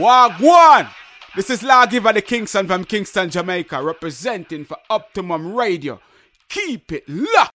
Wagwan! 0.00 0.88
This 1.36 1.50
is 1.50 1.62
Lawgiver 1.62 2.14
the 2.14 2.22
Kingston 2.22 2.66
from 2.66 2.84
Kingston, 2.86 3.28
Jamaica, 3.28 3.82
representing 3.82 4.64
for 4.64 4.78
Optimum 4.88 5.54
Radio. 5.54 6.00
Keep 6.48 6.92
it 6.92 7.04
locked! 7.06 7.52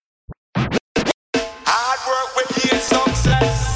Hard 1.35 1.99
work 2.07 2.35
with 2.35 2.81
success. 2.83 3.74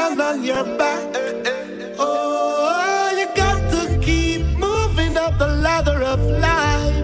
down 0.00 0.20
on 0.20 0.42
your 0.42 0.64
back. 0.78 1.04
Oh, 1.98 3.12
you 3.18 3.26
got 3.42 3.60
to 3.74 3.98
keep 3.98 4.42
moving 4.66 5.16
up 5.16 5.38
the 5.38 5.50
ladder 5.64 6.02
of 6.12 6.20
life. 6.48 6.96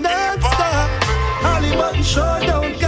Non-stop, 0.00 0.88
Hollywood 1.44 2.04
show 2.04 2.34
don't 2.50 2.81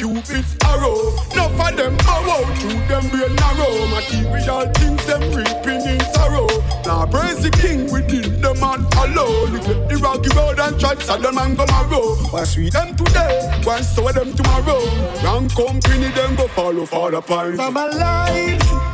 Cupid's 0.00 0.56
arrow. 0.64 0.96
Enough 1.32 1.60
of 1.60 1.76
them 1.76 1.94
bow 1.98 2.24
out 2.32 2.56
through 2.56 2.80
them 2.88 3.06
brain 3.10 3.36
narrow. 3.36 3.86
Material 3.88 4.72
things 4.72 5.04
them 5.04 5.20
reaping 5.36 5.82
in 5.86 6.00
sorrow. 6.14 6.46
Now 6.86 7.04
praise 7.04 7.42
the 7.42 7.50
king 7.50 7.92
within 7.92 8.40
them 8.40 8.62
and 8.62 8.82
alone. 8.94 9.52
Look 9.52 9.68
at 9.68 9.90
the 9.90 9.96
rocky 9.96 10.34
road 10.34 10.58
and 10.58 10.80
try 10.80 10.94
Sodom 10.94 11.36
and 11.36 11.54
Gomorrah. 11.54 12.16
Why 12.32 12.44
sweet 12.44 12.72
them 12.72 12.96
today, 12.96 13.60
why 13.62 13.82
sour 13.82 14.14
them 14.14 14.32
tomorrow. 14.32 14.80
Wrong 15.22 15.50
company 15.50 16.08
them 16.12 16.34
go 16.34 16.48
follow 16.48 16.86
for 16.86 17.10
the 17.10 17.20
pine. 17.20 17.56
From 17.56 17.76
a 17.76 17.86
life. 17.88 18.89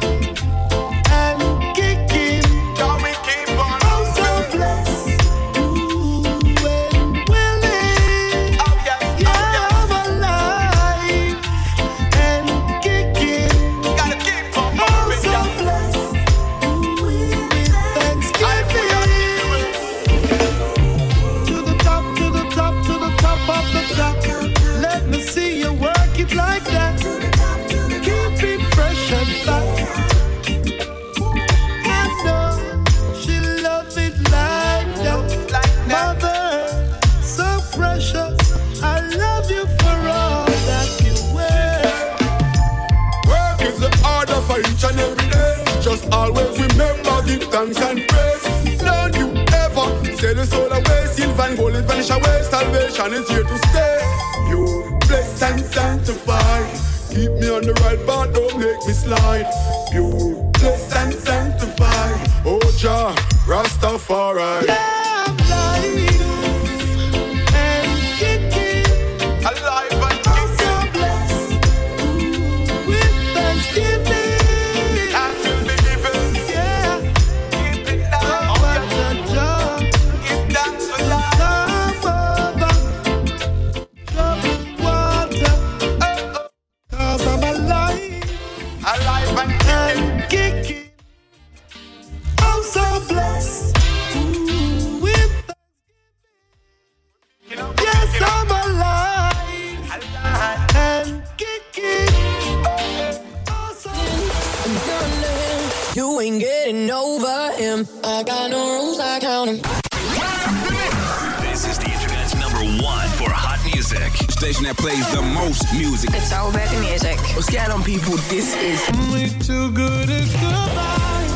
music. 115.77 116.11
It's 116.15 116.33
all 116.33 116.51
about 116.51 116.69
the 116.71 116.81
music. 116.81 117.19
What's 117.35 117.51
going 117.51 117.71
on, 117.71 117.83
people? 117.83 118.17
This 118.29 118.55
is 118.57 118.81
only 118.97 119.29
too 119.41 119.71
good 119.73 120.09
at 120.11 120.25
goodbye. 120.33 121.27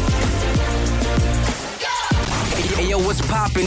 Hey, 2.77 2.89
yo, 2.89 2.99
what's 2.99 3.21
poppin'? 3.21 3.67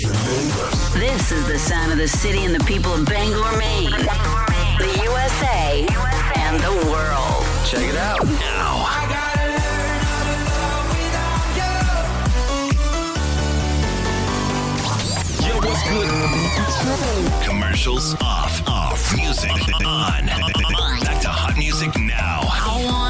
This 0.99 1.31
is 1.31 1.47
the 1.47 1.59
sound 1.59 1.91
of 1.91 1.97
the 1.97 2.07
city 2.07 2.45
and 2.45 2.55
the 2.55 2.63
people 2.65 2.93
of 2.93 3.05
Bangor, 3.05 3.57
Maine. 3.57 3.91
Bangor, 3.91 4.45
Maine. 4.49 4.77
The 4.79 5.03
USA, 5.03 5.81
USA 5.81 6.33
and 6.37 6.59
the 6.59 6.87
world. 6.89 7.45
Check 7.65 7.87
it 7.87 7.95
out 7.95 8.25
now. 8.25 8.82
feels 15.73 15.89
good. 15.89 17.43
Commercials 17.43 18.15
off, 18.21 18.67
off, 18.67 19.15
music 19.15 19.51
on. 19.85 20.25
Back 20.25 21.21
to 21.21 21.29
hot 21.29 21.55
music 21.57 21.91
now. 21.97 23.02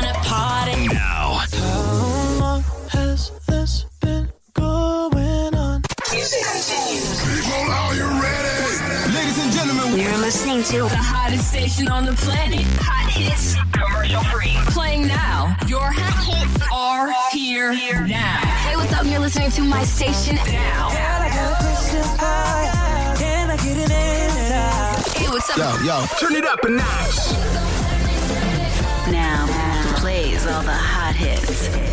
You. 10.73 10.89
The 10.89 10.97
hottest 10.97 11.49
station 11.49 11.87
on 11.87 12.05
the 12.05 12.13
planet. 12.13 12.65
Hot 12.81 13.09
hits, 13.11 13.55
commercial 13.71 14.23
free. 14.33 14.55
Playing 14.73 15.07
now. 15.07 15.55
Your 15.67 15.91
hot 15.91 16.25
hits 16.25 16.57
are 16.73 17.13
here 17.73 18.07
now. 18.07 18.39
Hey, 18.65 18.75
what's 18.75 18.91
up? 18.93 19.05
You're 19.05 19.19
listening 19.19 19.51
to 19.51 19.61
my 19.61 19.83
station 19.83 20.35
now. 20.35 20.89
Can 23.19 23.51
I 23.51 23.57
get 23.57 23.77
it 23.77 23.91
in 23.91 24.31
and 24.43 24.53
out? 24.53 25.07
Hey, 25.09 25.27
what's 25.29 25.49
up? 25.51 25.57
Yo, 25.57 25.85
yo, 25.85 26.05
turn 26.19 26.35
it 26.35 26.45
up 26.45 26.63
a 26.63 26.69
notch. 26.69 27.31
Now 29.11 29.45
plays 29.99 30.47
all 30.47 30.63
the 30.63 30.73
hot 30.73 31.15
hits. 31.15 31.92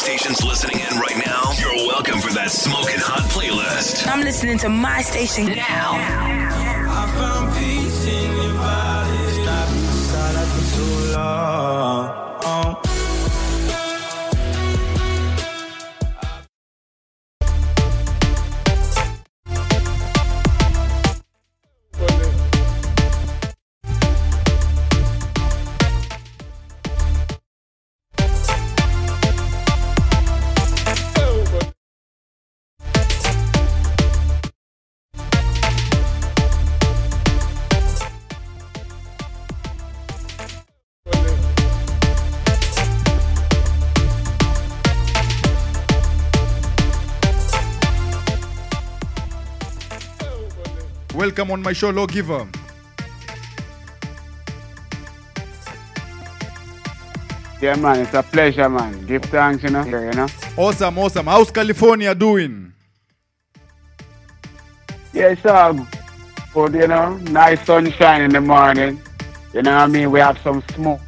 Stations 0.00 0.42
listening 0.42 0.80
in 0.80 0.96
right 0.96 1.26
now, 1.26 1.52
you're 1.58 1.86
welcome 1.86 2.20
for 2.20 2.32
that 2.32 2.50
smoking 2.50 2.98
hot 2.98 3.28
playlist. 3.28 4.08
I'm 4.08 4.22
listening 4.22 4.56
to 4.58 4.70
my 4.70 5.02
station 5.02 5.44
now. 5.44 5.92
I 5.92 7.12
found 7.18 7.50
Welcome 51.30 51.52
on 51.52 51.62
my 51.62 51.72
show, 51.72 51.90
Lawgiver. 51.90 52.48
Yeah, 57.60 57.76
man, 57.76 58.00
it's 58.00 58.14
a 58.14 58.22
pleasure, 58.24 58.68
man. 58.68 59.06
Give 59.06 59.22
thanks, 59.22 59.62
you 59.62 59.70
know. 59.70 59.84
Here, 59.84 60.06
you 60.06 60.10
know. 60.10 60.26
Awesome, 60.56 60.98
awesome. 60.98 61.26
How's 61.26 61.52
California 61.52 62.12
doing? 62.16 62.72
Yeah, 65.12 65.28
it's 65.28 65.46
all 65.46 65.86
good, 66.52 66.74
you 66.74 66.88
know. 66.88 67.16
Nice 67.18 67.64
sunshine 67.64 68.22
in 68.22 68.32
the 68.32 68.40
morning. 68.40 69.00
You 69.54 69.62
know 69.62 69.70
what 69.76 69.82
I 69.82 69.86
mean? 69.86 70.10
We 70.10 70.18
have 70.18 70.36
some 70.38 70.64
smoke 70.74 71.00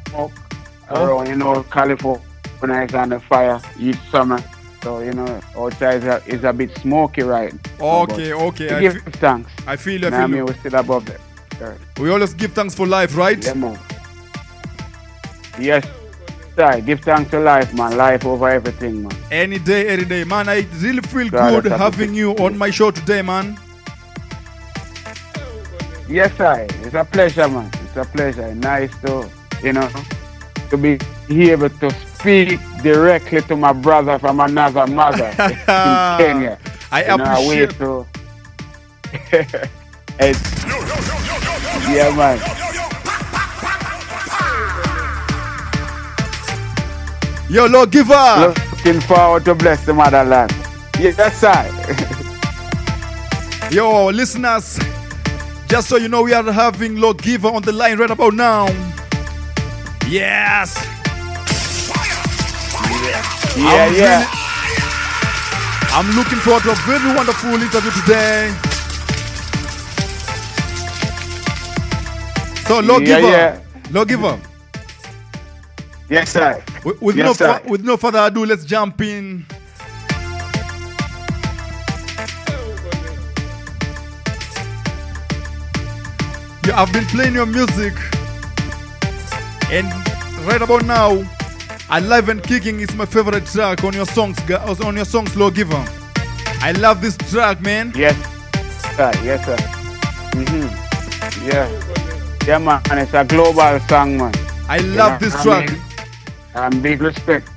around, 0.89 1.27
you 1.27 1.35
know, 1.35 1.63
California 1.63 2.83
is 2.83 2.95
on 2.95 3.09
the 3.09 3.19
fire 3.19 3.59
each 3.77 3.99
summer. 4.09 4.41
So, 4.83 4.99
you 4.99 5.11
know, 5.11 5.41
outside 5.57 5.95
is 5.95 6.05
a, 6.05 6.23
is 6.27 6.43
a 6.45 6.53
bit 6.53 6.73
smoky 6.77 7.23
right 7.23 7.53
now. 7.53 7.72
Okay, 7.83 8.31
But 8.31 8.41
okay. 8.47 8.67
we 8.69 8.75
I 8.75 8.79
give 8.81 8.93
fe- 9.03 9.11
thanks. 9.11 9.51
I 9.67 9.75
feel, 9.75 10.01
You 10.01 10.07
I 10.07 10.09
know 10.09 10.17
what 10.17 10.23
I 10.23 10.27
feel. 10.27 10.35
mean? 10.35 10.45
We're 10.45 10.59
still 10.59 10.75
above 10.75 11.05
the 11.05 11.17
earth. 11.61 11.99
We 11.99 12.09
always 12.11 12.33
give 12.33 12.53
thanks 12.53 12.73
for 12.75 12.87
life, 12.87 13.15
right? 13.17 13.43
Yeah, 13.43 13.53
man. 13.53 13.77
Yes, 15.59 15.85
sir. 16.55 16.81
Give 16.81 16.99
thanks 17.01 17.29
to 17.31 17.39
life, 17.39 17.73
man. 17.73 17.97
Life 17.97 18.25
over 18.25 18.49
everything, 18.49 19.03
man. 19.03 19.11
Any 19.31 19.59
day, 19.59 19.87
every 19.87 20.05
day. 20.05 20.23
Man, 20.23 20.47
I 20.49 20.65
really 20.81 21.01
feel 21.01 21.29
God, 21.29 21.63
good 21.63 21.71
having 21.71 22.13
you 22.13 22.31
on 22.37 22.57
my 22.57 22.69
show 22.71 22.89
today, 22.91 23.21
man. 23.21 23.57
Yes, 26.09 26.31
sir. 26.37 26.67
It's 26.83 26.93
a 26.95 27.05
pleasure, 27.05 27.47
man. 27.47 27.69
It's 27.85 27.97
a 27.97 28.05
pleasure. 28.05 28.53
Nice 28.55 28.91
to, 29.05 29.29
you 29.63 29.73
know, 29.73 29.89
to 30.69 30.77
be 30.77 30.99
able 31.29 31.69
to 31.69 31.89
speak 32.15 32.59
directly 32.81 33.41
to 33.41 33.55
my 33.55 33.73
brother 33.73 34.19
from 34.19 34.39
another 34.39 34.85
mother 34.87 35.27
in 35.39 35.55
Kenya. 35.67 36.57
I 36.93 37.01
You 37.09 37.17
know, 37.17 37.23
appreciate- 37.23 37.77
to. 37.79 38.05
it's, 40.19 40.63
yeah, 41.89 42.09
man. 42.15 42.39
Yo, 47.49 47.65
Lawgiver. 47.67 48.53
Looking 48.75 49.01
forward 49.01 49.45
to 49.45 49.53
bless 49.55 49.85
the 49.85 49.93
motherland. 49.93 50.51
Yes, 50.99 51.37
sir. 51.39 51.69
Yo, 53.75 54.07
listeners, 54.09 54.79
just 55.67 55.87
so 55.89 55.97
you 55.97 56.07
know, 56.09 56.23
we 56.23 56.33
are 56.33 56.51
having 56.51 56.99
Lord 56.99 57.17
Lawgiver 57.17 57.49
on 57.49 57.61
the 57.61 57.71
line 57.71 57.97
right 57.99 58.09
about 58.09 58.33
now. 58.33 58.65
Yes. 60.07 60.75
Yeah, 63.55 63.85
I'm 63.85 63.93
yeah. 63.95 64.25
I'm 65.95 66.09
looking 66.15 66.39
forward 66.39 66.63
to 66.63 66.71
a 66.71 66.75
very 66.87 67.15
wonderful 67.15 67.51
interview 67.53 67.91
today. 68.01 68.49
So, 72.67 72.79
Lawgiver, 72.79 73.19
yeah. 73.29 73.59
Lawgiver, 73.91 74.39
Yes, 76.09 76.31
sir. 76.31 76.63
with, 76.83 77.01
with 77.01 77.15
Yes, 77.17 77.25
no 77.27 77.33
sir. 77.33 77.61
with 77.67 77.83
no 77.83 77.97
further 77.97 78.19
ado, 78.25 78.45
let's 78.45 78.65
jump 78.65 79.01
in. 79.01 79.45
Yeah, 86.65 86.81
I've 86.81 86.93
been 86.93 87.03
playing 87.07 87.33
your 87.33 87.45
music, 87.45 87.93
and 89.69 89.85
right 90.47 90.61
about 90.61 90.85
now, 90.85 91.21
"Alive 91.89 92.29
and 92.29 92.41
Kicking" 92.43 92.79
is 92.79 92.93
my 92.95 93.05
favorite 93.05 93.45
track 93.45 93.83
on 93.83 93.93
your 93.93 94.05
songs, 94.05 94.37
on 94.83 94.95
your 94.95 95.05
songs, 95.05 95.35
Lawgiver. 95.35 95.83
I 96.61 96.71
love 96.79 97.01
this 97.01 97.17
track, 97.29 97.61
man. 97.61 97.91
Yes, 97.95 98.15
sir. 98.95 99.11
Yes, 99.23 99.43
sir. 99.45 99.57
hmm 100.33 100.67
Yeah. 101.45 101.67
Yeah, 102.47 102.57
man. 102.57 102.81
And 102.89 102.99
it's 102.99 103.13
a 103.13 103.23
global 103.23 103.79
song, 103.87 104.17
man. 104.17 104.33
I 104.69 104.77
love 104.79 105.13
know 105.13 105.17
this 105.19 105.35
I 105.35 105.43
track. 105.43 105.69
mean? 105.71 105.81
And 106.55 106.83
big 106.83 107.01
respect. 107.01 107.49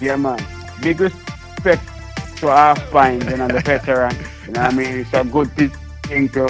Yeah, 0.00 0.16
man. 0.16 0.38
Big 0.82 1.00
respect 1.00 1.82
to 2.38 2.48
our 2.48 2.76
spines 2.88 3.24
and 3.26 3.50
the 3.50 3.60
veteran. 3.60 4.14
You 4.46 4.52
know 4.52 4.62
what 4.62 4.72
I 4.72 4.76
mean? 4.76 5.00
It's 5.00 5.12
a 5.14 5.24
good 5.24 5.50
thing 6.04 6.28
to, 6.30 6.46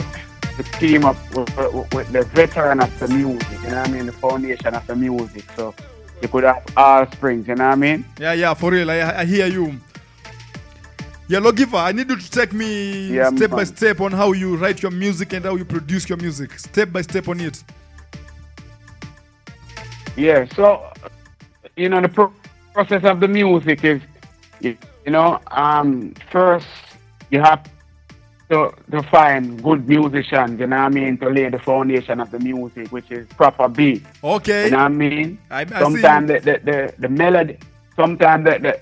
to 0.57 0.63
team 0.79 1.05
up 1.05 1.17
with, 1.35 1.57
with, 1.57 1.95
with 1.95 2.13
the 2.13 2.23
veteran 2.35 2.81
of 2.81 2.99
the 2.99 3.09
music. 3.09 3.49
You 3.63 3.71
know 3.71 3.79
what 3.81 3.89
I 3.89 3.93
mean? 3.93 4.07
The 4.07 4.13
foundation 4.13 4.75
of 4.75 4.87
the 4.87 4.97
music. 4.97 5.45
So 5.57 5.75
you 6.23 6.29
could 6.29 6.45
have 6.45 6.65
all 6.77 7.11
springs. 7.13 7.47
You 7.49 7.55
know 7.55 7.67
what 7.67 7.73
I 7.73 7.77
mean? 7.77 8.05
Yeah, 8.19 8.33
yeah, 8.33 8.55
for 8.55 8.71
real. 8.71 8.91
I, 8.91 9.21
I 9.21 9.25
hear 9.25 9.47
you. 9.47 9.79
Yeah, 11.29 11.41
Lawgiver, 11.41 11.79
I 11.79 11.91
need 11.91 12.09
you 12.09 12.17
to 12.17 12.31
take 12.31 12.53
me 12.53 13.09
Yeah, 13.09 13.31
step 13.31 13.51
by 13.51 13.65
step 13.65 14.01
on 14.01 14.13
how 14.13 14.31
you 14.33 14.57
write 14.57 14.81
your 14.81 14.93
music 14.93 15.33
and 15.33 15.45
how 15.45 15.57
you 15.57 15.65
produce 15.65 16.09
your 16.09 16.19
music. 16.19 16.57
Step 16.59 16.93
by 16.93 17.03
step 17.03 17.29
on 17.29 17.41
it. 17.41 17.65
Yeah, 20.17 20.47
so 20.55 20.93
you 21.77 21.89
know 21.89 22.01
the 22.01 22.09
pro- 22.09 22.33
process 22.73 23.03
of 23.05 23.19
the 23.21 23.29
music 23.29 23.85
is, 23.85 24.01
you, 24.61 24.79
you 25.05 25.11
know, 25.11 25.41
um, 25.49 26.15
first 26.31 26.67
you 27.31 27.41
have 27.41 27.69
to 28.51 28.73
to 28.91 29.03
find 29.05 29.63
good 29.63 29.89
musicians. 29.89 30.61
You 30.61 30.67
know 30.67 30.77
what 30.77 30.83
I 30.85 30.89
mean 30.89 31.19
to 31.19 31.29
lay 31.29 31.49
the 31.49 31.59
foundation 31.59 32.21
of 32.21 32.31
the 32.31 32.39
music, 32.39 32.89
which 32.93 33.11
is 33.11 33.27
proper 33.29 33.69
beat. 33.69 34.05
Okay. 34.23 34.65
You 34.67 34.71
know 34.71 34.79
what 34.79 34.85
I 34.85 34.89
mean? 34.89 35.39
I- 35.51 35.61
I 35.63 35.65
sometimes 35.81 36.29
the, 36.29 36.39
the, 36.41 36.55
the 36.65 36.95
the 36.99 37.09
melody, 37.09 37.59
sometimes 37.97 38.45
the, 38.45 38.59
the 38.59 38.81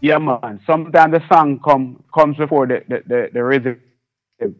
yeah 0.00 0.18
man, 0.18 0.60
sometimes 0.66 1.12
the 1.12 1.22
song 1.28 1.58
come 1.60 2.02
comes 2.14 2.36
before 2.36 2.66
the 2.66 2.82
the, 2.88 3.02
the, 3.06 3.30
the 3.32 3.42
rhythm. 3.44 3.80
You 4.40 4.54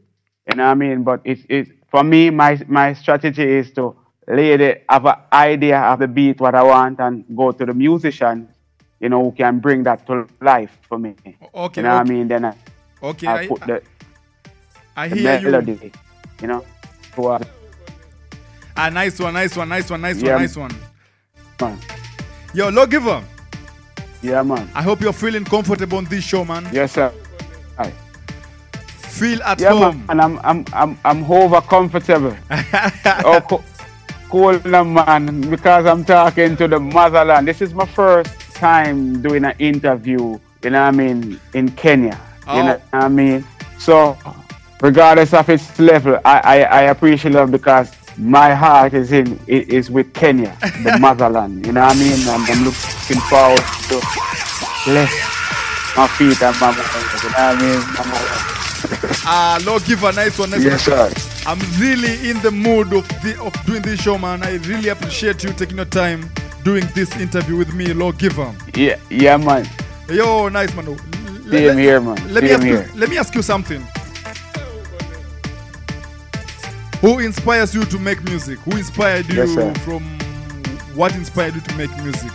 know 0.56 0.64
what 0.64 0.70
I 0.70 0.74
mean? 0.74 1.02
But 1.02 1.20
it's 1.24 1.42
it's 1.48 1.70
for 1.90 2.02
me 2.04 2.30
my 2.30 2.58
my 2.68 2.92
strategy 2.94 3.42
is 3.42 3.72
to 3.72 3.96
lay 4.28 4.56
the 4.56 4.80
have 4.88 5.04
an 5.06 5.16
idea 5.32 5.80
of 5.80 5.98
the 5.98 6.08
beat 6.08 6.40
what 6.40 6.54
I 6.54 6.62
want 6.62 7.00
and 7.00 7.24
go 7.36 7.50
to 7.52 7.66
the 7.66 7.74
musician, 7.74 8.48
you 9.00 9.08
know, 9.08 9.22
who 9.24 9.32
can 9.32 9.58
bring 9.58 9.82
that 9.84 10.06
to 10.06 10.26
life 10.40 10.78
for 10.88 10.98
me. 10.98 11.14
Okay, 11.54 11.80
You 11.80 11.86
know 11.86 11.94
what 11.96 12.06
I 12.06 12.08
mean? 12.08 12.28
Then 12.28 12.44
I, 12.46 12.54
Okay, 13.02 13.26
I 13.26 13.34
I- 13.42 13.46
put 13.48 13.60
the, 13.66 13.82
I 14.96 15.08
hear 15.08 15.38
you. 15.38 15.50
melody, 15.50 15.92
you 16.40 16.46
know. 16.48 16.64
To, 17.14 17.26
uh, 17.28 17.38
Ah, 18.76 18.90
nice 18.90 19.18
one, 19.18 19.32
nice 19.34 19.56
one, 19.56 19.68
nice 19.68 19.90
one, 19.90 20.00
nice 20.02 20.20
Yeah. 20.20 20.32
one, 20.34 20.42
nice 20.42 20.56
one. 20.56 20.74
man. 21.60 21.78
Yo, 22.54 22.68
Lawgiver, 22.70 23.22
Yeah, 24.22 24.42
man. 24.42 24.68
I 24.74 24.82
hope 24.82 25.00
you're 25.00 25.12
feeling 25.12 25.44
comfortable 25.44 25.98
on 25.98 26.04
this 26.06 26.24
show, 26.24 26.44
man. 26.44 26.68
Yes, 26.72 26.92
sir. 26.92 27.12
Aye. 27.78 27.92
Feel 28.98 29.42
at 29.44 29.60
yeah, 29.60 29.70
home. 29.70 30.04
man. 30.06 30.10
And 30.10 30.20
I'm 30.20 30.40
I'm 30.44 30.64
I'm 30.72 30.98
I'm 31.04 31.30
over 31.30 31.60
comfortable. 31.62 32.36
oh, 33.24 33.40
co- 33.48 33.64
cool 34.28 34.58
man, 34.84 35.40
because 35.48 35.86
I'm 35.86 36.04
talking 36.04 36.56
to 36.56 36.68
the 36.68 36.78
motherland. 36.80 37.48
This 37.48 37.62
is 37.62 37.72
my 37.72 37.86
first 37.86 38.30
time 38.54 39.22
doing 39.22 39.44
an 39.44 39.54
interview, 39.58 40.38
you 40.62 40.70
know 40.70 40.80
what 40.82 40.88
I 40.88 40.90
mean, 40.90 41.40
in 41.54 41.70
Kenya. 41.70 42.18
Oh. 42.46 42.56
You 42.56 42.62
know 42.64 42.80
what 42.90 43.04
I 43.04 43.08
mean? 43.08 43.44
So, 43.78 44.16
regardless 44.80 45.32
of 45.34 45.48
its 45.48 45.78
level, 45.78 46.18
I, 46.24 46.38
I, 46.40 46.56
I 46.62 46.82
appreciate 46.82 47.34
it 47.34 47.50
because 47.50 47.92
my 48.18 48.54
heart 48.54 48.94
is 48.94 49.12
in 49.12 49.38
is 49.46 49.90
with 49.90 50.12
Kenya, 50.14 50.56
the 50.82 50.96
motherland. 51.00 51.66
You 51.66 51.72
know 51.72 51.82
what 51.82 51.96
I 51.96 51.98
mean? 51.98 52.12
And 52.28 52.50
I'm 52.50 52.64
looking 52.64 53.20
forward 53.28 53.60
to 53.88 54.00
bless 54.86 55.12
my 55.96 56.06
feet 56.08 56.40
and 56.42 56.56
my 56.60 56.70
mother. 56.70 56.82
You 57.22 57.30
know 57.30 57.36
what 57.36 57.38
I 57.38 57.60
mean? 57.60 58.42
Ah, 59.28 59.58
Lord, 59.66 59.84
give 59.84 60.04
a 60.04 60.12
nice 60.12 60.38
one. 60.38 60.50
Nice 60.50 60.62
Yes, 60.62 60.86
one. 60.88 61.10
sir. 61.10 61.50
I'm 61.50 61.58
really 61.80 62.30
in 62.30 62.40
the 62.42 62.52
mood 62.52 62.92
of 62.92 63.08
the, 63.20 63.36
of 63.42 63.52
doing 63.66 63.82
this 63.82 64.00
show, 64.00 64.16
man. 64.16 64.44
I 64.44 64.58
really 64.58 64.90
appreciate 64.90 65.42
you 65.42 65.50
taking 65.52 65.76
your 65.78 65.86
time 65.86 66.30
doing 66.62 66.84
this 66.94 67.16
interview 67.16 67.56
with 67.56 67.74
me, 67.74 67.92
Lawgiver. 67.92 68.54
Yeah, 68.76 68.96
yeah, 69.10 69.36
man. 69.38 69.66
Yo, 70.08 70.48
nice 70.48 70.72
man. 70.76 70.86
L- 70.86 70.96
Same 70.98 71.66
let- 71.66 71.78
here, 71.78 72.00
man. 72.00 72.32
Let 72.32 72.44
me 72.44 72.50
ask 72.52 72.62
here. 72.62 72.86
you. 72.94 73.00
Let 73.00 73.10
me 73.10 73.18
ask 73.18 73.34
you 73.34 73.42
something. 73.42 73.82
Who 77.06 77.20
inspires 77.20 77.72
you 77.72 77.84
to 77.84 78.00
make 78.00 78.20
music? 78.24 78.58
Who 78.60 78.76
inspired 78.76 79.28
you 79.28 79.36
Yes, 79.36 79.54
from? 79.84 80.02
What 80.96 81.14
inspired 81.14 81.54
you 81.54 81.60
to 81.60 81.74
make 81.76 81.96
music? 82.02 82.32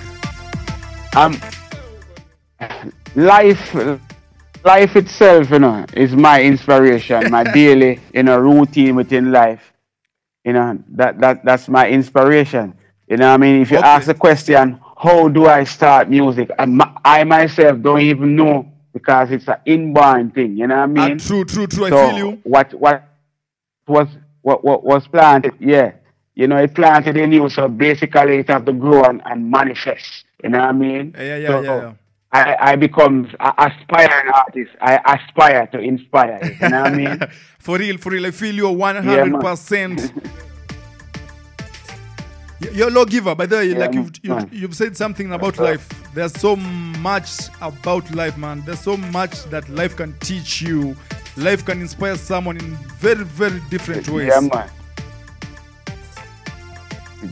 um 1.18 1.38
life 3.16 3.76
life 4.64 4.96
itself 4.96 5.52
you 5.52 5.60
know 5.60 5.86
is 5.94 6.16
my 6.16 6.42
inspiration 6.42 7.30
my 7.30 7.44
daily 7.54 8.00
you 8.14 8.24
know 8.24 8.38
routine 8.40 8.96
within 8.96 9.30
life 9.34 9.74
you 10.46 10.54
know 10.54 10.82
that 10.88 11.20
that 11.20 11.44
that's 11.44 11.68
my 11.68 11.90
inspiration 11.90 12.74
you 13.10 13.18
know 13.18 13.28
what 13.28 13.34
i 13.34 13.38
mean 13.38 13.62
if 13.62 13.72
you 13.72 13.78
ask 13.80 14.08
the 14.08 14.14
question 14.14 14.80
how 14.98 15.28
do 15.28 15.48
i 15.48 15.66
start 15.66 16.10
music 16.10 16.50
I, 16.58 16.64
I 17.04 17.24
myself 17.26 17.82
don't 17.82 18.00
even 18.00 18.38
know 18.38 18.72
because 18.94 19.32
it's 19.32 19.50
an 19.50 19.58
inborn 19.66 20.32
thing 20.32 20.56
you 20.56 20.68
know 20.68 20.78
what 20.78 20.84
i 20.84 21.08
mean 21.10 21.18
true 21.20 21.44
true 21.44 21.68
true 21.68 21.88
I 21.88 21.90
feel 21.90 22.18
you. 22.18 22.40
what 22.44 22.74
what 22.74 23.04
was 23.86 24.08
what, 24.41 24.63
what 24.63 24.84
was 24.84 25.08
planted 25.08 25.54
yeah 25.60 25.91
you 26.36 26.47
know 26.47 26.58
it 26.58 26.73
planted 26.73 27.17
in 27.17 27.32
you 27.32 27.49
so 27.49 27.67
basically 27.67 28.38
it 28.38 28.47
have 28.49 28.65
to 28.65 28.73
grow 28.73 29.04
and, 29.04 29.21
and 29.25 29.49
manifest 29.49 30.25
you 30.43 30.49
know 30.49 30.60
what 30.60 30.69
i 30.69 30.71
mean 30.71 31.13
Yeah, 31.17 31.38
yeah, 31.38 31.47
So, 31.49 31.62
yeah, 31.62 31.77
yeah. 31.82 31.93
I, 32.34 32.56
I 32.71 32.75
become 32.77 33.30
an 33.41 33.51
aspiring 33.58 34.32
artist. 34.34 34.71
I 34.80 34.93
aspire 35.15 35.67
to 35.73 35.80
inspire. 35.80 36.39
You 36.62 36.69
know 36.69 36.82
what 36.84 36.93
I 36.93 36.95
mean? 36.95 37.19
For 37.60 37.77
real, 37.77 37.97
for 37.97 38.10
real, 38.12 38.25
I 38.25 38.32
feel 38.32 38.56
you're 38.56 38.71
100%. 38.71 40.13
Y- 42.62 42.69
You're 42.73 42.88
a 42.88 42.91
lawgiver, 42.91 43.36
by 43.36 43.45
the 43.47 43.56
way. 43.58 43.65
Yeah, 43.71 43.80
like 43.80 43.93
you've, 43.93 44.12
you've 44.23 44.54
you've 44.54 44.75
said 44.75 44.95
something 44.95 45.34
about 45.34 45.58
life. 45.58 45.89
There's 46.13 46.32
so 46.39 46.56
much 46.56 47.49
about 47.62 48.10
life, 48.15 48.38
man. 48.38 48.63
There's 48.65 48.80
so 48.80 48.95
much 48.97 49.43
that 49.45 49.67
life 49.69 49.95
can 49.97 50.13
teach 50.19 50.62
you. 50.62 50.95
Life 51.38 51.65
can 51.65 51.82
inspire 51.82 52.15
someone 52.17 52.58
in 52.58 52.76
very, 53.00 53.24
very 53.24 53.60
different 53.70 54.08
ways. 54.10 54.28
Yeah, 54.28 54.41
man. 54.41 54.70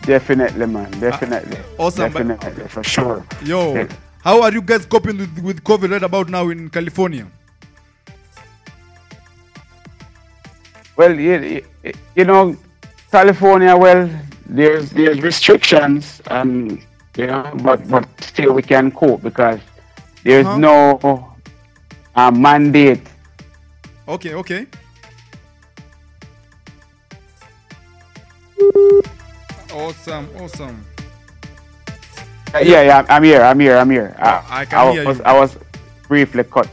Definitely, 0.01 0.65
man. 0.67 0.89
Definitely. 0.99 1.57
Ah, 1.57 1.83
awesome, 1.83 2.12
but- 2.13 2.27
Definitely, 2.27 2.67
for 2.69 2.83
sure. 2.83 3.25
Yo, 3.43 3.75
Yeah. 3.75 3.88
how 4.23 4.41
are 4.41 4.51
you 4.53 4.62
guys 4.62 4.85
coping 4.85 5.17
with, 5.17 5.39
with 5.39 5.63
COVID 5.63 5.91
right 5.91 6.03
about 6.03 6.29
now 6.29 6.49
in 6.49 6.69
California? 6.69 7.27
Well, 10.95 11.17
you, 11.19 11.63
you, 11.83 11.93
you 12.15 12.25
know, 12.25 12.55
California. 13.12 13.75
Well, 13.75 14.09
there's 14.45 14.91
there's 14.91 15.21
restrictions, 15.21 16.21
and 16.27 16.81
you 17.15 17.27
know, 17.27 17.51
but 17.63 17.88
but 17.89 18.05
still 18.21 18.51
we 18.53 18.62
can 18.62 18.91
cope 18.91 19.21
because 19.23 19.59
there's 20.23 20.45
Uh-huh. 20.45 20.57
no 20.57 21.35
uh, 22.15 22.31
mandate. 22.31 23.07
Okay, 24.09 24.33
okay. 24.33 24.65
Awesome, 29.69 30.25
awesome. 30.41 30.83
Uh, 32.49 32.57
yeah, 32.57 32.81
yeah, 32.81 33.05
I'm 33.07 33.21
here. 33.21 33.43
I'm 33.43 33.59
here. 33.59 33.77
I'm 33.77 33.89
here. 33.91 34.15
Uh, 34.17 34.41
I 34.49 34.65
can 34.65 34.93
hear 34.93 35.05
was, 35.05 35.19
you. 35.19 35.23
I 35.23 35.37
was 35.37 35.57
briefly 36.07 36.43
cut. 36.43 36.67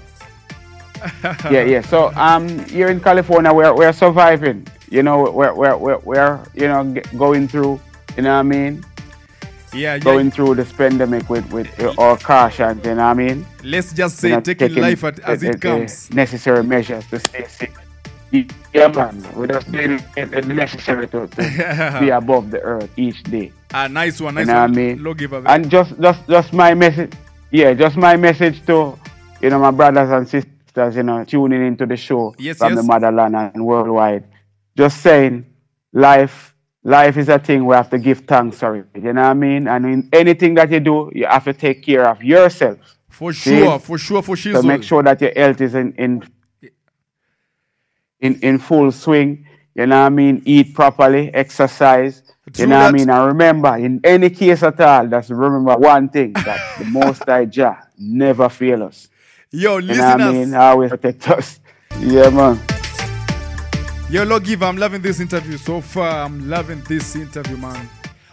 yeah, 1.53 1.61
yeah. 1.61 1.83
So 1.83 2.09
um, 2.17 2.65
here 2.73 2.89
in 2.89 3.01
California, 3.05 3.53
we're 3.53 3.75
we're 3.77 3.93
surviving. 3.93 4.67
You 4.89 5.03
know, 5.03 5.29
we're 5.29 5.53
we're 5.53 5.77
we're, 5.77 5.99
we're 6.09 6.41
you 6.55 6.69
know 6.69 6.89
g- 6.89 7.05
going 7.19 7.49
through. 7.49 7.79
You 8.17 8.23
know 8.25 8.33
what 8.33 8.49
I 8.49 8.49
mean? 8.49 8.83
Yeah, 9.73 9.95
yeah. 9.95 9.99
Going 9.99 10.31
through 10.31 10.55
this 10.57 10.73
pandemic 10.73 11.29
with 11.29 11.51
with 11.53 11.69
our 11.99 12.17
caution. 12.17 12.81
You 12.85 12.95
know 12.95 12.97
what 12.97 13.03
I 13.03 13.15
mean? 13.15 13.47
Let's 13.63 13.93
just 13.93 14.17
say 14.19 14.29
You 14.31 14.35
know, 14.37 14.41
taking 14.41 14.75
life 14.75 15.05
at, 15.05 15.19
as 15.21 15.41
the- 15.41 15.51
it 15.51 15.61
comes. 15.61 16.09
the 16.09 16.15
necessary 16.15 16.63
measures 16.65 17.05
to 17.09 17.19
stay 17.19 17.47
safe. 17.49 17.77
Yeah, 18.73 18.89
man. 18.89 19.25
We're 19.35 19.47
just 19.47 19.71
doing 19.73 19.93
it 20.17 20.33
it 20.35 20.47
necessary 20.47 21.07
to, 21.09 21.27
to 21.27 21.97
be 22.01 22.11
above 22.11 22.51
the 22.51 22.61
earth 22.61 22.91
each 22.97 23.23
day. 23.25 23.53
Ah, 23.73 23.87
nice 23.89 24.21
one, 24.21 24.35
nice 24.35 24.47
you 24.47 24.53
know 24.53 24.61
one. 24.61 24.71
what 24.73 24.79
I 24.79 24.83
mean? 24.83 25.03
Low. 25.03 25.43
And 25.47 25.71
just, 25.71 25.99
just, 26.01 26.27
just 26.29 26.53
my 26.53 26.75
message. 26.75 27.13
Yeah, 27.51 27.73
just 27.73 27.97
my 27.97 28.17
message 28.17 28.65
to, 28.67 28.99
you 29.41 29.49
know, 29.51 29.59
my 29.61 29.71
brothers 29.71 30.11
and 30.11 30.29
sisters, 30.29 30.97
you 30.97 31.03
know, 31.05 31.25
tuning 31.25 31.65
into 31.67 31.87
the 31.87 31.97
show 31.97 32.35
Yes, 32.39 32.59
from 32.59 32.75
yes. 32.75 32.83
the 32.83 32.87
motherland 32.87 33.37
and 33.37 33.65
worldwide. 33.65 34.25
Just 34.77 35.01
saying, 35.01 35.47
life, 35.93 36.55
life 36.87 37.17
is 37.17 37.29
a 37.29 37.39
thing 37.39 37.67
we 37.67 37.75
have 37.75 37.91
to 37.91 37.99
give 37.99 38.21
thanks 38.21 38.61
for 38.61 38.77
it. 38.77 38.87
You 38.95 39.13
know 39.13 39.23
what 39.23 39.31
I 39.31 39.35
mean? 39.35 39.67
And 39.67 39.85
in 39.85 40.09
anything 40.13 40.55
that 40.55 40.71
you 40.71 40.79
do, 40.79 41.11
you 41.13 41.27
have 41.27 41.45
to 41.45 41.53
take 41.53 41.83
care 41.83 42.09
of 42.09 42.23
yourself. 42.23 42.79
For 43.09 43.33
See? 43.33 43.59
sure, 43.59 43.79
for 43.81 43.99
sure, 43.99 44.23
for 44.23 44.37
sure. 44.37 44.55
So 44.55 44.63
make 44.63 44.85
sure 44.85 45.03
that 45.03 45.21
your 45.21 45.33
health 45.35 45.61
is 45.61 45.75
in 45.75 45.93
in 45.95 46.23
in, 48.21 48.41
in 48.41 48.59
full 48.59 48.93
swing. 48.93 49.47
You 49.75 49.87
know 49.87 50.01
what 50.01 50.07
I 50.07 50.11
mean? 50.11 50.43
Eat 50.47 50.75
properly, 50.75 51.35
exercise. 51.35 52.23
True 52.53 52.63
you 52.63 52.67
know 52.69 52.79
what 52.79 52.89
I 52.89 52.93
mean? 52.93 53.11
And 53.11 53.27
remember, 53.27 53.77
in 53.77 54.01
any 54.05 54.31
case 54.31 54.63
at 54.63 54.81
all, 54.81 55.09
just 55.09 55.31
remember 55.31 55.75
one 55.77 56.09
thing 56.09 56.33
that 56.35 56.79
the 56.79 56.85
Most 56.99 57.25
High 57.25 57.47
Jah 57.47 57.89
never 57.99 58.49
fail 58.49 58.85
us. 58.85 59.09
Yo, 59.51 59.79
You 59.79 59.95
know 59.95 60.11
what 60.11 60.21
I 60.21 60.33
mean? 60.33 60.55
Always 60.55 60.91
protect 60.91 61.29
us. 61.31 61.59
Yeah, 61.99 62.31
man. 62.31 62.61
Yo, 64.09 64.23
Lawgiver, 64.25 64.65
I'm 64.67 64.77
loving 64.77 65.03
this 65.03 65.19
interview 65.21 65.57
so 65.59 65.81
far. 65.81 66.25
I'm 66.25 66.49
loving 66.49 66.81
this 66.89 67.17
interview, 67.17 67.57
man. 67.57 67.89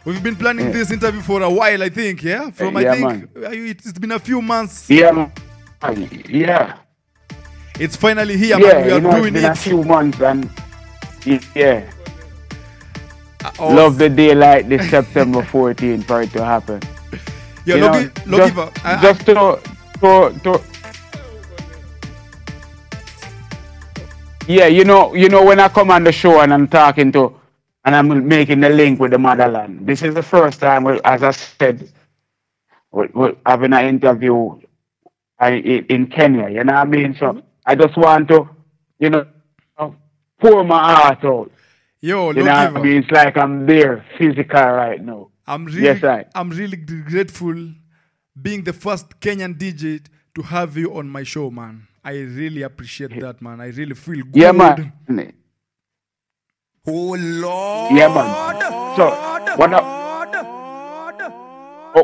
We've 0.05 0.21
been 0.21 0.36
planning 0.36 0.67
Yeah. 0.67 0.71
this 0.73 0.91
interview 0.91 1.21
for 1.21 1.41
a 1.41 1.49
while, 1.49 1.81
I 1.81 1.89
think, 1.89 2.21
yeah? 2.23 2.51
From, 2.51 2.77
Yeah, 2.77 2.91
I 2.91 2.95
think, 2.95 3.23
uh, 3.38 3.49
it's 3.51 3.93
been 3.97 4.12
a 4.12 4.19
few 4.19 4.41
months. 4.41 4.89
Yeah, 4.89 5.12
man. 5.12 5.31
Yeah. 6.29 6.75
It's 7.79 7.95
finally 7.95 8.38
here, 8.38 8.59
yeah, 8.59 8.73
man. 8.73 8.86
We 8.86 8.91
are 8.91 9.01
know, 9.01 9.12
doing 9.12 9.36
it's 9.36 9.41
been 9.43 9.51
a 9.51 9.55
few 9.55 9.83
months 9.83 10.21
and 10.21 10.49
yeah. 11.55 11.89
oh. 13.57 13.73
Love 13.73 13.97
the 13.97 14.09
day 14.09 14.36
like 14.36 14.67
this 14.69 14.88
September 14.91 15.41
14 15.43 16.03
for 16.03 16.21
it 16.21 16.31
to 16.33 16.45
happen. 16.45 16.81
Yeah, 17.65 17.75
Lord 17.75 18.13
just, 18.15 18.53
Giver, 18.53 18.71
I- 18.83 18.95
I- 18.97 19.01
just 19.01 19.25
to, 19.25 19.59
to, 20.01 20.39
to, 20.43 20.62
yeah, 24.47 24.67
you 24.67 24.84
know, 24.84 25.13
you 25.13 25.29
know 25.29 25.43
when 25.45 25.60
I 25.60 25.69
come 25.69 25.91
on 25.91 26.03
the 26.03 26.12
show 26.12 26.41
and 26.41 26.53
I'm 26.53 26.67
talking 26.67 27.12
to, 27.13 27.34
and 27.86 27.95
I'm 27.95 28.27
making 28.27 28.62
the 28.62 28.69
link 28.69 28.99
with 28.99 29.12
the 29.12 29.17
motherland. 29.19 29.86
This 29.86 30.01
is 30.01 30.13
the 30.15 30.23
first 30.23 30.60
time, 30.60 30.86
we- 30.86 31.01
as 31.03 31.23
I 31.23 31.32
said, 31.32 31.91
we, 32.91 33.08
we 33.13 33.34
having 33.45 33.73
an 33.73 33.86
interview 33.86 34.60
uh, 35.41 35.45
in 35.47 35.86
in 35.89 36.08
Kenya. 36.08 36.49
You 36.49 36.63
know 36.63 36.73
what 36.73 36.79
I 36.79 36.86
mean? 36.86 37.15
So 37.19 37.25
mm-hmm. 37.25 37.39
I 37.65 37.75
just 37.75 37.97
want 37.97 38.27
to, 38.29 38.49
you 38.99 39.10
know, 39.10 39.25
pour 40.39 40.63
my 40.63 40.93
heart 40.93 41.23
out. 41.25 41.51
Yo, 42.01 42.32
You 42.32 42.43
know 42.43 42.51
what 42.51 42.77
I 42.77 42.82
mean? 42.82 42.97
It's 43.03 43.12
like 43.12 43.38
I'm 43.38 43.65
there, 43.65 44.06
physical 44.17 44.62
right 44.62 45.01
now. 45.01 45.29
I'm 45.47 45.65
really, 45.65 45.84
Yes, 45.84 46.03
I. 46.03 46.25
I'm 46.36 46.49
really 46.49 46.77
grateful 46.77 47.56
being 48.41 48.63
the 48.63 48.73
first 48.73 49.19
Kenyan 49.21 49.58
DJ 49.58 50.06
to 50.36 50.41
have 50.41 50.75
you 50.77 50.93
on 50.93 51.08
my 51.08 51.23
show, 51.23 51.49
man. 51.49 51.88
I 52.03 52.13
really 52.13 52.63
appreciate 52.63 53.19
that, 53.21 53.41
man. 53.41 53.61
I 53.61 53.67
really 53.67 53.95
feel 53.95 54.23
good. 54.25 54.35
Yeah, 54.35 54.51
man. 54.51 54.93
Oh 56.85 57.15
Lord. 57.17 57.95
Yeah, 57.95 58.09
man. 58.13 58.95
So 58.97 59.09
what 59.55 59.73
I, 59.73 59.81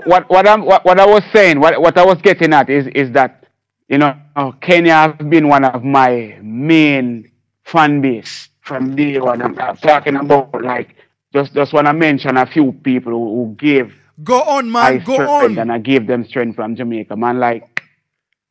what 0.05 0.29
what 0.29 0.47
I'm 0.47 0.63
what, 0.63 0.85
what 0.85 0.99
I 0.99 1.05
was 1.05 1.23
saying, 1.33 1.59
what 1.59 1.81
what 1.81 1.97
I 1.97 2.05
was 2.05 2.21
getting 2.21 2.53
at 2.53 2.69
is 2.69 2.88
is 2.95 3.12
that 3.12 3.45
you 3.89 3.97
know 3.97 4.15
Kenya 4.62 4.93
has 4.93 5.15
been 5.27 5.49
one 5.49 5.65
of 5.65 5.83
my 5.83 6.38
main 6.41 7.29
fan 7.65 7.99
base 7.99 8.47
from 8.62 8.95
day 8.95 9.19
one. 9.19 9.41
I'm, 9.41 9.59
I'm 9.59 9.75
talking 9.77 10.15
about 10.15 10.63
like 10.63 10.95
just 11.33 11.53
just 11.53 11.73
want 11.73 11.88
to 11.88 11.93
mention 11.93 12.38
a 12.38 12.45
few 12.45 12.71
people 12.71 13.12
who, 13.12 13.35
who 13.35 13.55
gave 13.55 13.93
Go 14.23 14.41
on, 14.41 14.71
man. 14.71 14.83
I 14.83 14.97
Go 14.97 15.15
on. 15.15 15.57
and 15.57 15.71
I 15.71 15.77
gave 15.77 16.07
them 16.07 16.25
strength 16.25 16.55
from 16.55 16.75
Jamaica, 16.75 17.15
man. 17.15 17.39
Like, 17.39 17.68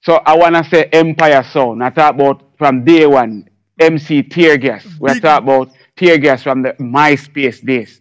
so 0.00 0.20
I 0.24 0.36
wanna 0.36 0.64
say 0.64 0.84
Empire 0.92 1.42
Sound. 1.42 1.82
I 1.82 1.90
talk 1.90 2.14
about 2.14 2.42
from 2.56 2.84
day 2.84 3.06
one, 3.06 3.48
MC 3.78 4.22
Tear 4.22 4.56
Gas. 4.56 4.86
We 5.00 5.18
talk 5.20 5.42
about 5.42 5.70
Tear 5.96 6.18
Gas 6.18 6.42
from 6.42 6.62
the 6.62 6.72
MySpace 6.74 7.64
days. 7.64 8.00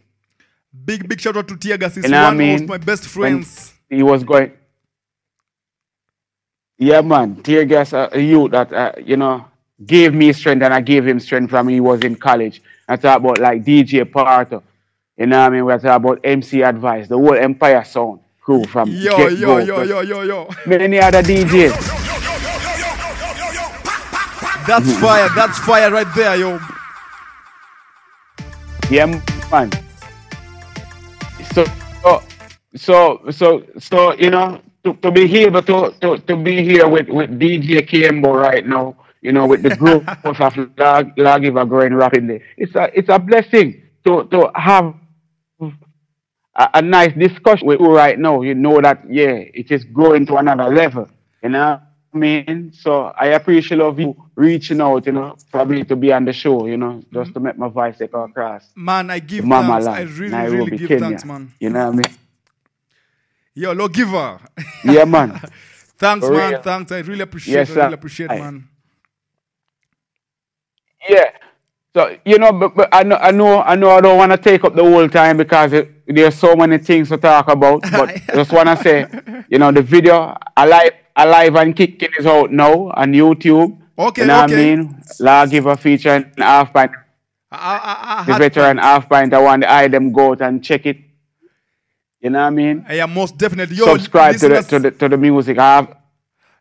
Big 0.85 1.07
big 1.07 1.19
shout 1.19 1.37
out 1.37 1.47
to 1.47 1.57
Tear 1.57 1.77
Gas. 1.77 1.95
He's 1.95 2.05
You 2.05 2.11
know 2.11 2.17
what 2.21 2.25
I 2.25 2.29
one 2.29 2.37
mean? 2.37 2.63
of 2.63 2.69
my 2.69 2.77
best 2.77 3.03
When 3.15 3.43
friends. 3.43 3.73
he 3.89 4.03
was 4.03 4.23
going. 4.23 4.51
Yeah, 6.77 7.01
man. 7.01 7.37
Tear 7.41 7.65
gas, 7.65 7.91
uh, 7.93 8.09
a 8.11 8.19
youth 8.19 8.51
that 8.51 8.71
uh, 8.71 8.91
you 9.03 9.17
know 9.17 9.45
gave 9.85 10.13
me 10.13 10.31
strength, 10.33 10.63
and 10.63 10.73
I 10.73 10.81
gave 10.81 11.07
him 11.07 11.19
strength 11.19 11.49
from 11.49 11.65
when 11.65 11.73
he 11.75 11.81
was 11.81 12.01
in 12.01 12.15
college. 12.15 12.61
I 12.87 12.95
talk 12.97 13.17
about 13.19 13.39
like 13.39 13.63
DJ 13.63 14.03
Parto. 14.03 14.61
You 15.17 15.25
know 15.25 15.39
what 15.39 15.45
I 15.47 15.49
mean? 15.49 15.65
We 15.65 15.73
talk 15.73 15.83
about 15.97 16.19
MC 16.23 16.61
Advice, 16.61 17.07
the 17.07 17.17
whole 17.17 17.33
Empire 17.33 17.83
Sound 17.83 18.19
crew 18.47 18.63
from 18.63 18.87
Yo, 18.89 19.11
get 19.17 19.37
yo, 19.37 19.57
yo, 19.59 19.83
yo, 19.83 19.99
yo, 19.99 20.21
yo. 20.23 20.47
Many 20.65 20.99
other 20.99 21.21
DJs. 21.21 21.75
That's 24.65 24.87
fire. 25.03 25.27
That's 25.35 25.59
fire 25.59 25.91
right 25.91 26.07
there, 26.15 26.37
yo. 26.37 26.57
Yeah, 28.89 29.11
man. 29.51 29.67
So, 31.51 31.65
so, 32.01 32.23
so, 32.75 32.97
so, 33.31 33.63
so 33.79 34.13
you 34.13 34.29
know, 34.29 34.61
to, 34.85 34.93
to 34.93 35.11
be 35.11 35.27
able 35.43 35.61
to, 35.63 35.91
to, 35.99 36.17
to 36.17 36.37
be 36.37 36.63
here 36.63 36.87
with, 36.87 37.09
with 37.09 37.37
DJ 37.37 37.85
Kimbo 37.85 38.31
right 38.31 38.65
now, 38.65 38.95
you 39.21 39.33
know, 39.33 39.45
with 39.45 39.61
the 39.61 39.75
group 39.75 40.07
of 40.23 40.39
Lag, 40.77 41.13
Lagiva 41.17 41.67
growing 41.67 41.95
rapidly, 41.95 42.41
it's 42.55 42.75
a, 42.75 42.89
it's 42.97 43.09
a 43.09 43.19
blessing 43.19 43.83
to, 44.05 44.23
to 44.31 44.49
have 44.55 44.95
a, 46.57 46.69
a 46.75 46.81
nice 46.81 47.13
discussion 47.13 47.67
with 47.67 47.79
you 47.79 47.93
right 47.93 48.17
now. 48.17 48.41
You 48.41 48.55
know 48.55 48.81
that, 48.81 49.03
yeah, 49.09 49.35
it 49.53 49.71
is 49.71 49.83
growing 49.85 50.25
to 50.25 50.37
another 50.37 50.73
level, 50.73 51.07
you 51.43 51.49
know. 51.49 51.69
what 51.69 51.81
I 52.13 52.17
mean, 52.17 52.73
so 52.73 53.13
I 53.17 53.27
appreciate 53.27 53.79
of 53.79 53.99
you 53.99 54.15
reaching 54.35 54.81
out, 54.81 55.05
you 55.05 55.11
know, 55.11 55.37
probably 55.51 55.83
to 55.85 55.95
be 55.95 56.11
on 56.11 56.25
the 56.25 56.33
show, 56.33 56.65
you 56.65 56.77
know, 56.77 57.03
just 57.13 57.29
mm-hmm. 57.29 57.33
to 57.33 57.39
make 57.39 57.57
my 57.57 57.69
voice 57.69 57.97
take 57.97 58.13
across. 58.13 58.65
Man, 58.75 59.09
I 59.09 59.19
give 59.19 59.45
Mama 59.45 59.73
thanks. 59.73 59.85
land, 59.85 59.97
I 59.97 60.01
really, 60.13 60.29
Nairobi, 60.29 60.57
really 60.57 60.77
give 60.77 60.87
Kenya. 60.89 61.05
thanks, 61.05 61.25
man. 61.25 61.53
You 61.59 61.69
know 61.69 61.85
what 61.91 61.93
I 61.93 62.09
mean? 62.09 62.17
Yo, 63.53 63.71
Lawgiver. 63.73 64.39
Yeah, 64.83 65.05
man. 65.05 65.39
thanks, 65.97 66.25
For 66.25 66.33
man. 66.33 66.51
real. 66.51 66.61
Thanks. 66.61 66.91
I 66.91 66.99
really 66.99 67.21
appreciate 67.21 67.53
Yes, 67.53 67.71
I 67.71 67.83
really 67.83 67.93
appreciate 67.95 68.31
Aye. 68.31 68.39
man. 68.39 68.67
Yeah. 71.09 71.31
So 71.93 72.15
you 72.25 72.37
know, 72.37 72.51
but, 72.51 72.75
but 72.75 72.89
I 72.91 73.03
know, 73.03 73.15
I 73.15 73.31
know, 73.31 73.61
I 73.61 73.75
know, 73.75 73.89
I 73.91 74.01
don't 74.01 74.17
want 74.17 74.31
to 74.31 74.37
take 74.37 74.63
up 74.63 74.75
the 74.75 74.83
whole 74.83 75.07
time 75.09 75.37
because 75.37 75.73
it, 75.73 75.89
there's 76.05 76.35
so 76.35 76.55
many 76.55 76.77
things 76.77 77.09
to 77.09 77.17
talk 77.17 77.47
about. 77.49 77.81
But 77.91 78.09
I 78.09 78.35
just 78.35 78.51
want 78.51 78.69
to 78.69 78.77
say, 78.77 79.07
you 79.49 79.57
know, 79.57 79.71
the 79.71 79.81
video 79.81 80.35
alive, 80.55 80.91
alive 81.15 81.55
and 81.55 81.75
kicking 81.75 82.09
is 82.19 82.25
out 82.25 82.51
now 82.51 82.89
on 82.91 83.13
YouTube. 83.13 83.79
Okay, 83.97 84.21
you 84.21 84.27
know 84.27 84.41
what 84.41 84.51
I 84.51 84.53
okay. 84.53 84.75
mean? 84.75 85.01
Lawgiver 85.19 85.75
featuring 85.75 86.31
half 86.37 86.71
pint, 86.71 86.91
I, 87.51 88.19
I, 88.19 88.23
the 88.25 88.33
had- 88.33 88.39
veteran 88.39 88.77
half 88.77 89.09
pint. 89.09 89.33
I 89.33 89.39
want 89.39 89.63
the 89.63 89.87
them 89.89 90.11
go 90.11 90.31
out 90.31 90.41
and 90.41 90.63
check 90.63 90.85
it. 90.85 90.97
You 92.21 92.29
know 92.31 92.39
what 92.39 92.47
I 92.47 92.49
mean? 92.51 92.85
I 92.87 92.95
am 92.95 93.13
most 93.13 93.37
definitely. 93.37 93.75
Yo, 93.75 93.85
Subscribe 93.95 94.35
to 94.37 94.49
the, 94.49 94.61
to 94.63 94.79
the 94.79 94.91
to 94.91 95.09
the 95.09 95.17
music. 95.17 95.57
I 95.57 95.75
have 95.77 95.95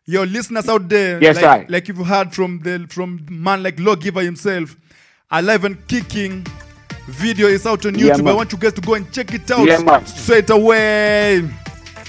Your 0.05 0.25
listeners 0.25 0.69
out 0.69 0.87
there, 0.87 1.21
Yes, 1.21 1.35
like, 1.35 1.45
I. 1.45 1.65
like 1.67 1.87
you've 1.89 2.05
heard 2.07 2.33
from 2.33 2.59
the 2.59 2.87
from 2.89 3.25
man 3.29 3.61
like 3.63 3.79
Lawgiver 3.79 4.21
himself, 4.21 4.75
Alive 5.29 5.65
and 5.65 5.87
Kicking 5.89 6.45
video 7.07 7.47
is 7.47 7.65
out 7.67 7.85
on 7.85 7.99
Yeah, 7.99 8.13
YouTube. 8.13 8.29
I 8.29 8.33
want 8.33 8.51
you 8.53 8.57
guys 8.57 8.71
to 8.73 8.81
go 8.81 8.93
and 8.93 9.11
check 9.11 9.33
it 9.33 9.51
out 9.51 9.67
Yeah, 9.67 10.03
straight 10.05 10.49
away. 10.49 11.39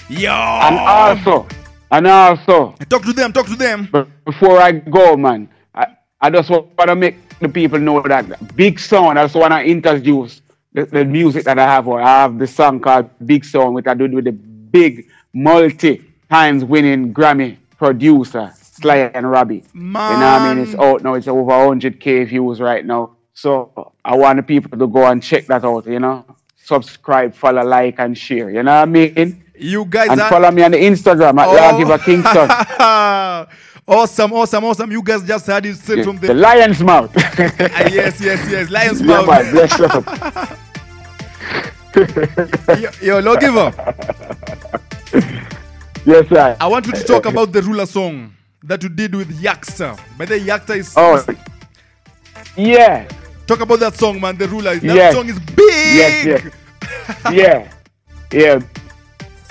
Yo, 0.08 0.30
and 0.30 0.76
also 0.78 1.46
and 1.90 2.06
also 2.06 2.74
talk 2.88 3.02
to 3.02 3.12
them, 3.12 3.32
talk 3.32 3.46
to 3.46 3.56
them. 3.56 3.88
Before 4.24 4.60
I 4.60 4.70
go, 4.70 5.16
man, 5.16 5.48
I, 5.74 5.96
I 6.20 6.30
just 6.30 6.48
want 6.48 6.76
to 6.78 6.94
make 6.94 7.16
the 7.40 7.48
people 7.48 7.80
know 7.80 8.00
that 8.02 8.54
Big 8.54 8.78
Sound, 8.78 9.18
I 9.18 9.24
just 9.24 9.34
want 9.34 9.52
to 9.52 9.64
introduce 9.64 10.40
the, 10.72 10.86
the 10.86 11.04
music 11.04 11.42
that 11.44 11.58
I 11.58 11.64
have. 11.64 11.88
I 11.88 12.02
have 12.02 12.38
the 12.38 12.46
song 12.46 12.78
called 12.78 13.10
Big 13.26 13.44
Sound, 13.44 13.74
which 13.74 13.88
I 13.88 13.94
do 13.94 14.08
with 14.08 14.26
the 14.26 14.32
big 14.32 15.08
multi 15.32 16.04
times 16.30 16.64
winning 16.64 17.12
Grammy 17.12 17.56
producer, 17.78 18.52
Sly 18.80 18.96
and 19.14 19.30
Robbie. 19.30 19.64
You 19.74 19.80
know 19.80 20.00
what 20.00 20.12
I 20.22 20.54
mean? 20.54 20.64
It's 20.64 20.74
out 20.74 21.02
now, 21.02 21.14
it's 21.14 21.28
over 21.28 21.50
100k 21.52 22.28
views 22.28 22.60
right 22.60 22.84
now. 22.84 23.16
So 23.34 23.92
I 24.04 24.16
want 24.16 24.36
the 24.36 24.42
people 24.42 24.78
to 24.78 24.86
go 24.86 25.06
and 25.06 25.22
check 25.22 25.46
that 25.46 25.64
out, 25.64 25.86
you 25.86 26.00
know? 26.00 26.24
Subscribe, 26.64 27.34
follow, 27.34 27.62
like, 27.64 27.98
and 27.98 28.16
share. 28.16 28.50
You 28.50 28.62
know 28.62 28.72
what 28.74 28.82
I 28.82 28.86
mean? 28.86 29.44
You 29.58 29.84
guys 29.84 30.10
and 30.10 30.20
are- 30.20 30.28
follow 30.30 30.50
me 30.50 30.62
on 30.62 30.70
the 30.72 30.78
Instagram 30.78 31.38
at 31.38 31.48
Oh. 31.48 31.52
Lawgiver 31.54 31.98
Kingston. 31.98 32.48
awesome, 33.88 34.32
awesome, 34.32 34.64
awesome. 34.64 34.92
You 34.92 35.02
guys 35.02 35.22
just 35.22 35.46
had 35.46 35.64
it 35.66 35.76
straight 35.76 36.04
from 36.04 36.18
The 36.18 36.28
the 36.28 36.34
lion's 36.34 36.80
mouth. 36.82 37.10
Ah, 37.16 37.88
yes, 37.90 38.20
yes, 38.20 38.48
yes. 38.50 38.70
Lion's 38.70 39.00
Yeah, 39.00 39.06
mouth. 39.06 39.26
man, 39.28 39.50
bless 39.52 39.80
up. 39.80 40.04
yo, 42.78 42.90
yo, 43.02 43.18
Lawgiver. 43.20 43.72
Yes, 46.04 46.28
sir. 46.28 46.56
I 46.60 46.66
want 46.66 46.86
you 46.86 46.92
to 46.92 47.02
talk 47.04 47.26
about 47.26 47.52
the 47.52 47.62
ruler 47.62 47.86
song 47.86 48.32
that 48.64 48.82
you 48.82 48.88
did 48.88 49.14
with 49.14 49.40
Yaksta. 49.40 49.98
But 50.16 50.28
the 50.28 50.38
Yaksta 50.38 50.76
is. 50.76 50.94
Oh, 50.96 51.24
yeah. 52.56 53.08
Talk 53.46 53.60
about 53.60 53.80
that 53.80 53.94
song, 53.94 54.20
man. 54.20 54.36
The 54.36 54.46
ruler. 54.48 54.74
That 54.76 54.82
Yes. 54.94 55.14
song 55.14 55.28
is 55.28 55.38
big. 55.38 55.96
Yes, 55.96 56.24
yes. 56.26 57.32
yeah, 57.32 57.72
yeah. 58.32 58.60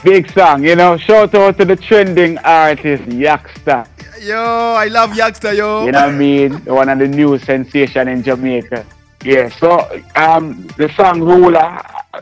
Big 0.03 0.29
song, 0.31 0.63
you 0.63 0.75
know. 0.75 0.97
Shout 0.97 1.33
out 1.33 1.57
to 1.57 1.65
the 1.65 1.75
trending 1.75 2.37
artist 2.39 3.03
Yaksta. 3.05 3.87
Yo, 4.21 4.37
I 4.77 4.87
love 4.87 5.11
Yaksta, 5.11 5.55
yo. 5.55 5.85
You 5.85 5.91
know 5.91 6.05
what 6.05 6.09
I 6.09 6.17
mean? 6.17 6.51
One 6.65 6.89
of 6.89 6.99
the 6.99 7.07
new 7.07 7.37
sensation 7.39 8.07
in 8.07 8.21
Jamaica. 8.23 8.85
Yeah. 9.23 9.49
So, 9.49 9.79
um, 10.15 10.67
the 10.77 10.89
song 10.95 11.21
Ruler. 11.21 11.81
uh, 12.13 12.21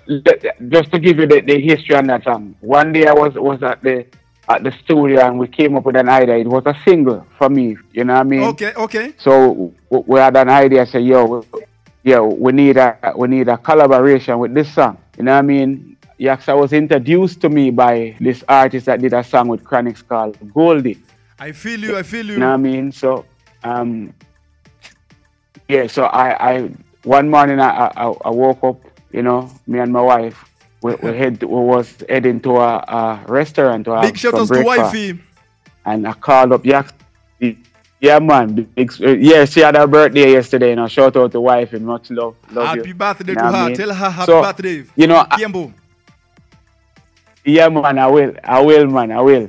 Just 0.70 0.92
to 0.92 1.00
give 1.00 1.20
you 1.20 1.28
the, 1.28 1.42
the 1.42 1.60
history 1.60 1.96
on 1.96 2.08
that 2.08 2.24
song. 2.24 2.56
One 2.62 2.94
day 2.94 3.06
I 3.08 3.14
was 3.14 3.34
was 3.36 3.62
at 3.64 3.82
the 3.84 4.06
at 4.48 4.64
the 4.64 4.72
studio 4.84 5.22
and 5.22 5.40
we 5.40 5.48
came 5.48 5.76
up 5.76 5.86
with 5.86 5.96
an 5.96 6.10
idea. 6.10 6.38
It 6.38 6.48
was 6.48 6.64
a 6.66 6.78
single 6.86 7.26
for 7.38 7.50
me. 7.50 7.78
You 7.94 8.04
know 8.04 8.14
what 8.14 8.20
I 8.20 8.24
mean? 8.24 8.44
Okay, 8.44 8.74
okay. 8.76 9.14
So 9.18 9.74
we 9.90 10.20
had 10.20 10.36
an 10.38 10.50
idea. 10.50 10.86
Say, 10.86 11.02
yo, 11.02 11.46
yo, 12.04 12.28
we 12.28 12.52
need 12.52 12.78
a 12.78 13.14
we 13.16 13.28
need 13.28 13.48
a 13.48 13.58
collaboration 13.58 14.38
with 14.40 14.54
this 14.54 14.74
song. 14.74 14.98
You 15.18 15.24
know 15.24 15.34
what 15.34 15.40
I 15.40 15.42
mean? 15.42 15.98
Yaksta 16.20 16.58
was 16.58 16.72
introduced 16.72 17.42
to 17.42 17.50
me 17.50 17.72
by 17.72 18.16
this 18.22 18.44
artist 18.48 18.86
that 18.86 19.02
did 19.02 19.14
a 19.14 19.24
song 19.24 19.48
with 19.50 19.64
Chronixx 19.64 20.08
called 20.08 20.38
Goldie. 20.54 21.00
I 21.40 21.52
feel 21.52 21.80
you. 21.80 21.98
I 21.98 22.04
feel 22.04 22.26
you. 22.26 22.34
You 22.34 22.40
know 22.40 22.50
what 22.50 22.54
I 22.54 22.58
mean? 22.58 22.92
So, 22.92 23.26
um, 23.64 24.14
yeah. 25.68 25.88
So 25.88 26.06
I, 26.06 26.54
I 26.54 26.70
one 27.04 27.30
morning 27.30 27.60
I, 27.60 27.88
I, 27.88 28.06
I 28.08 28.30
woke 28.30 28.64
up. 28.64 28.80
You 29.12 29.22
know, 29.22 29.50
me 29.66 29.80
and 29.80 29.94
my 29.94 30.02
wife, 30.02 30.44
we, 30.86 30.92
we 31.04 31.12
head 31.22 31.42
we 31.44 31.62
was 31.74 31.88
heading 32.14 32.40
to 32.46 32.52
a, 32.58 32.74
a 33.00 33.26
restaurant 33.28 33.82
to 33.86 33.92
have 33.92 34.04
Big 34.08 34.18
shout 34.18 34.34
outs 34.40 34.50
to 34.52 34.62
wifey. 34.72 35.20
and 35.86 36.00
I 36.08 36.14
called 36.14 36.52
up 36.54 36.66
Yak. 36.66 36.88
Yeah, 38.02 38.20
man. 38.20 38.48
Big, 38.76 38.92
uh, 39.02 39.12
yeah, 39.32 39.46
she 39.46 39.62
had 39.62 39.76
her 39.76 39.88
birthday 39.88 40.34
yesterday. 40.34 40.70
You 40.72 40.76
know, 40.76 40.88
shout 40.88 41.16
out 41.16 41.32
to 41.32 41.42
wife 41.42 41.72
and 41.74 41.86
much 41.86 42.12
love. 42.12 42.36
love 42.52 42.68
Happy 42.68 42.90
you. 42.90 42.94
birthday 42.94 43.32
You 43.32 43.36
to 43.36 43.42
know 43.42 43.50
I 43.50 43.60
her. 43.62 43.66
mean? 43.68 43.76
Tell 43.82 43.94
her 43.94 44.10
happy 44.18 44.26
So, 44.32 44.42
birthday. 44.42 44.84
You 44.96 45.08
know, 45.08 45.26
I- 45.32 45.38
yeah, 47.46 47.70
man, 47.70 47.98
I 48.00 48.08
will. 48.08 48.34
I 48.44 48.60
will, 48.62 48.88
man. 48.88 49.12
I 49.12 49.22
will. 49.22 49.48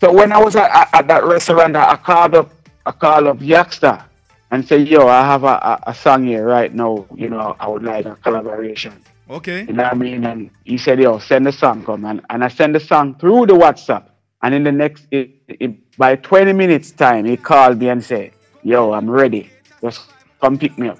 So 0.00 0.12
when 0.12 0.32
I 0.32 0.38
was 0.38 0.56
at, 0.56 0.70
at, 0.70 0.88
at 0.94 1.08
that 1.08 1.24
restaurant, 1.24 1.76
I 1.76 1.96
called 1.96 2.34
up, 2.34 2.50
I 2.86 2.92
called 2.92 3.26
up 3.26 3.38
Yaksta 3.38 4.04
and 4.50 4.66
said, 4.66 4.86
"Yo, 4.88 5.06
I 5.06 5.22
have 5.32 5.44
a, 5.44 5.56
a, 5.72 5.80
a 5.88 5.94
song 5.94 6.24
here 6.24 6.46
right 6.46 6.72
now. 6.74 7.06
You 7.14 7.28
know, 7.30 7.56
I 7.60 7.68
would 7.68 7.82
like 7.82 8.06
a 8.06 8.16
collaboration." 8.16 8.94
Okay. 9.28 9.60
You 9.62 9.72
know 9.72 9.84
what 9.84 9.92
I 9.92 9.96
mean? 9.96 10.24
And 10.24 10.50
he 10.64 10.76
said, 10.76 11.00
yo, 11.00 11.18
send 11.18 11.46
the 11.46 11.52
song, 11.52 11.84
come. 11.84 12.04
And, 12.04 12.20
and 12.30 12.44
I 12.44 12.48
sent 12.48 12.74
the 12.74 12.80
song 12.80 13.14
through 13.16 13.46
the 13.46 13.54
WhatsApp. 13.54 14.08
And 14.42 14.54
in 14.54 14.64
the 14.64 14.72
next, 14.72 15.06
it, 15.10 15.30
it, 15.48 15.96
by 15.96 16.16
20 16.16 16.52
minutes 16.52 16.90
time, 16.90 17.24
he 17.24 17.36
called 17.36 17.78
me 17.78 17.88
and 17.88 18.04
said, 18.04 18.32
yo, 18.62 18.92
I'm 18.92 19.10
ready. 19.10 19.50
Just 19.80 20.02
come 20.40 20.58
pick 20.58 20.76
me 20.78 20.88
up. 20.88 20.98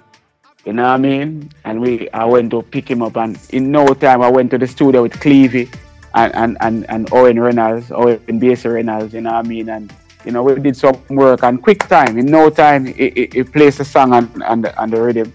You 0.64 0.72
know 0.72 0.84
what 0.84 0.90
I 0.90 0.96
mean? 0.96 1.50
And 1.64 1.80
we, 1.80 2.08
I 2.10 2.24
went 2.24 2.50
to 2.52 2.62
pick 2.62 2.90
him 2.90 3.02
up. 3.02 3.16
And 3.16 3.38
in 3.50 3.70
no 3.70 3.88
time, 3.88 4.22
I 4.22 4.30
went 4.30 4.50
to 4.52 4.58
the 4.58 4.66
studio 4.66 5.02
with 5.02 5.12
Clevie 5.14 5.68
and, 6.14 6.34
and, 6.34 6.56
and, 6.60 6.88
and 6.88 7.12
Owen 7.12 7.38
Reynolds, 7.38 7.92
Owen 7.92 8.18
Basie 8.40 8.72
Reynolds, 8.72 9.12
you 9.12 9.20
know 9.20 9.32
what 9.32 9.44
I 9.44 9.48
mean? 9.48 9.68
And, 9.68 9.92
you 10.24 10.32
know, 10.32 10.42
we 10.42 10.58
did 10.58 10.74
some 10.74 10.98
work 11.10 11.42
and 11.42 11.62
quick 11.62 11.86
time. 11.86 12.16
In 12.16 12.26
no 12.26 12.48
time, 12.48 12.86
he, 12.86 13.10
he, 13.10 13.28
he 13.30 13.42
placed 13.42 13.76
the 13.78 13.84
song 13.84 14.14
on, 14.14 14.42
on, 14.42 14.62
the, 14.62 14.80
on 14.80 14.88
the 14.88 15.02
rhythm. 15.02 15.34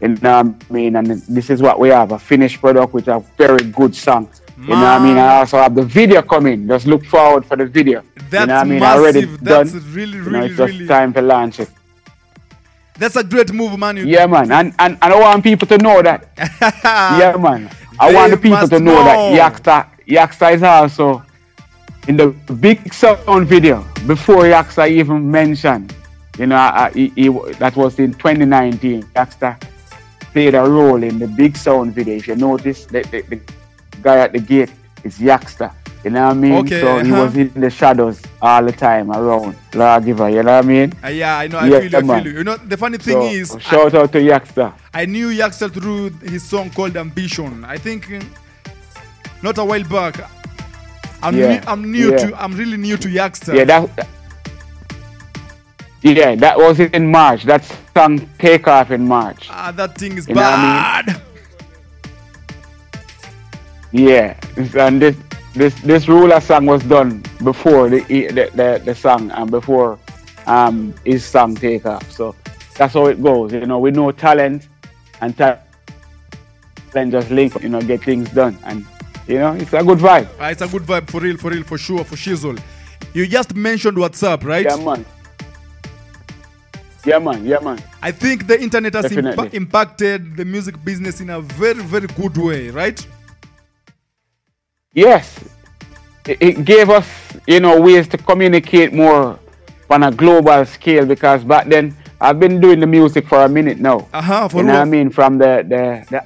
You 0.00 0.08
know 0.08 0.42
what 0.42 0.54
I 0.70 0.72
mean? 0.72 0.96
And 0.96 1.06
this 1.06 1.48
is 1.50 1.62
what 1.62 1.78
we 1.80 1.88
have 1.88 2.12
a 2.12 2.18
finished 2.18 2.60
product 2.60 2.92
with 2.92 3.08
a 3.08 3.20
very 3.38 3.64
good 3.70 3.94
song. 3.94 4.28
You 4.58 4.68
know 4.68 4.74
what 4.76 5.00
I 5.00 5.04
mean? 5.04 5.18
I 5.18 5.36
also 5.38 5.58
have 5.58 5.74
the 5.74 5.82
video 5.82 6.22
coming. 6.22 6.66
Just 6.66 6.86
look 6.86 7.04
forward 7.04 7.44
for 7.44 7.56
the 7.56 7.66
video. 7.66 8.02
you 8.02 8.22
That's 8.30 8.48
know 8.48 8.54
what 8.56 8.66
I 8.66 8.68
mean? 8.68 8.82
Already 8.82 9.26
massive. 9.26 9.44
That's 9.44 9.72
done. 9.72 9.92
really, 9.94 10.12
You 10.18 10.24
know, 10.24 10.30
really, 10.30 10.46
it's 10.46 10.56
just 10.56 10.72
really. 10.72 10.86
time 10.86 11.12
to 11.14 11.22
launch 11.22 11.60
it. 11.60 11.70
That's 12.98 13.16
a 13.16 13.24
great 13.24 13.52
move, 13.52 13.78
man. 13.78 13.96
You- 13.98 14.06
Yeah, 14.06 14.26
man. 14.26 14.50
And, 14.50 14.74
and, 14.78 14.96
and 15.02 15.12
I 15.12 15.18
want 15.20 15.44
people 15.44 15.68
to 15.68 15.78
know 15.78 16.00
that. 16.02 16.28
yeah, 17.20 17.36
man. 17.38 17.68
I 18.00 18.12
want 18.14 18.30
the 18.30 18.36
people 18.38 18.66
to 18.68 18.78
know, 18.80 18.94
know. 18.94 19.04
that 19.04 19.52
Yaksta, 19.62 19.88
Yaksta 20.06 20.54
is 20.54 20.62
also 20.62 21.22
in 22.08 22.16
the 22.16 22.28
big 22.60 22.92
sound 22.94 23.46
video 23.48 23.84
before 24.06 24.44
Yaksta 24.44 24.88
even 24.90 25.30
mentioned. 25.30 25.94
You 26.38 26.46
know, 26.46 26.56
I, 26.56 26.90
he, 26.94 27.08
he, 27.14 27.28
that 27.58 27.74
was 27.76 27.98
in 27.98 28.12
2019. 28.14 29.02
Yaksta 29.14 29.62
played 30.36 30.54
a 30.54 30.60
role 30.78 31.02
in 31.02 31.18
the 31.18 31.26
big 31.26 31.56
sound 31.56 31.94
video. 31.94 32.14
If 32.14 32.28
you 32.28 32.36
notice, 32.36 32.84
the, 32.84 33.00
the, 33.12 33.22
the 33.22 33.40
guy 34.02 34.18
at 34.18 34.32
the 34.34 34.38
gate 34.38 34.70
is 35.02 35.18
Yaksta. 35.18 35.72
You 36.04 36.10
know 36.10 36.26
what 36.26 36.36
I 36.36 36.40
mean? 36.44 36.52
Okay, 36.62 36.80
so 36.82 36.98
he 36.98 37.10
uh-huh. 37.10 37.22
was 37.24 37.36
in 37.38 37.60
the 37.64 37.70
shadows 37.70 38.20
all 38.42 38.62
the 38.62 38.72
time 38.72 39.10
around 39.10 39.56
Lawgiver. 39.72 40.28
You 40.28 40.42
know 40.42 40.56
what 40.56 40.64
I 40.66 40.68
mean? 40.74 40.92
Uh, 41.02 41.08
yeah, 41.08 41.38
I 41.38 41.48
know. 41.48 41.58
I 41.58 41.68
Yeah, 41.68 41.80
feel 41.80 41.90
you. 41.90 42.12
I 42.12 42.20
feel 42.20 42.26
you. 42.32 42.38
You 42.38 42.44
know, 42.44 42.56
the 42.58 42.76
funny 42.76 42.98
thing 42.98 43.14
So, 43.14 43.56
is, 43.56 43.56
shout 43.62 43.94
out 43.94 44.12
to 44.12 44.18
Yaksta. 44.18 44.74
I 44.92 45.06
knew 45.06 45.28
Yaksta 45.30 45.72
through 45.72 46.10
his 46.32 46.42
song 46.44 46.68
called 46.68 46.94
Ambition. 46.98 47.64
I 47.64 47.78
think 47.78 48.02
not 49.42 49.56
a 49.56 49.64
while 49.64 49.84
back. 49.84 50.14
I'm, 51.22 51.34
Yeah, 51.34 51.54
new, 51.54 51.60
I'm 51.66 51.82
new 51.90 52.10
yeah. 52.10 52.22
to. 52.22 52.42
I'm 52.42 52.54
really 52.60 52.76
new 52.76 52.98
to 52.98 53.08
Yaksta. 53.08 53.54
Yeah, 53.56 53.64
that. 53.64 54.06
Yeah, 56.06 56.36
that 56.36 56.56
was 56.56 56.78
in 56.78 57.10
March. 57.10 57.42
That 57.44 57.64
song 57.92 58.30
take 58.38 58.68
off 58.68 58.92
in 58.92 59.08
March. 59.08 59.48
Ah, 59.50 59.72
that 59.72 59.98
thing 59.98 60.16
is 60.16 60.28
You 60.28 60.36
what 60.36 60.44
I 60.44 61.02
bad. 61.02 61.20
Yeah, 63.90 64.38
and 64.56 65.02
this 65.02 65.16
this 65.54 65.74
this 65.80 66.06
ruler 66.06 66.40
song 66.40 66.66
was 66.66 66.84
done 66.84 67.24
before 67.42 67.88
the 67.88 68.00
the, 68.04 68.50
the, 68.54 68.82
the 68.84 68.94
song 68.94 69.32
and 69.32 69.50
before 69.50 69.98
um 70.46 70.94
his 71.04 71.24
song 71.24 71.56
take 71.56 71.84
off. 71.86 72.08
So 72.12 72.36
that's 72.76 72.94
how 72.94 73.06
it 73.06 73.20
goes. 73.20 73.52
You 73.52 73.66
know, 73.66 73.80
we 73.80 73.90
know 73.90 74.12
talent 74.12 74.68
and 75.20 75.36
talent 75.36 77.10
just 77.10 77.30
link. 77.32 77.60
You 77.60 77.68
know, 77.68 77.80
get 77.80 78.04
things 78.04 78.30
done, 78.30 78.56
and 78.62 78.86
you 79.26 79.40
know, 79.40 79.54
it's 79.54 79.72
a 79.72 79.82
good 79.82 79.98
vibe. 79.98 80.28
Ah, 80.38 80.50
it's 80.50 80.62
a 80.62 80.68
good 80.68 80.82
vibe 80.82 81.10
for 81.10 81.20
real, 81.20 81.36
for 81.36 81.50
real, 81.50 81.64
for 81.64 81.78
sure, 81.78 82.04
for 82.04 82.14
shizzle. 82.14 82.60
You 83.12 83.26
just 83.26 83.56
mentioned 83.56 83.96
WhatsApp, 83.96 84.44
right? 84.44 84.64
Yeah, 84.64 84.76
man. 84.76 85.04
Yeah, 87.06 87.20
man. 87.20 87.46
Yeah, 87.46 87.60
man. 87.60 87.78
I 88.02 88.10
think 88.10 88.48
the 88.48 88.60
internet 88.60 88.94
has 88.94 89.06
impa- 89.06 89.54
impacted 89.54 90.36
the 90.36 90.44
music 90.44 90.74
business 90.84 91.20
in 91.20 91.30
a 91.30 91.40
very, 91.40 91.80
very 91.82 92.08
good 92.08 92.36
way, 92.36 92.70
right? 92.70 92.98
Yes, 94.92 95.38
it, 96.26 96.42
it 96.42 96.64
gave 96.64 96.90
us, 96.90 97.06
you 97.46 97.60
know, 97.60 97.80
ways 97.80 98.08
to 98.08 98.18
communicate 98.18 98.92
more 98.92 99.38
on 99.88 100.02
a 100.02 100.10
global 100.10 100.64
scale 100.64 101.06
because 101.06 101.44
back 101.44 101.68
then 101.68 101.96
I've 102.20 102.40
been 102.40 102.60
doing 102.60 102.80
the 102.80 102.86
music 102.88 103.28
for 103.28 103.44
a 103.44 103.48
minute 103.48 103.78
now. 103.78 104.08
Uh-huh, 104.12 104.48
for 104.48 104.56
you 104.58 104.62
know 104.64 104.72
what 104.72 104.82
I 104.82 104.84
mean? 104.84 105.10
From 105.10 105.38
the, 105.38 105.64
the, 105.68 106.04
the 106.10 106.24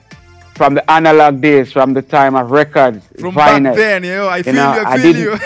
from 0.55 0.75
the 0.75 0.91
analog 0.91 1.41
days, 1.41 1.73
from 1.73 1.95
the 1.95 2.03
time 2.03 2.35
of 2.37 2.51
records, 2.51 3.07
From 3.19 3.35
vinyl. 3.35 3.65
back 3.65 3.77
then, 3.77 4.05
you 4.05 4.11
know, 4.13 4.29
I 4.29 4.43
feel 4.43 4.55
know, 4.55 4.75
you, 4.75 4.85
I 4.87 4.99
feel 4.99 5.17
you. 5.17 5.39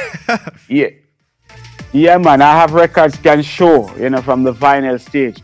yeah. 0.68 0.90
Yeah, 1.94 2.18
man, 2.18 2.42
I 2.42 2.50
have 2.50 2.72
records 2.72 3.16
can 3.16 3.40
show, 3.40 3.88
you 3.94 4.10
know, 4.10 4.20
from 4.20 4.42
the 4.42 4.52
vinyl 4.52 5.00
stage. 5.00 5.40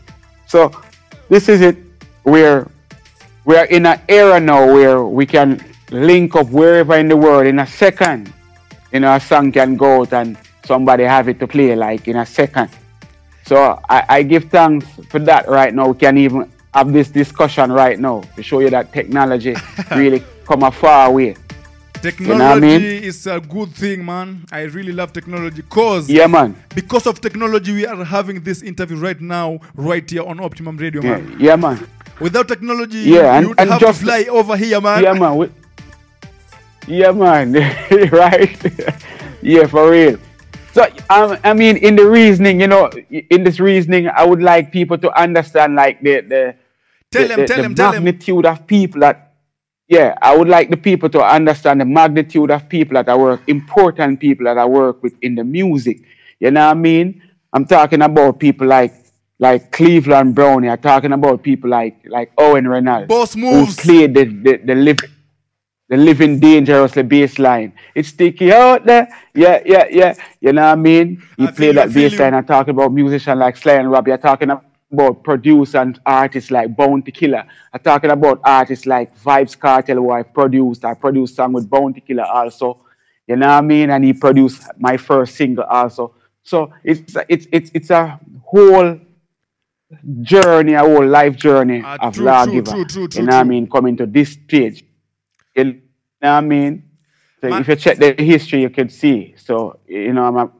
So 0.47 0.69
this 1.29 1.47
is 1.47 1.61
it 1.61 1.77
where 2.23 2.67
we're 3.45 3.63
in 3.63 3.85
an 3.85 4.01
era 4.09 4.37
now 4.37 4.65
where 4.65 5.01
we 5.05 5.25
can 5.25 5.63
link 5.91 6.35
up 6.35 6.49
wherever 6.49 6.97
in 6.97 7.07
the 7.07 7.15
world 7.15 7.47
in 7.47 7.59
a 7.59 7.65
second. 7.65 8.33
You 8.91 8.99
know, 8.99 9.15
a 9.15 9.19
song 9.21 9.53
can 9.53 9.77
go 9.77 10.01
out 10.01 10.11
and 10.11 10.37
somebody 10.65 11.05
have 11.05 11.29
it 11.29 11.39
to 11.39 11.47
play 11.47 11.73
like 11.73 12.09
in 12.09 12.17
a 12.17 12.25
second. 12.25 12.69
So 13.45 13.79
I, 13.89 14.03
I 14.09 14.23
give 14.23 14.51
thanks 14.51 14.85
for 15.07 15.19
that 15.19 15.47
right 15.47 15.73
now. 15.73 15.87
We 15.87 15.99
can 15.99 16.17
even 16.17 16.51
have 16.73 16.91
this 16.91 17.09
discussion 17.09 17.71
right 17.71 17.97
now 17.97 18.23
to 18.35 18.43
show 18.43 18.59
you 18.59 18.69
that 18.71 18.91
technology 18.91 19.55
really 19.91 20.21
come 20.43 20.63
a 20.63 20.71
far 20.71 21.13
way. 21.13 21.37
Technology 22.01 22.33
You 22.33 22.37
know 22.39 22.51
I 22.55 22.59
mean? 22.59 23.03
is 23.03 23.27
a 23.27 23.39
good 23.39 23.69
thing, 23.75 24.03
man. 24.05 24.45
I 24.51 24.61
really 24.63 24.91
love 24.91 25.13
technology 25.13 25.61
because 25.61 26.09
Yeah, 26.09 26.27
man. 26.27 26.55
because 26.73 27.05
of 27.05 27.21
technology, 27.21 27.73
we 27.73 27.85
are 27.85 28.03
having 28.03 28.41
this 28.41 28.61
interview 28.63 28.97
right 28.97 29.19
now, 29.21 29.59
right 29.75 30.09
here 30.09 30.23
on 30.23 30.39
Optimum 30.39 30.77
Radio, 30.77 31.01
Yeah, 31.03 31.09
man. 31.17 31.35
yeah 31.39 31.55
man. 31.55 31.87
Without 32.19 32.47
technology, 32.47 32.99
Yeah, 32.99 33.37
and- 33.37 33.47
you'd 33.47 33.59
and 33.59 33.69
have 33.69 33.79
just- 33.79 33.99
to 33.99 34.05
fly 34.05 34.25
over 34.29 34.57
here, 34.57 34.81
man. 34.81 35.03
Yeah, 35.03 35.13
man. 35.13 35.37
we- 35.37 35.49
Yeah, 36.87 37.11
man. 37.11 37.53
right? 38.11 38.57
yeah, 39.43 39.67
for 39.67 39.91
real. 39.91 40.17
So, 40.73 40.87
um, 41.09 41.37
I 41.43 41.53
mean, 41.53 41.77
in 41.77 41.95
the 41.97 42.07
reasoning, 42.09 42.61
you 42.61 42.67
know, 42.67 42.89
in 43.29 43.43
this 43.43 43.59
reasoning, 43.59 44.07
I 44.07 44.23
would 44.25 44.41
like 44.41 44.71
people 44.71 44.97
to 44.99 45.11
understand, 45.19 45.75
like, 45.75 46.01
the 46.01 46.21
the, 46.21 46.55
Tell 47.11 47.23
the, 47.23 47.27
them, 47.27 47.39
the, 47.41 47.45
tell 47.47 47.57
the 47.57 47.63
them, 47.63 47.75
tell 47.75 47.91
them. 47.91 48.03
magnitude 48.05 48.45
of 48.45 48.65
people 48.67 49.01
that, 49.01 49.30
yeah, 49.91 50.15
I 50.21 50.37
would 50.37 50.47
like 50.47 50.69
the 50.69 50.77
people 50.77 51.09
to 51.09 51.21
understand 51.21 51.81
the 51.81 51.85
magnitude 51.85 52.49
of 52.49 52.69
people 52.69 52.93
that 52.93 53.09
I 53.09 53.15
work, 53.17 53.41
important 53.47 54.21
people 54.21 54.45
that 54.45 54.57
I 54.57 54.65
work 54.65 55.03
with 55.03 55.13
in 55.21 55.35
the 55.35 55.43
music. 55.43 55.99
You 56.39 56.49
know 56.49 56.65
what 56.65 56.77
I 56.77 56.79
mean? 56.79 57.21
I'm 57.51 57.65
talking 57.65 58.01
about 58.01 58.39
people 58.39 58.67
like 58.67 58.93
like 59.37 59.69
Cleveland 59.73 60.33
Browne. 60.33 60.69
I'm 60.69 60.77
talking 60.77 61.11
about 61.11 61.43
people 61.43 61.69
like 61.69 61.97
like 62.05 62.31
Owen 62.37 62.69
Reynolds. 62.69 63.09
Boss 63.09 63.33
who 63.33 63.41
moves. 63.41 63.75
played 63.75 64.13
the 64.13 64.23
the, 64.23 64.61
the 64.63 64.75
living 64.75 65.09
the 65.89 65.97
living 65.97 66.39
dangerously 66.39 67.03
bass 67.03 67.37
line. 67.37 67.73
It's 67.93 68.07
sticky 68.07 68.53
out 68.53 68.85
there. 68.85 69.09
Yeah, 69.33 69.61
yeah, 69.65 69.87
yeah. 69.91 70.13
You 70.39 70.53
know 70.53 70.61
what 70.61 70.71
I 70.71 70.75
mean? 70.75 71.21
He 71.35 71.47
I 71.47 71.51
played 71.51 71.75
you, 71.75 71.81
I 71.81 71.85
that 71.87 71.91
feel 71.91 72.09
bass 72.09 72.17
line. 72.17 72.33
I'm 72.33 72.45
talking 72.45 72.71
about 72.71 72.93
musicians 72.93 73.37
like 73.37 73.57
Sly 73.57 73.73
and 73.73 73.91
Robbie. 73.91 74.13
I'm 74.13 74.21
talking 74.21 74.49
about 74.49 74.70
producer 75.23 75.79
and 75.79 75.99
artists 76.05 76.51
like 76.51 76.75
Bounty 76.75 77.11
Killer. 77.11 77.45
I'm 77.73 77.79
talking 77.81 78.11
about 78.11 78.41
artists 78.43 78.85
like 78.85 79.17
Vibes 79.19 79.57
Cartel, 79.57 79.97
who 79.97 80.11
I 80.11 80.23
produced. 80.23 80.83
I 80.85 80.93
produced 80.93 81.35
song 81.35 81.53
with 81.53 81.69
Bounty 81.69 82.01
Killer 82.01 82.25
also. 82.25 82.85
You 83.27 83.35
know 83.37 83.47
what 83.47 83.53
I 83.53 83.61
mean? 83.61 83.89
And 83.89 84.03
he 84.03 84.13
produced 84.13 84.63
my 84.77 84.97
first 84.97 85.35
single 85.35 85.63
also. 85.63 86.15
So 86.43 86.73
it's 86.83 87.15
it's 87.29 87.47
it's 87.51 87.71
it's 87.73 87.89
a 87.89 88.19
whole 88.43 88.99
journey, 90.21 90.73
a 90.73 90.79
whole 90.79 91.05
life 91.05 91.35
journey 91.35 91.81
Ah, 91.85 91.97
of 91.99 92.15
true, 92.15 92.25
lawgiver. 92.25 92.71
true, 92.71 92.85
true, 92.85 93.07
true, 93.07 93.21
you 93.21 93.27
know 93.27 93.35
what 93.35 93.41
I 93.41 93.43
mean? 93.43 93.69
Coming 93.69 93.95
to 93.97 94.05
this 94.05 94.31
stage. 94.31 94.83
You 95.55 95.63
know 95.65 95.73
what 96.19 96.29
I 96.29 96.41
mean? 96.41 96.83
So 97.41 97.49
Man- 97.49 97.61
if 97.61 97.67
you 97.67 97.75
check 97.75 97.97
the 97.97 98.13
history, 98.17 98.61
you 98.61 98.69
can 98.69 98.89
see. 98.89 99.35
So 99.37 99.79
you 99.87 100.13
know, 100.13 100.25
I'm 100.25 100.37
a, 100.37 100.51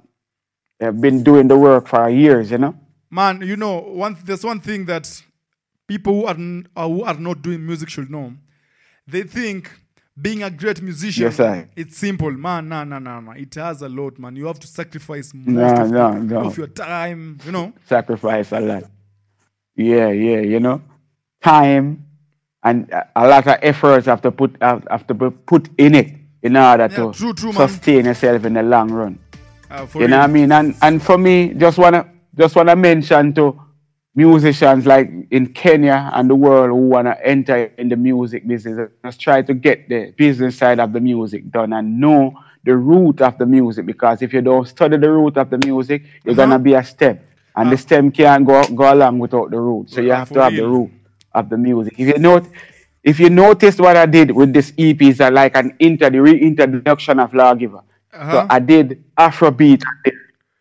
I've 0.82 1.00
been 1.02 1.24
doing 1.24 1.48
the 1.48 1.58
work 1.58 1.88
for 1.88 2.10
years. 2.10 2.52
You 2.52 2.58
know. 2.60 2.76
Man, 3.12 3.42
you 3.42 3.58
know, 3.58 3.80
one 3.80 4.18
there's 4.24 4.44
one 4.44 4.62
thing 4.62 4.86
that 4.86 5.22
people 5.88 6.14
who 6.14 6.26
are 6.26 6.38
uh, 6.76 6.88
who 6.88 7.04
are 7.04 7.14
not 7.16 7.42
doing 7.42 7.66
music 7.66 7.90
should 7.90 8.10
know. 8.10 8.34
They 9.08 9.24
think 9.24 9.70
being 10.22 10.44
a 10.44 10.50
great 10.50 10.82
musician, 10.82 11.24
Yes, 11.24 11.40
I. 11.40 11.68
it's 11.76 11.98
simple, 11.98 12.32
man. 12.32 12.70
No, 12.70 12.84
no, 12.86 13.00
no, 13.00 13.20
no. 13.20 13.32
It 13.32 13.54
has 13.56 13.82
a 13.82 13.90
lot, 13.90 14.18
man. 14.20 14.36
You 14.36 14.46
have 14.48 14.60
to 14.60 14.68
sacrifice 14.68 15.34
most 15.34 15.76
No, 15.76 15.84
of, 15.84 15.92
no, 15.92 16.12
no. 16.22 16.40
of 16.48 16.58
your 16.58 16.68
time. 16.68 17.38
You 17.46 17.52
know, 17.52 17.74
Sacrifice 17.88 18.52
a 18.54 18.60
lot. 18.60 18.84
Yeah, 19.76 20.10
yeah. 20.12 20.40
You 20.42 20.60
know, 20.60 20.82
time 21.42 22.06
and 22.64 22.90
a- 23.16 23.28
lot 23.28 23.48
of 23.48 23.58
efforts 23.62 24.06
have 24.06 24.22
to 24.22 24.32
put 24.32 24.56
have, 24.62 24.88
have 24.90 25.08
to 25.08 25.14
be 25.14 25.30
put 25.32 25.70
in 25.78 25.96
it 25.96 26.14
in 26.44 26.56
order 26.56 26.88
Yeah, 26.90 26.98
to 26.98 27.12
true, 27.14 27.34
true, 27.34 27.52
man. 27.54 27.68
sustain 27.68 28.06
yourself 28.06 28.46
in 28.46 28.54
the 28.54 28.64
long 28.64 28.90
run. 28.92 29.20
uh, 29.70 29.86
you 29.96 30.08
know 30.08 30.20
what 30.20 30.30
I 30.30 30.34
mean? 30.34 30.52
And 30.52 30.76
and 30.82 31.02
for 31.02 31.18
me, 31.18 31.54
just 31.56 31.78
wanna 31.78 32.06
just 32.38 32.56
wanna 32.56 32.76
mention 32.76 33.34
to 33.36 33.60
musicians 34.16 34.86
like 34.86 35.10
in 35.32 35.48
Kenya 35.48 36.10
and 36.14 36.30
the 36.30 36.36
world 36.36 36.70
who 36.70 36.88
wanna 36.90 37.16
enter 37.24 37.72
in 37.78 37.90
the 37.90 37.96
music 37.96 38.48
business, 38.48 38.90
just 39.04 39.20
try 39.20 39.42
to 39.42 39.54
get 39.54 39.88
the 39.90 40.12
business 40.18 40.58
side 40.58 40.80
of 40.80 40.92
the 40.94 41.00
music 41.00 41.50
done 41.52 41.74
and 41.74 42.00
know 42.00 42.34
the 42.64 42.76
root 42.76 43.22
of 43.22 43.38
the 43.38 43.46
music 43.46 43.86
because 43.86 44.22
if 44.22 44.34
you 44.34 44.42
don't 44.42 44.68
study 44.68 44.98
the 44.98 45.10
root 45.10 45.38
of 45.38 45.50
the 45.50 45.58
music, 45.58 46.04
you're 46.26 46.36
Uh-huh. 46.36 46.36
gonna 46.36 46.60
be 46.60 46.74
a 46.74 46.84
stem. 46.84 47.20
And 47.56 47.72
the 47.72 47.78
stem 47.78 48.12
can't 48.12 48.46
go 48.46 48.68
go 48.68 48.94
along 48.94 49.20
without 49.20 49.52
the 49.52 49.60
root. 49.60 49.90
So 49.90 50.02
you 50.02 50.12
have 50.12 50.32
to 50.34 50.42
have 50.42 50.56
the 50.56 50.66
root 50.66 50.92
of 51.34 51.50
the 51.50 51.58
music. 51.58 51.94
If 51.98 52.08
you 52.08 52.18
note 52.18 52.48
if 53.04 53.20
you 53.20 53.30
notice 53.30 53.78
what 53.80 53.96
I 53.98 54.06
did 54.06 54.32
with 54.32 54.54
this 54.54 54.74
EP 54.78 55.10
is 55.10 55.20
like 55.20 55.56
an 55.58 55.76
inter 55.80 56.10
the 56.10 56.22
reintroduction 56.22 57.20
of 57.20 57.34
Lawgiver. 57.34 57.82
So 58.20 58.20
Uh-huh. 58.22 58.46
I 58.50 58.60
did 58.60 59.04
Afrobeat. 59.18 59.82
I 59.84 59.94
did, 60.06 60.14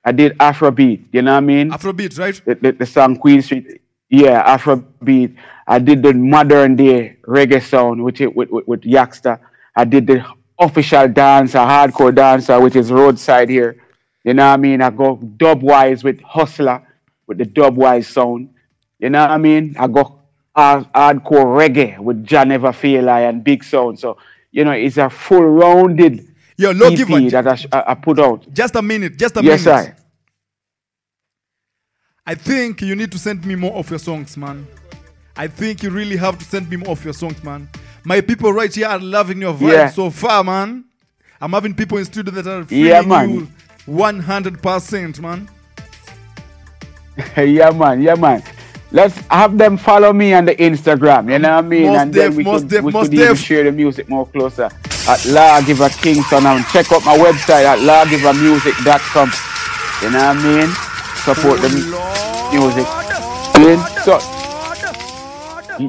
I 0.05 0.13
did 0.13 0.37
Afrobeat. 0.39 1.05
You 1.13 1.23
know 1.23 1.33
what 1.33 1.39
I 1.39 1.41
mean? 1.41 1.71
Afrobeat, 1.71 2.19
right? 2.19 2.41
the, 2.45 2.55
the, 2.55 2.73
the 2.73 2.87
song 2.87 3.17
Queen 3.17 3.43
Street. 3.43 3.81
Yeah, 4.09 4.57
Afrobeat. 4.57 5.37
I 5.67 5.79
did 5.79 6.03
the 6.03 6.15
modern 6.15 6.77
day 6.77 7.17
reggae 7.27 7.63
sound 7.63 8.03
with 8.03 8.21
it 8.21 8.35
with, 8.35 8.51
with, 8.51 8.67
with 8.67 8.81
Yaksta. 8.83 9.39
I 9.77 9.85
did 9.85 10.07
the 10.07 10.25
official 10.59 11.09
dancer, 11.09 11.59
hardcore 11.59 12.15
dancer, 12.15 12.61
which 12.61 12.77
is 12.77 12.91
roadside 12.91 13.49
here. 13.49 13.77
You 14.25 14.35
know 14.35 14.47
what 14.47 14.55
I 14.55 14.57
mean? 14.57 14.83
I 14.83 14.91
go 14.91 15.17
dubwise 15.17 16.05
with 16.05 16.21
Hustler 16.23 16.87
with 17.27 17.39
the 17.39 17.45
dubwise 17.45 18.07
sound. 18.07 18.53
You 18.99 19.11
know 19.11 19.21
what 19.21 19.31
I 19.31 19.39
mean? 19.39 19.77
I 19.79 19.87
go 19.87 20.19
hard, 20.55 20.93
hardcore 20.93 21.47
reggae 21.47 21.99
with 21.99 22.27
Jah 22.27 22.45
Never 22.45 22.73
Fail 22.73 23.09
and 23.09 23.43
Big 23.43 23.65
Sound. 23.65 23.99
So, 23.99 24.19
you 24.51 24.65
know, 24.65 24.73
it's 24.73 24.97
a 24.99 25.09
full 25.09 25.45
rounded 25.45 26.30
Yo, 26.61 26.71
EP 26.73 26.77
Lawgiver, 26.77 27.31
that 27.31 27.47
I, 27.47 27.55
sh- 27.55 27.67
I 27.73 27.95
put 27.95 28.19
out. 28.19 28.47
just 28.53 28.75
a 28.77 28.83
minute, 28.83 29.17
just 29.17 29.35
a 29.39 29.43
Yes, 29.43 29.65
minute. 29.65 29.95
I. 32.27 32.33
I 32.33 32.35
think 32.35 32.83
you 32.83 32.95
need 32.95 33.11
to 33.13 33.19
send 33.19 33.47
me 33.47 33.55
more 33.55 33.73
of 33.73 33.89
your 33.89 33.99
songs, 33.99 34.37
man. 34.37 34.67
I 35.35 35.47
think 35.47 35.83
you 35.83 35.89
really 35.89 36.19
have 36.19 36.39
to 36.39 36.45
send 36.45 36.69
me 36.69 36.77
more 36.77 36.91
of 36.91 37.03
your 37.03 37.15
songs, 37.15 37.43
man. 37.43 37.67
My 38.05 38.21
people 38.21 38.53
right 38.53 38.73
here 38.75 38.89
are 38.89 38.99
loving 38.99 39.41
your 39.41 39.55
vibe 39.55 39.73
Yeah. 39.73 39.89
so 39.91 40.11
far, 40.11 40.45
man. 40.45 40.85
I'm 41.41 41.53
having 41.53 41.75
people 41.75 41.97
in 41.97 42.05
studio 42.05 42.31
that 42.35 42.47
are 42.47 42.65
feeling 42.67 42.87
Yeah, 42.87 43.01
man. 43.03 43.31
you 43.31 43.49
100%, 43.89 45.19
man. 45.21 45.49
yeah, 47.39 47.71
man, 47.71 48.03
yeah, 48.03 48.15
man. 48.17 48.43
let's 48.93 49.17
have 49.31 49.57
them 49.57 49.79
follow 49.79 50.13
me 50.13 50.35
on 50.35 50.45
the 50.45 50.55
Instagram. 50.57 51.33
You 51.33 51.39
know 51.39 51.57
what 51.57 51.65
I 51.65 51.69
mean? 51.69 51.87
Most 51.87 51.99
and 52.01 52.13
then 52.15 52.35
we 52.37 52.45
most 52.45 52.61
could, 52.63 52.69
def, 52.71 52.83
we 52.85 52.93
most 52.93 53.05
could 53.07 53.15
even 53.15 53.29
def. 53.29 53.39
share 53.39 53.65
the 53.65 53.73
music 53.73 54.09
more 54.11 54.27
closer 54.27 54.69
at 55.09 55.25
Lawgiver 55.27 55.89
Kingston 55.89 56.47
and 56.47 56.65
check 56.69 56.91
out 56.93 57.05
my 57.05 57.17
website 57.17 57.65
at 57.65 57.79
lawgivermusic.com. 57.81 59.31
You 60.03 60.11
know 60.11 60.19
what 60.19 60.37
I 60.37 60.43
mean? 60.43 60.71
Support 61.25 61.61
the 61.61 61.69
music. 62.53 62.87
So 64.05 64.19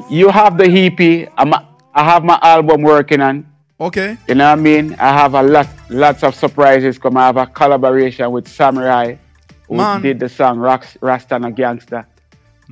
you 0.08 0.28
have 0.28 0.56
the 0.58 0.64
EP. 0.66 1.32
I'm, 1.36 1.52
I 1.54 2.04
have 2.04 2.24
my 2.24 2.38
album 2.42 2.82
working 2.82 3.20
on. 3.20 3.46
Okay. 3.80 4.16
You 4.28 4.34
know 4.36 4.50
what 4.50 4.58
I 4.58 4.62
mean? 4.62 4.94
I 4.94 5.12
have 5.12 5.34
a 5.34 5.42
lot, 5.42 5.66
lots 5.88 6.22
of 6.22 6.34
surprises. 6.34 6.98
Come, 6.98 7.16
I 7.16 7.26
have 7.26 7.36
a 7.36 7.46
collaboration 7.46 8.30
with 8.30 8.46
Samory 8.46 8.88
I, 8.88 9.18
who 9.66 9.76
Man. 9.76 10.02
did 10.02 10.20
the 10.20 10.28
song 10.28 10.58
Rasta 10.58 11.34
and 11.36 11.46
a 11.46 11.50
Gangster. 11.50 12.06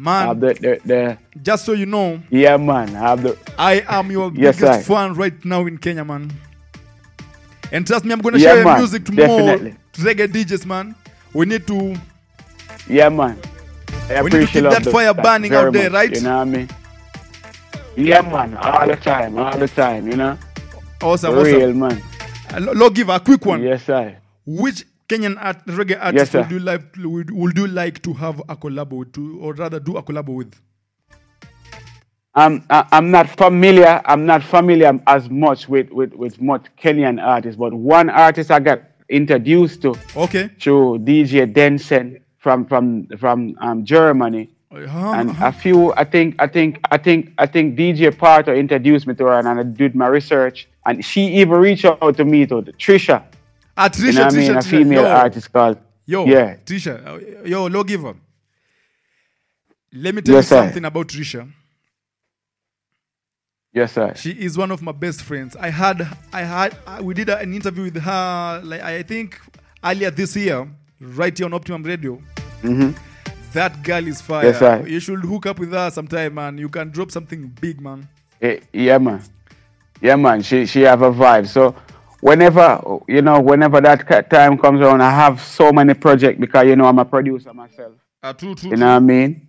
Man, 0.00 0.40
the, 0.40 0.54
the, 0.54 0.80
the, 0.84 1.18
just 1.42 1.66
so 1.66 1.72
you 1.72 1.84
know, 1.84 2.22
yeah, 2.30 2.56
man. 2.56 2.96
I 2.96 3.10
have 3.10 3.22
the, 3.22 3.36
I 3.58 3.84
am 3.86 4.10
your 4.10 4.32
Yes, 4.34 4.56
biggest 4.58 4.88
fan 4.88 5.12
right 5.12 5.44
now 5.44 5.66
in 5.66 5.76
Kenya, 5.76 6.04
man. 6.06 6.32
And 7.70 7.86
trust 7.86 8.06
me, 8.06 8.12
I'm 8.12 8.20
gonna 8.20 8.38
Yeah, 8.38 8.54
share 8.54 8.64
man, 8.64 8.78
music 8.78 9.04
to 9.04 9.12
definitely. 9.12 9.70
more 9.72 9.78
reggae 10.14 10.26
DJs, 10.32 10.64
man. 10.64 10.94
We 11.34 11.44
need 11.44 11.66
to 11.66 11.96
yeah, 12.88 13.10
man. 13.10 13.38
I 14.08 14.22
We 14.22 14.30
need 14.30 14.40
to 14.40 14.46
keep 14.46 14.62
that 14.62 14.84
fire 14.86 15.12
burning 15.12 15.52
out 15.54 15.70
there, 15.72 15.90
much, 15.90 15.92
right? 15.92 16.14
You 16.14 16.20
know 16.22 16.36
what 16.38 16.42
I 16.42 16.44
mean? 16.50 16.68
Yeah, 17.96 18.22
man. 18.22 18.56
All 18.56 18.86
the 18.86 18.96
time, 18.96 19.38
all 19.38 19.58
the 19.58 19.68
time, 19.68 20.06
you 20.10 20.16
know? 20.16 20.38
awesome, 21.02 21.34
For 21.34 21.40
awesome. 21.40 21.54
real, 21.54 21.74
man. 21.74 22.02
Uh, 22.52 22.72
Lord, 22.74 22.94
give 22.94 23.10
a 23.10 23.20
quick 23.20 23.44
one. 23.44 23.62
Yes, 23.62 23.84
sir. 23.84 24.16
Which 24.46 24.84
Kenyan 25.10 25.36
art, 25.40 25.58
reggae 25.66 25.98
artist 26.00 26.32
sir. 26.32 26.40
would 26.42 26.50
you 26.52 26.58
like 26.60 26.82
would, 26.98 27.30
would 27.32 27.56
you 27.58 27.66
like 27.66 28.00
to 28.02 28.12
have 28.14 28.38
a 28.48 28.56
collab 28.56 28.90
with, 28.90 29.12
to, 29.14 29.38
or 29.42 29.54
rather 29.54 29.80
do 29.80 29.96
a 29.96 30.02
collab 30.02 30.26
with? 30.28 30.54
I'm 32.34 32.62
I'm 32.70 33.10
not 33.10 33.28
familiar. 33.28 34.00
I'm 34.04 34.24
not 34.24 34.42
familiar 34.44 34.92
as 35.08 35.28
much 35.28 35.68
with 35.68 35.90
with 35.90 36.12
with 36.14 36.40
much 36.40 36.66
Kenyan 36.80 37.20
artists, 37.20 37.58
but 37.58 37.74
one 37.74 38.08
artist 38.08 38.50
I 38.52 38.60
got 38.60 38.82
introduced 39.08 39.82
to 39.82 39.94
Okay. 40.16 40.48
to 40.60 40.70
DJ 41.02 41.52
Denson 41.52 42.20
from 42.38 42.64
from 42.66 43.08
from 43.18 43.56
um, 43.60 43.84
Germany, 43.84 44.48
Uh-huh, 44.70 45.12
and 45.18 45.30
a 45.42 45.50
few. 45.50 45.92
I 45.94 46.04
think 46.04 46.36
I 46.38 46.46
think 46.46 46.78
I 46.92 46.98
think 46.98 47.32
I 47.38 47.46
think 47.46 47.76
DJ 47.76 48.12
Parter 48.22 48.56
introduced 48.56 49.08
me 49.08 49.14
to 49.16 49.24
her, 49.26 49.38
and 49.40 49.48
I 49.48 49.64
did 49.64 49.96
my 49.96 50.06
research, 50.06 50.68
and 50.86 51.04
she 51.04 51.22
even 51.42 51.58
reached 51.58 51.84
out 51.84 52.16
to 52.18 52.24
me 52.24 52.46
to 52.46 52.62
Trisha. 52.78 53.24
Ah, 53.80 53.84
you 53.84 53.90
Trisha, 53.90 54.14
know 54.14 54.24
what 54.24 54.34
I 54.34 54.36
mean? 54.36 54.50
Trisha, 54.50 54.56
A 54.56 54.58
Trisha. 54.58 54.70
female 54.70 55.02
Yo. 55.02 55.08
artist 55.08 55.52
called. 55.52 55.78
Yo, 56.06 56.26
Yeah. 56.26 56.56
Trisha, 56.64 57.46
yo, 57.48 57.66
Lawgiver. 57.66 58.14
Let 59.92 60.14
me 60.14 60.22
tell 60.22 60.34
Yes, 60.36 60.44
you 60.50 60.56
sir. 60.56 60.62
something 60.64 60.84
about 60.84 61.08
Trisha. 61.08 61.48
Yes, 63.72 63.92
sir. 63.92 64.12
She 64.16 64.30
is 64.32 64.58
one 64.58 64.70
of 64.72 64.82
my 64.82 64.92
best 64.92 65.22
friends. 65.22 65.56
I 65.56 65.70
had, 65.70 66.06
I 66.32 66.42
had, 66.42 66.76
I, 66.86 67.00
we 67.00 67.14
did 67.14 67.28
an 67.28 67.54
interview 67.54 67.84
with 67.84 67.96
her, 68.02 68.60
like 68.64 68.80
I 68.82 69.02
think 69.04 69.40
earlier 69.84 70.10
this 70.10 70.34
year, 70.36 70.66
right 71.00 71.36
here 71.36 71.46
on 71.46 71.54
Optimum 71.54 71.84
Radio. 71.84 72.20
Mhm. 72.62 72.96
That 73.52 73.82
girl 73.82 74.06
is 74.08 74.20
fire. 74.20 74.46
Yes, 74.46 74.58
sir. 74.58 74.84
You 74.86 75.00
should 75.00 75.20
hook 75.20 75.46
up 75.46 75.58
with 75.58 75.70
her 75.72 75.90
sometime, 75.90 76.34
man. 76.34 76.58
You 76.58 76.68
can 76.68 76.90
drop 76.90 77.10
something 77.10 77.46
big, 77.60 77.80
man. 77.80 78.08
Eh, 78.42 78.58
Yeah, 78.72 78.98
man. 78.98 79.22
Yeah, 80.00 80.16
man. 80.16 80.42
She 80.42 80.66
she 80.66 80.80
have 80.82 81.02
a 81.02 81.10
vibe. 81.12 81.46
So 81.46 81.74
whenever 82.20 83.00
you 83.08 83.22
know, 83.22 83.40
whenever 83.40 83.80
that 83.80 84.30
time 84.30 84.58
comes 84.58 84.80
around, 84.80 85.00
I 85.00 85.10
have 85.10 85.40
so 85.40 85.72
many 85.72 85.94
projects 85.94 86.38
because 86.38 86.66
you 86.66 86.76
know 86.76 86.86
I'm 86.86 86.98
a 86.98 87.04
producer 87.04 87.52
myself. 87.52 87.92
Uh, 88.22 88.32
true, 88.32 88.54
true, 88.54 88.70
You 88.70 88.76
know 88.76 88.86
what 88.86 88.96
I 88.96 88.98
mean? 89.00 89.48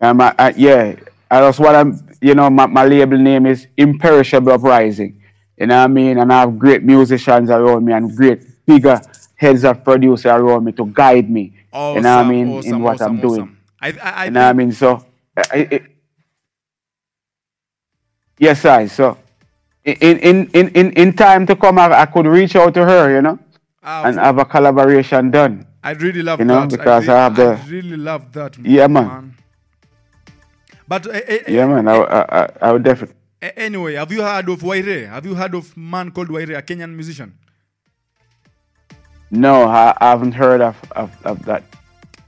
Um, 0.00 0.20
I, 0.20 0.34
I, 0.38 0.54
yeah. 0.56 0.82
And 0.84 0.98
that's 1.28 1.58
what 1.58 1.74
I'm. 1.74 2.08
You 2.20 2.34
know, 2.34 2.48
my, 2.48 2.66
my 2.66 2.84
label 2.84 3.18
name 3.18 3.46
is 3.46 3.66
Imperishable 3.76 4.52
Uprising. 4.52 5.20
You 5.58 5.66
know 5.66 5.76
what 5.78 5.84
I 5.84 5.88
mean? 5.88 6.18
And 6.18 6.32
I 6.32 6.40
have 6.40 6.58
great 6.58 6.82
musicians 6.82 7.50
around 7.50 7.84
me 7.84 7.92
and 7.92 8.14
great 8.16 8.42
bigger 8.66 9.00
heads 9.34 9.64
of 9.64 9.84
producer 9.84 10.30
around 10.30 10.64
me 10.64 10.72
to 10.72 10.86
guide 10.86 11.28
me. 11.30 11.54
awesome, 11.72 11.96
you 11.96 12.02
know 12.02 12.16
what 12.16 12.26
I 12.26 12.28
mean? 12.28 12.48
awesome, 12.48 12.74
in 12.74 12.82
what 12.82 12.94
awesome, 12.94 13.14
I'm 13.16 13.20
doing. 13.20 13.56
I, 13.80 13.88
I, 13.88 14.10
I 14.10 14.24
you 14.26 14.30
know 14.30 14.40
what 14.40 14.48
I 14.48 14.52
mean? 14.54 14.72
So, 14.72 15.04
yes, 18.38 18.64
I. 18.64 18.86
So, 18.86 19.18
in 19.86 20.18
in 20.18 20.36
in 20.52 20.68
in 20.74 20.92
in 20.92 21.12
time 21.14 21.46
to 21.46 21.54
come, 21.56 21.78
I, 21.78 22.00
I 22.02 22.06
could 22.06 22.26
reach 22.26 22.56
out 22.56 22.74
to 22.74 22.84
her, 22.84 23.14
you 23.14 23.22
know, 23.22 23.38
Ah, 23.82 24.04
and 24.04 24.18
have 24.18 24.38
a 24.38 24.44
collaboration 24.44 25.30
done. 25.30 25.66
I 25.82 25.92
really 25.92 26.22
love 26.22 26.40
you 26.40 26.44
know, 26.46 26.66
that. 26.66 26.70
because 26.70 27.08
I, 27.08 27.14
I, 27.14 27.18
have 27.24 27.36
the 27.36 27.48
I 27.54 27.68
really 27.70 27.96
love 27.96 28.32
that. 28.32 28.58
yeah, 28.58 28.88
man, 28.88 29.34
But 30.88 31.06
uh, 31.06 31.10
uh, 31.10 31.38
yeah, 31.46 31.66
man. 31.66 31.86
I, 31.86 31.94
I, 31.94 32.48
I, 32.60 32.72
would 32.72 32.82
definitely. 32.82 33.14
uh, 33.40 33.50
anyway, 33.56 33.94
have 33.94 34.10
you 34.10 34.22
heard 34.22 34.48
of 34.48 34.62
Wyre? 34.64 35.06
Have 35.06 35.24
you 35.24 35.34
heard 35.36 35.54
of 35.54 35.76
man 35.76 36.10
called 36.10 36.30
Wyre, 36.30 36.56
a 36.58 36.62
Kenyan 36.62 36.92
musician? 36.94 37.38
No, 39.30 39.64
I, 39.64 39.94
I 40.00 40.10
haven't 40.10 40.32
heard 40.32 40.60
of, 40.60 40.76
of, 40.92 41.10
of 41.24 41.44
that. 41.46 41.62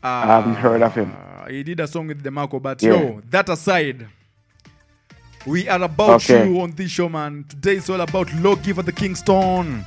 I 0.03 0.27
haven't 0.27 0.55
heard 0.55 0.83
of 0.83 0.95
him. 0.95 1.13
Uh, 1.15 1.49
he 1.49 1.63
did 1.65 1.81
a 1.81 1.87
song 1.89 2.07
with 2.07 2.23
Demarco, 2.23 2.63
but 2.63 2.81
Yeah. 2.83 2.91
yo, 2.95 3.23
that 3.31 3.49
aside, 3.49 4.07
we 5.47 5.69
are 5.69 5.83
about 5.83 6.23
Okay. 6.29 6.49
you 6.49 6.61
on 6.61 6.73
this 6.73 6.91
show, 6.91 7.09
man. 7.09 7.45
Today 7.49 7.77
is 7.77 7.89
all 7.91 8.01
about 8.01 8.33
Lawgiver 8.35 8.83
the 8.83 8.93
Kingston. 8.93 9.85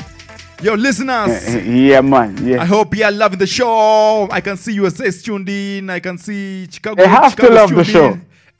Yo, 0.62 0.76
listeners. 0.76 1.48
Eh, 1.48 1.58
eh, 1.58 1.64
yeah, 1.64 2.02
man. 2.02 2.38
Yeah. 2.46 2.62
I 2.62 2.66
hope 2.66 2.96
you 2.96 3.04
are 3.04 3.12
loving 3.12 3.40
the 3.40 3.48
show. 3.48 4.28
I 4.32 4.42
can 4.42 4.58
see 4.58 4.74
USA 4.74 5.06
is 5.06 5.22
tuned 5.24 5.50
in. 5.50 5.90
I 5.90 6.00
can 6.00 6.18
see 6.18 6.68
Chicago. 6.70 7.02
They 7.02 7.08
have 7.10 7.36
to 7.36 7.50
love 7.50 7.74
the 7.74 7.84
show. 7.84 8.18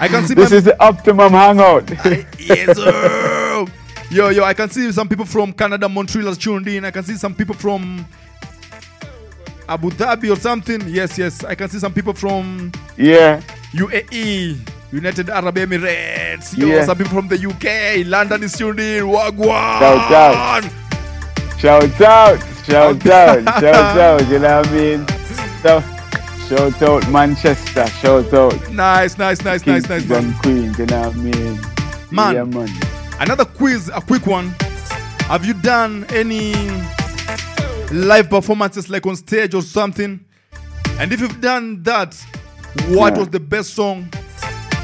I 0.00 0.08
can 0.08 0.26
see 0.26 0.32
This 0.34 0.52
is 0.52 0.64
the 0.64 0.82
optimum 0.82 1.32
hangout. 1.32 1.90
yes, 2.38 2.76
sir. 2.78 3.66
Yo, 4.10 4.30
yo, 4.30 4.42
I 4.44 4.54
can 4.54 4.70
see 4.70 4.90
some 4.90 5.08
people 5.08 5.26
from 5.26 5.52
Canada, 5.52 5.88
Montreal 5.88 6.30
are 6.30 6.34
tuned 6.34 6.66
in. 6.66 6.84
I 6.86 6.90
can 6.90 7.04
see 7.04 7.14
some 7.16 7.34
people 7.34 7.54
from 7.54 8.06
Abu 9.68 9.90
Dhabi 9.90 10.32
or 10.32 10.36
something. 10.36 10.80
Yes, 10.88 11.18
yes. 11.18 11.44
I 11.44 11.54
can 11.54 11.68
see 11.68 11.78
some 11.78 11.92
people 11.92 12.14
from 12.14 12.72
yeah. 12.96 13.40
UAE, 13.72 14.56
United 14.92 15.30
Arab 15.30 15.54
Emirates. 15.56 16.56
Yo, 16.56 16.66
Yeah. 16.66 16.84
some 16.84 16.98
people 16.98 17.12
from 17.14 17.28
the 17.28 17.38
UK. 17.38 18.04
London 18.06 18.42
is 18.42 18.52
tuned 18.52 18.80
in. 18.80 19.04
Wagwan. 19.04 19.78
Shout 19.78 20.12
out. 20.12 20.64
Shout 21.60 22.00
out. 22.00 22.38
Shout 22.64 23.06
out. 23.06 23.60
Shout 23.60 23.98
out. 23.98 24.28
You 24.30 24.38
know 24.38 24.58
what 24.60 24.68
I 24.68 24.72
mean? 24.72 25.06
So, 25.62 25.82
shout 26.48 26.82
out 26.82 27.10
Manchester. 27.10 27.86
Shout 27.86 28.32
out. 28.34 28.70
Nice, 28.72 29.16
nice, 29.18 29.42
nice, 29.44 29.64
nice, 29.66 29.88
nice, 29.88 30.06
Kings 30.06 30.08
man. 30.08 30.34
Queens. 30.38 30.78
You 30.78 30.86
know 30.86 31.08
what 31.08 31.14
I 31.16 31.18
mean? 31.18 31.60
Man. 32.10 32.34
Yeah, 32.34 32.44
man. 32.44 32.68
Another 33.20 33.44
quiz, 33.44 33.88
a 33.94 34.00
quick 34.00 34.26
one. 34.26 34.48
Have 35.28 35.44
you 35.44 35.54
done 35.54 36.04
any 36.10 36.54
live 37.92 38.28
performances 38.28 38.88
like 38.90 39.06
on 39.06 39.14
stage 39.16 39.54
or 39.54 39.62
something? 39.62 40.18
And 40.98 41.12
if 41.12 41.20
you've 41.20 41.40
done 41.40 41.82
that, 41.84 42.14
what 42.88 43.12
Yeah. 43.14 43.18
was 43.20 43.28
the 43.28 43.40
best 43.40 43.74
song? 43.74 44.08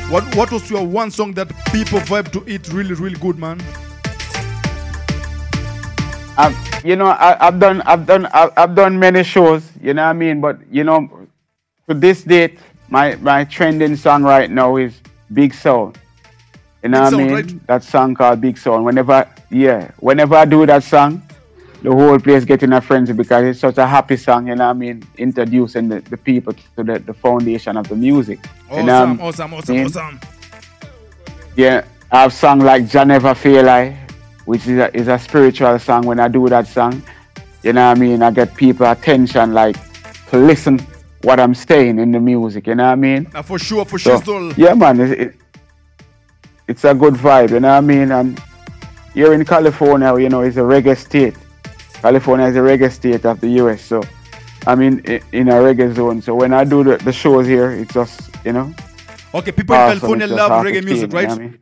What 0.08 0.22
what 0.36 0.52
was 0.52 0.70
your 0.70 0.86
one 0.86 1.10
song 1.10 1.32
that 1.32 1.48
people 1.72 1.98
vibe 1.98 2.30
to 2.32 2.44
it 2.46 2.68
really, 2.72 2.94
really 2.94 3.18
good, 3.18 3.38
man? 3.38 3.60
Um, 6.38 6.54
you 6.84 6.94
know, 6.94 7.06
I, 7.06 7.36
I've 7.44 7.58
done, 7.58 7.82
I've 7.82 8.06
done, 8.06 8.26
I've, 8.26 8.52
I've 8.56 8.74
done 8.76 8.98
many 9.00 9.24
shows. 9.24 9.68
You 9.82 9.94
know 9.94 10.04
what 10.04 10.10
I 10.10 10.12
mean? 10.12 10.40
But 10.40 10.58
you 10.70 10.84
know, 10.84 11.26
to 11.88 11.94
this 11.94 12.22
date, 12.22 12.60
my 12.88 13.16
my 13.16 13.42
trending 13.44 13.96
song 13.96 14.22
right 14.22 14.48
now 14.48 14.76
is 14.76 15.00
Big 15.32 15.52
Soul. 15.52 15.92
You 16.84 16.90
know 16.90 17.02
Big 17.10 17.12
what 17.12 17.14
I 17.14 17.24
mean? 17.24 17.34
right? 17.34 17.66
That 17.66 17.82
song 17.82 18.14
called 18.14 18.40
Big 18.40 18.58
Soul. 18.58 18.84
Whenever, 18.84 19.28
yeah, 19.50 19.90
whenever 19.98 20.36
I 20.36 20.44
do 20.44 20.66
that 20.66 20.84
song, 20.84 21.20
the 21.82 21.90
whole 21.92 22.18
place 22.18 22.44
get 22.44 22.62
in 22.62 22.72
a 22.72 22.80
frenzy 22.80 23.12
because 23.12 23.44
it's 23.44 23.60
such 23.60 23.78
a 23.78 23.86
happy 23.86 24.16
song. 24.16 24.48
You 24.48 24.56
know 24.56 24.64
what 24.66 24.70
I 24.70 24.78
mean? 24.78 25.02
Introducing 25.18 25.88
the, 25.88 26.00
the 26.00 26.16
people 26.16 26.52
to 26.76 26.82
the, 26.82 26.98
the 26.98 27.14
foundation 27.14 27.76
of 27.76 27.88
the 27.88 27.96
music. 27.96 28.40
Awesome, 28.70 28.86
what 28.86 28.90
I 28.90 29.24
awesome, 29.24 29.54
awesome, 29.54 29.84
awesome. 29.86 30.20
Yeah, 31.56 31.86
I 32.10 32.22
have 32.22 32.32
song 32.32 32.60
like 32.60 32.88
Jah 32.88 33.04
Never 33.04 33.34
Fail 33.34 33.68
I, 33.68 33.98
which 34.44 34.66
is 34.66 34.78
a, 34.78 34.96
is 34.96 35.08
a 35.08 35.18
spiritual 35.18 35.78
song. 35.78 36.06
When 36.06 36.20
I 36.20 36.28
do 36.28 36.48
that 36.48 36.66
song, 36.66 37.02
you 37.62 37.72
know 37.72 37.88
what 37.88 37.96
I 37.96 38.00
mean? 38.00 38.22
I 38.22 38.30
get 38.30 38.54
people 38.54 38.86
attention 38.86 39.54
like 39.54 39.76
to 40.30 40.38
listen 40.38 40.78
what 41.22 41.40
I'm 41.40 41.54
saying 41.54 41.98
in 41.98 42.12
the 42.12 42.20
music. 42.20 42.66
You 42.66 42.74
know 42.74 42.84
what 42.84 42.92
I 42.92 42.96
mean? 42.96 43.30
Uh, 43.34 43.42
for 43.42 43.58
sure, 43.58 43.84
for 43.84 43.98
So, 43.98 44.20
sure, 44.20 44.52
yeah, 44.56 44.74
man, 44.74 45.00
it, 45.00 45.20
it, 45.20 45.34
it's 46.68 46.84
a 46.84 46.94
good 46.94 47.14
vibe. 47.14 47.50
You 47.50 47.60
know 47.60 47.68
what 47.68 47.78
I 47.78 47.80
mean? 47.80 48.12
And 48.12 48.42
here 49.14 49.32
in 49.32 49.44
California, 49.44 50.16
you 50.18 50.28
know, 50.28 50.42
it's 50.42 50.56
a 50.56 50.60
reggae 50.60 50.96
state. 50.96 51.34
California 52.06 52.46
is 52.46 52.54
a 52.54 52.60
reggae 52.60 52.92
state 52.92 53.24
of 53.26 53.40
the 53.40 53.48
U.S. 53.62 53.82
So 53.82 54.00
I'm 54.64 54.80
in 54.80 55.00
in 55.32 55.48
a 55.48 55.54
reggae 55.66 55.92
zone. 55.92 56.22
So 56.22 56.36
when 56.36 56.52
I 56.52 56.62
do 56.62 56.84
the, 56.84 56.98
the 56.98 57.12
shows 57.12 57.46
here, 57.54 57.72
it's 57.72 57.92
just 57.92 58.30
you 58.44 58.52
know. 58.52 58.72
Okay, 59.34 59.50
people 59.50 59.74
in. 59.74 59.80
California 59.88 60.28
love 60.28 60.64
reggae 60.64 60.84
music, 60.84 61.10
team, 61.10 61.20
you 61.20 61.26
know 61.26 61.28
right? 61.28 61.30
I 61.30 61.38
mean? 61.38 61.58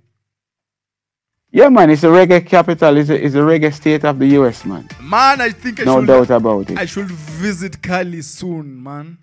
Yeah, 1.50 1.68
man, 1.70 1.88
it's 1.88 2.02
a 2.04 2.08
reggae 2.08 2.46
capital. 2.46 2.94
It's 2.98 3.08
a, 3.08 3.24
it's 3.24 3.34
a 3.36 3.44
reggae 3.52 3.72
state 3.72 4.04
of 4.04 4.18
the 4.18 4.26
U.S., 4.40 4.64
man. 4.66 4.86
Man, 5.00 5.40
I 5.40 5.50
think 5.50 5.80
I 5.80 5.84
No 5.84 6.00
should 6.00 6.08
doubt 6.08 6.30
about 6.30 6.68
it. 6.70 6.78
I 6.78 6.84
should 6.84 7.10
visit 7.46 7.80
Cali 7.80 8.20
soon, 8.22 8.82
man. 8.82 9.16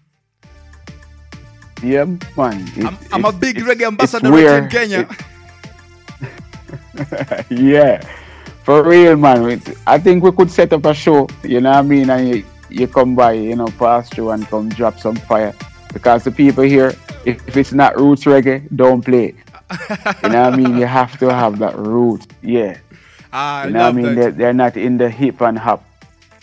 Yeah, 1.83 2.05
man. 2.05 2.67
It- 2.77 2.85
I'm, 2.85 2.97
I'm 3.11 3.25
a 3.25 3.31
big 3.33 3.57
reggae 3.57 3.85
ambassador 3.85 4.57
in 4.57 4.69
Kenya. 4.69 5.07
yeah, 7.49 8.01
for 8.63 8.83
real, 8.83 9.15
man. 9.15 9.61
I 9.87 9.97
think 9.97 10.23
we 10.23 10.31
could 10.31 10.51
set 10.51 10.73
up 10.73 10.85
a 10.85 10.93
show, 10.93 11.27
you 11.43 11.61
know 11.61 11.71
what 11.71 11.79
I 11.79 11.81
mean? 11.81 12.09
And 12.09 12.29
you, 12.29 12.45
you 12.69 12.87
come 12.87 13.15
by, 13.15 13.33
you 13.33 13.55
know, 13.55 13.67
pass 13.67 14.09
through 14.09 14.31
and 14.31 14.47
come 14.47 14.69
drop 14.69 14.99
some 14.99 15.15
fire. 15.15 15.53
Because 15.93 16.23
the 16.23 16.31
people 16.31 16.63
here, 16.63 16.95
if, 17.25 17.47
if 17.47 17.57
it's 17.57 17.73
not 17.73 17.99
roots 17.99 18.23
reggae, 18.23 18.67
don't 18.75 19.03
play. 19.03 19.35
you 20.23 20.29
know 20.29 20.43
what 20.43 20.53
I 20.53 20.55
mean? 20.55 20.77
You 20.77 20.85
have 20.99 21.17
to 21.19 21.33
have 21.33 21.59
that 21.59 21.75
root. 21.77 22.25
Yeah. 22.41 22.77
Ah, 23.33 23.61
I 23.61 23.65
you 23.67 23.73
know 23.73 23.79
what 23.79 23.89
I 23.89 23.91
mean? 23.91 24.15
They're, 24.15 24.31
they're 24.31 24.53
not 24.53 24.77
in 24.77 24.97
the 24.97 25.09
hip 25.09 25.41
and 25.41 25.57
hop. 25.57 25.83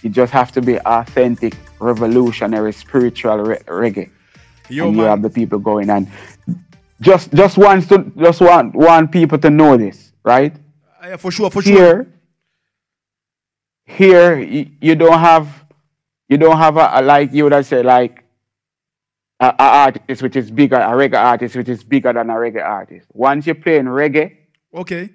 You 0.02 0.10
just 0.10 0.32
have 0.32 0.52
to 0.52 0.62
be 0.62 0.78
authentic, 0.80 1.56
revolutionary, 1.80 2.72
spiritual 2.72 3.38
re- 3.38 3.58
reggae. 3.66 4.10
Yo, 4.68 4.88
and 4.88 4.96
you 4.96 5.02
have 5.04 5.22
the 5.22 5.30
people 5.30 5.58
going 5.58 5.88
and 5.90 6.06
just 7.00 7.32
just 7.32 7.56
wants 7.56 7.86
to 7.88 8.12
just 8.18 8.40
want 8.40 8.74
want 8.74 9.10
people 9.10 9.38
to 9.38 9.50
know 9.50 9.76
this, 9.76 10.12
right? 10.24 10.54
Yeah, 11.02 11.16
for 11.16 11.30
sure, 11.30 11.50
for 11.50 11.62
sure. 11.62 11.72
here 11.74 12.06
here 13.86 14.38
you 14.40 14.94
don't 14.94 15.18
have 15.18 15.64
you 16.28 16.36
don't 16.36 16.58
have 16.58 16.76
a, 16.76 16.90
a 16.94 17.02
like 17.02 17.32
you 17.32 17.44
would 17.44 17.52
have 17.52 17.66
said 17.66 17.84
like 17.86 18.24
a, 19.40 19.46
a 19.46 19.62
artist 19.62 20.22
which 20.22 20.36
is 20.36 20.50
bigger 20.50 20.76
a 20.76 20.90
reggae 20.90 21.16
artist 21.16 21.56
which 21.56 21.68
is 21.68 21.82
bigger 21.84 22.12
than 22.12 22.28
a 22.30 22.34
reggae 22.34 22.64
artist 22.64 23.06
once 23.12 23.46
you're 23.46 23.54
playing 23.54 23.84
reggae 23.86 24.36
Okay. 24.74 25.08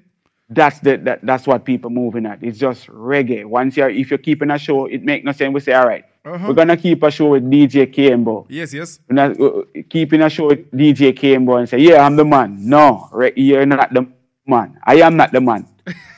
that's 0.49 0.79
the 0.79 0.97
that, 0.97 1.19
that's 1.23 1.45
what 1.45 1.63
people 1.65 1.89
moving 1.91 2.25
at 2.25 2.41
it's 2.41 2.57
just 2.57 2.87
reggae 2.87 3.45
once 3.45 3.77
you're 3.77 3.89
if 3.89 4.09
you're 4.09 4.17
keeping 4.17 4.49
a 4.49 4.57
show 4.57 4.85
it 4.87 5.03
make 5.03 5.23
no 5.23 5.31
sense 5.31 5.53
we 5.53 5.59
say 5.59 5.73
all 5.73 5.85
right, 5.85 6.05
Uh-huh. 6.25 6.47
we're 6.47 6.53
gonna 6.55 6.77
keep 6.77 7.03
a 7.03 7.11
show 7.11 7.29
with 7.35 7.43
dj 7.43 7.91
Kimbo. 7.93 8.47
Yes, 8.49 8.73
yes. 8.73 8.99
We're 9.07 9.15
not 9.15 9.39
uh, 9.39 9.63
keeping 9.89 10.21
a 10.23 10.29
show 10.29 10.47
with 10.47 10.71
DJ 10.71 11.13
Kimbo 11.15 11.57
and 11.57 11.67
say, 11.69 11.77
yeah, 11.79 11.99
I'm 12.05 12.15
the 12.15 12.23
man. 12.25 12.55
No, 12.57 13.09
re- 13.11 13.33
you're 13.35 13.65
not 13.67 13.93
the 13.93 14.07
man. 14.47 14.79
I 14.87 14.95
am 15.03 15.15
not 15.17 15.31
the 15.33 15.41
man 15.41 15.67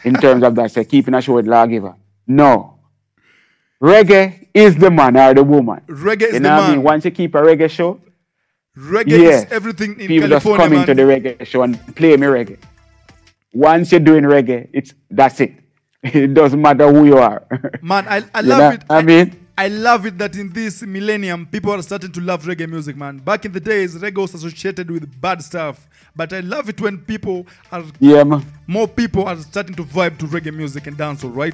in 0.03 0.13
terms 0.15 0.43
of 0.43 0.55
that. 0.55 0.71
Say, 0.71 0.85
keeping 0.85 1.13
a 1.13 1.21
show 1.21 1.33
with 1.33 1.47
Lawgiver. 1.47 1.95
No. 2.27 2.79
Reggae 3.81 4.47
is 4.53 4.75
the 4.75 4.89
man 4.89 5.17
or 5.17 5.33
the 5.33 5.43
woman. 5.43 5.81
Reggae 5.87 6.23
is 6.23 6.33
you 6.33 6.39
the 6.39 6.39
know 6.39 6.55
what 6.55 6.63
I 6.63 6.67
man. 6.67 6.71
mean? 6.77 6.83
Once 6.83 7.05
you 7.05 7.11
keep 7.11 7.35
a 7.35 7.39
reggae 7.39 7.69
show, 7.69 7.99
Reggae 8.77 9.07
yes, 9.07 9.45
is 9.45 9.51
everything 9.51 9.91
in 9.99 10.07
people 10.07 10.27
just 10.27 10.43
California, 10.43 10.65
come 10.65 10.73
man. 10.73 10.89
into 10.89 10.93
the 10.95 11.01
reggae 11.35 11.47
show 11.47 11.61
and 11.63 11.95
play 11.95 12.17
me 12.17 12.27
reggae. 12.27 12.57
Once 13.53 13.91
you're 13.91 14.01
doing 14.01 14.23
reggae, 14.23 14.69
it's 14.73 14.93
that's 15.09 15.39
it. 15.39 15.53
It 16.03 16.33
doesn't 16.33 16.61
matter 16.61 16.91
who 16.91 17.05
you 17.05 17.17
are. 17.17 17.47
Man, 17.81 18.05
I, 18.07 18.21
I 18.33 18.41
love 18.41 18.73
it. 18.73 18.83
I 18.89 19.01
mean, 19.01 19.47
I 19.57 19.69
love 19.69 20.05
it 20.05 20.17
that 20.19 20.35
in 20.35 20.51
this 20.51 20.83
millennium, 20.83 21.47
people 21.47 21.71
are 21.71 21.81
starting 21.81 22.11
to 22.11 22.21
love 22.21 22.43
reggae 22.43 22.69
music, 22.69 22.95
man. 22.97 23.17
Back 23.17 23.45
in 23.45 23.53
the 23.53 23.59
days, 23.61 23.95
reggae 23.95 24.17
was 24.17 24.33
associated 24.35 24.91
with 24.91 25.19
bad 25.19 25.41
stuff. 25.41 25.87
But 26.15 26.31
I 26.31 26.39
love 26.39 26.69
it 26.69 26.79
when 26.79 26.99
people 26.99 27.45
are, 27.71 27.83
yeah, 27.99 28.23
man. 28.23 28.45
more 28.67 28.87
people 28.87 29.25
are 29.27 29.37
starting 29.37 29.75
to 29.75 29.83
vibe 29.83 30.17
to 30.19 30.25
reggae 30.25 30.53
music 30.53 30.87
and 30.87 30.97
dancehall, 30.97 31.35
right? 31.35 31.53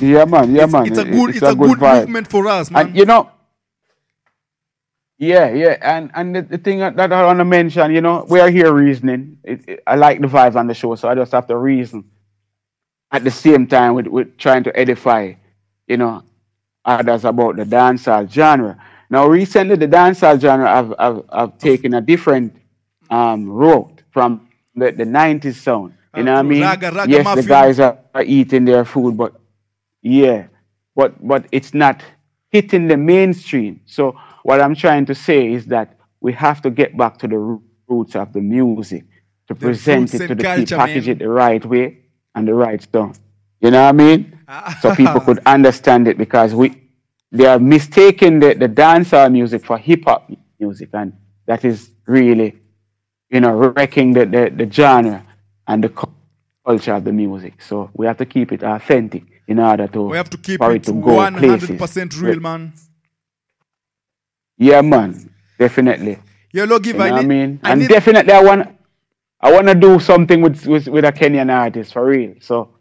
Yeah, 0.00 0.24
man. 0.24 0.54
Yeah, 0.54 0.64
it's, 0.64 0.72
man. 0.72 0.86
It's 0.86 0.98
a 0.98 1.04
good, 1.04 1.30
it's, 1.30 1.42
a 1.42 1.54
good, 1.54 1.78
vibe. 1.78 2.00
movement 2.02 2.28
for 2.30 2.46
us, 2.46 2.70
man. 2.70 2.86
And 2.86 2.96
you 2.96 3.04
know, 3.04 3.30
yeah, 5.18 5.50
yeah, 5.52 5.78
and 5.80 6.10
and 6.14 6.34
the, 6.36 6.42
the 6.42 6.58
thing 6.58 6.78
that 6.80 7.12
I 7.12 7.24
want 7.24 7.38
to 7.38 7.44
mention, 7.44 7.92
you 7.92 8.00
know, 8.00 8.26
we 8.28 8.40
are 8.40 8.50
here 8.50 8.72
reasoning. 8.72 9.38
It, 9.44 9.68
it- 9.68 9.82
I 9.86 9.96
like 9.96 10.20
the 10.20 10.26
vibe 10.26 10.56
on 10.56 10.66
the 10.66 10.74
show, 10.74 10.94
so 10.96 11.08
I 11.08 11.14
just 11.14 11.32
have 11.32 11.46
to 11.48 11.56
reason 11.56 12.04
at 13.12 13.22
the 13.24 13.30
same 13.30 13.66
time 13.66 13.94
with, 13.94 14.08
with 14.08 14.36
trying 14.38 14.64
to 14.64 14.76
edify, 14.76 15.34
you 15.86 15.96
know, 15.96 16.22
others 16.84 17.24
about 17.24 17.56
the 17.56 17.64
dancehall 17.64 18.28
genre. 18.30 18.76
Now, 19.14 19.28
recently, 19.28 19.76
the 19.76 19.86
dancehall 19.86 20.40
genre 20.40 20.66
have, 20.66 20.92
have, 20.98 21.22
have 21.32 21.58
taken 21.58 21.94
a 21.94 22.00
different 22.00 22.56
um, 23.10 23.48
route 23.48 24.02
from 24.10 24.48
the, 24.74 24.90
the 24.90 25.04
90s 25.04 25.54
sound. 25.54 25.94
You 26.16 26.24
know 26.24 26.32
what 26.32 26.40
I 26.40 26.42
mean? 26.42 26.62
raga- 26.62 26.90
raga 26.90 27.12
yes, 27.12 27.24
mafia. 27.24 27.42
the 27.42 27.48
guys 27.48 27.78
are, 27.78 27.96
are 28.12 28.24
eating 28.24 28.64
their 28.64 28.84
food, 28.84 29.16
but 29.16 29.34
yeah, 30.02 30.48
but 30.96 31.24
but 31.24 31.46
it's 31.52 31.74
not 31.74 32.02
hitting 32.50 32.88
the 32.88 32.96
mainstream. 32.96 33.80
So 33.86 34.18
what 34.42 34.60
I'm 34.60 34.74
trying 34.74 35.06
to 35.06 35.14
say 35.14 35.52
is 35.52 35.66
that 35.66 35.96
we 36.20 36.32
have 36.32 36.60
to 36.62 36.70
get 36.70 36.96
back 36.96 37.16
to 37.18 37.28
the 37.28 37.38
roots 37.86 38.16
of 38.16 38.32
the 38.32 38.40
music 38.40 39.04
to 39.46 39.54
present 39.54 40.12
it 40.12 40.26
to 40.26 40.34
the 40.34 40.42
culture, 40.42 40.64
people, 40.64 40.78
package 40.78 41.06
man. 41.06 41.16
it 41.16 41.18
the 41.20 41.28
right 41.28 41.64
way 41.64 41.98
and 42.34 42.48
the 42.48 42.54
right 42.54 42.84
sound. 42.92 43.20
You 43.60 43.70
know 43.70 43.82
what 43.82 43.90
I 43.90 43.92
mean? 43.92 44.38
Ah. 44.48 44.76
so 44.82 44.92
people 44.94 45.20
could 45.20 45.38
understand 45.46 46.08
it 46.08 46.18
because 46.18 46.52
we 46.52 46.83
they 47.34 47.46
are 47.46 47.60
mistaking 47.60 48.40
the, 48.40 48.54
the 48.54 48.68
dancehall 48.68 49.32
music 49.32 49.66
for 49.66 49.78
hip 49.78 50.04
hop 50.06 50.30
music, 50.60 50.90
and 50.94 51.14
that 51.46 51.64
is 51.66 51.90
really, 52.06 52.56
you 53.30 53.40
know, 53.40 53.52
wrecking 53.54 54.14
the, 54.14 54.26
the, 54.26 54.50
the 54.56 54.70
genre 54.72 55.24
and 55.68 55.84
the 55.84 55.90
culture 56.66 56.94
of 56.94 57.04
the 57.04 57.12
music. 57.12 57.62
So 57.62 57.90
we 57.94 58.06
have 58.06 58.18
to 58.18 58.26
keep 58.26 58.52
it 58.52 58.64
authentic 58.64 59.24
in 59.48 59.60
order 59.60 59.88
to 59.88 60.02
we 60.10 60.16
have 60.18 60.30
to 60.30 60.38
keep 60.38 60.62
for 60.62 60.74
it 60.74 60.84
to 60.84 60.92
go 60.94 61.28
100% 61.28 61.36
places. 61.38 62.14
real, 62.14 62.40
man. 62.40 62.74
Yeah, 64.58 64.82
man, 64.82 65.30
definitely. 65.58 66.20
Yo, 66.52 66.66
Logiv, 66.66 66.94
You 66.94 67.00
know 67.00 67.06
I 67.06 67.10
what 67.10 67.18
I 67.18 67.22
need, 67.22 67.28
mean? 67.28 67.60
I 67.64 67.72
and 67.72 67.80
need, 67.80 67.88
definitely, 67.88 68.32
I 68.32 68.42
want, 68.42 68.68
I 69.40 69.52
want 69.52 69.68
to 69.68 69.74
do 69.76 70.00
something 70.00 70.42
with, 70.42 70.66
with 70.66 70.88
with 70.88 71.04
a 71.04 71.12
Kenyan 71.12 71.52
artist 71.52 71.92
for 71.94 72.06
real. 72.06 72.36
So, 72.40 72.73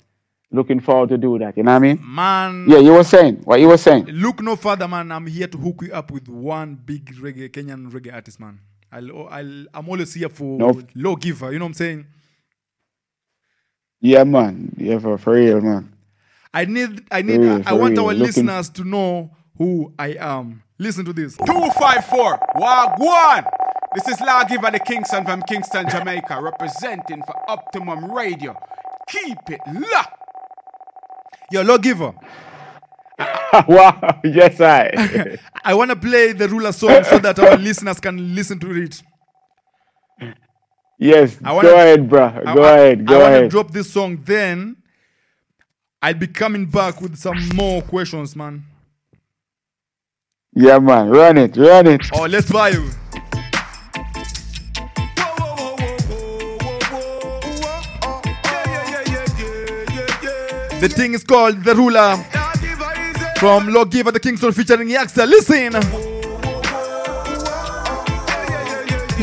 looking 0.53 0.79
forward 0.79 1.09
to 1.09 1.17
do 1.17 1.37
that. 1.39 1.57
You 1.57 1.63
know 1.63 1.71
what 1.73 1.77
I 1.77 1.79
mean? 1.79 1.99
man. 2.01 2.65
Yeah, 2.69 2.77
you 2.77 2.93
were 2.93 3.03
saying 3.03 3.41
what 3.43 3.59
you 3.59 3.67
were 3.67 3.77
saying. 3.77 4.05
Look 4.05 4.41
no 4.41 4.55
further, 4.55 4.87
man. 4.87 5.11
I'm 5.11 5.27
here 5.27 5.47
to 5.47 5.57
hook 5.57 5.81
you 5.81 5.91
up 5.93 6.11
with 6.11 6.29
one 6.29 6.75
big 6.75 7.13
reggae 7.15 7.49
Kenyan 7.49 7.91
reggae 7.91 8.13
artist, 8.13 8.39
man. 8.39 8.59
I'll, 8.91 9.27
I'll, 9.27 9.65
I'm 9.73 9.89
always 9.89 10.13
here 10.13 10.29
for 10.29 10.57
Nope. 10.59 10.87
Lawgiver. 10.95 11.51
You 11.51 11.59
know 11.59 11.65
what 11.65 11.69
I'm 11.69 11.73
saying? 11.73 12.05
Yeah, 13.99 14.23
man. 14.23 14.73
Yeah, 14.77 14.99
for, 14.99 15.17
for 15.17 15.33
real, 15.33 15.61
man. 15.61 15.93
I 16.53 16.65
need, 16.65 17.03
I 17.11 17.21
need, 17.23 17.39
real, 17.39 17.63
I, 17.65 17.71
I 17.71 17.73
want 17.73 17.93
real. 17.97 18.05
our 18.07 18.13
Looking- 18.13 18.25
listeners 18.25 18.69
to 18.69 18.83
know 18.83 19.31
who 19.57 19.93
I 19.97 20.09
am. 20.19 20.61
Listen 20.77 21.05
to 21.05 21.13
this. 21.13 21.37
254 21.37 22.39
Wagwan. 22.57 23.49
This 23.95 24.07
is 24.07 24.19
Lawgiver 24.21 24.71
the 24.71 24.79
Kingston 24.79 25.23
from 25.23 25.41
Kingston, 25.43 25.87
Jamaica, 25.89 26.39
representing 26.41 27.21
for 27.23 27.49
Optimum 27.49 28.11
Radio. 28.11 28.55
Keep 29.07 29.37
it 29.49 29.61
locked. 29.67 30.19
Yo, 31.51 31.61
Lawgiver. 31.61 32.13
wow. 33.67 34.19
Yes, 34.23 34.59
I. 34.59 35.37
I 35.63 35.73
want 35.73 35.91
to 35.91 35.95
play 35.95 36.33
the 36.33 36.47
ruler 36.49 36.71
song 36.71 37.03
so 37.03 37.19
that 37.19 37.37
our 37.39 37.57
listeners 37.57 37.99
can 37.99 38.33
listen 38.35 38.59
to 38.59 38.71
it. 38.83 39.01
yes. 40.99 41.37
I 41.43 41.53
wanna- 41.53 41.69
go 41.69 41.75
ahead, 41.75 42.09
bro. 42.09 42.29
Go 42.55 42.63
I- 42.63 42.71
ahead. 42.77 43.05
Go 43.05 43.15
I 43.15 43.19
want 43.21 43.31
to 43.31 43.37
ahead. 43.37 43.51
drop 43.51 43.71
this 43.71 43.91
song, 43.91 44.21
then 44.25 44.77
I'll 46.01 46.13
be 46.15 46.27
coming 46.27 46.65
back 46.65 47.01
with 47.01 47.15
some 47.17 47.37
more 47.55 47.81
questions, 47.81 48.35
man. 48.35 48.63
Yeah, 50.55 50.79
man. 50.79 51.09
Run 51.09 51.37
it. 51.37 51.55
Run 51.57 51.87
it. 51.87 52.01
Oh, 52.13 52.25
let's 52.25 52.49
vibe. 52.51 52.95
The 60.83 60.89
thing 60.89 61.13
is 61.13 61.23
called 61.23 61.63
The 61.63 61.73
Ruler 61.73 62.17
from 63.37 63.69
Lawgiver 63.69 64.11
the 64.11 64.19
Kingston 64.19 64.51
featuring 64.51 64.89
Yaksta. 64.89 65.25
Listen. 65.25 65.71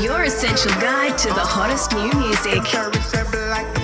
Your 0.02 0.22
essential 0.22 0.72
guide 0.80 1.18
to 1.18 1.28
the 1.28 1.44
hottest 1.44 1.92
new 1.92 2.10
music. 2.18 3.79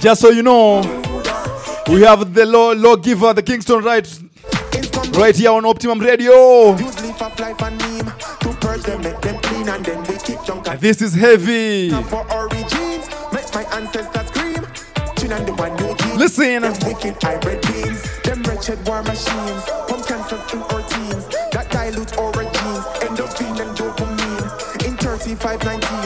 Just 0.00 0.20
so 0.20 0.30
you 0.30 0.42
know, 0.42 0.80
we 1.88 2.02
have 2.02 2.32
the 2.34 2.46
law 2.46 2.72
lawgiver, 2.72 3.32
the 3.34 3.42
Kingston 3.42 3.82
right, 3.82 4.06
right 5.14 5.34
here 5.36 5.50
on 5.50 5.64
Optimum 5.64 5.98
Radio. 5.98 6.70
Leaf 6.72 7.20
of 7.22 7.38
life 7.40 7.60
and 7.62 7.76
neem 7.78 8.04
to 8.40 8.56
purge 8.60 8.82
them, 8.82 9.02
make 9.02 9.20
them 9.20 9.40
clean, 9.42 9.68
and 9.68 9.84
then 9.84 9.98
we 10.04 10.16
kick 10.18 10.38
junk 10.44 10.68
and 10.68 10.80
This 10.80 11.02
is 11.02 11.14
heavy. 11.14 11.90
for 12.04 12.24
origins. 12.32 13.08
Make 13.32 13.52
my 13.54 13.64
ancestors 13.74 14.26
scream. 14.28 14.64
Chin 15.18 15.32
and 15.32 15.46
the 15.46 15.52
one 15.54 15.74
new 15.76 15.94
genes. 15.96 16.16
Listen. 16.16 16.62
Them 16.62 16.74
wicked 16.86 17.20
hybrid 17.22 17.60
beings. 17.62 18.02
Them 18.22 18.42
wretched 18.44 18.86
war 18.86 19.02
machines. 19.02 19.62
Pump 19.88 20.06
cancers 20.06 20.52
in 20.54 20.62
our 20.62 20.82
teens. 20.88 21.26
That 21.52 21.66
dilute 21.70 22.16
our 22.16 22.32
genes. 22.32 22.84
Endorphin 23.02 23.60
and 23.60 23.76
dopamine. 23.76 24.86
In 24.86 24.96
3519, 24.96 25.99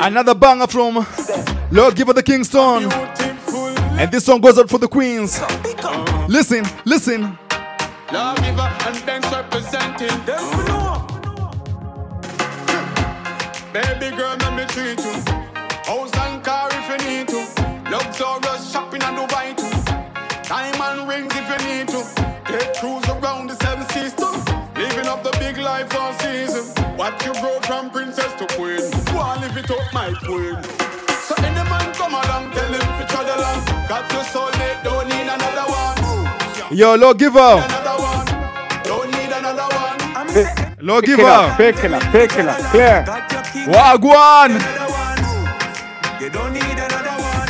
Another 0.00 0.34
banger 0.34 0.66
from 0.66 1.06
Lawgiver 1.70 2.12
the 2.12 2.22
Kingston. 2.22 2.90
And 3.98 4.10
this 4.10 4.24
song 4.24 4.40
goes 4.40 4.58
out 4.58 4.68
for 4.68 4.78
the 4.78 4.88
Queens. 4.88 5.40
Listen, 6.28 6.64
listen. 6.84 7.38
Lawgiver 8.12 8.70
and 8.86 9.06
Banks 9.06 9.30
representing 9.32 10.24
them. 10.24 10.42
Baby 13.72 14.16
girl, 14.16 14.36
let 14.40 14.54
me 14.56 14.64
treat 14.66 14.98
you. 14.98 15.14
House 15.84 16.12
and 16.16 16.42
car 16.44 16.68
if 16.72 16.88
you 16.90 16.98
need 17.08 17.28
to. 17.28 17.46
Luxurious 17.90 18.72
shopping 18.72 19.02
and 19.02 19.16
Dubai 19.16 19.56
too. 19.56 19.63
Up, 29.84 29.94
my 29.94 30.12
queen. 30.24 30.56
So 31.26 31.34
any 31.38 31.62
man 31.70 31.92
come 31.94 32.14
along, 32.14 32.50
tell 32.52 32.72
him 32.72 32.80
to 32.80 33.04
trod 33.08 33.28
along. 33.34 33.64
Got 33.88 34.12
your 34.12 34.24
soul 34.24 34.50
mate, 34.58 34.78
don't 34.84 35.08
need 35.08 35.28
another 35.28 35.66
one. 35.70 36.76
Yo, 36.76 36.94
Lawgiver. 36.94 37.38
Another 37.38 37.96
one, 38.02 38.26
don't 38.84 39.10
need 39.10 39.32
another 39.32 39.68
one. 39.74 40.76
Lawgiver. 40.80 41.54
Fake 41.56 41.76
killer, 41.76 42.00
fake 42.12 42.30
killer, 42.30 42.56
clear. 42.70 43.04
Wagwan. 43.72 44.52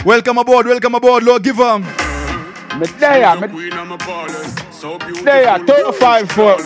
Welcome 0.04 0.38
aboard, 0.38 0.66
welcome 0.66 0.94
aboard, 0.94 1.22
Lawgiver. 1.24 1.78
Me 1.78 2.86
there, 2.98 3.36
me 3.40 4.73
Queen 4.84 4.98
of 4.98 4.98
my 4.98 4.98
ballers, 4.98 4.98
so 4.98 4.98
beautiful. 4.98 5.24
there, 5.24 5.58
25 5.58 6.30
for. 6.32 6.56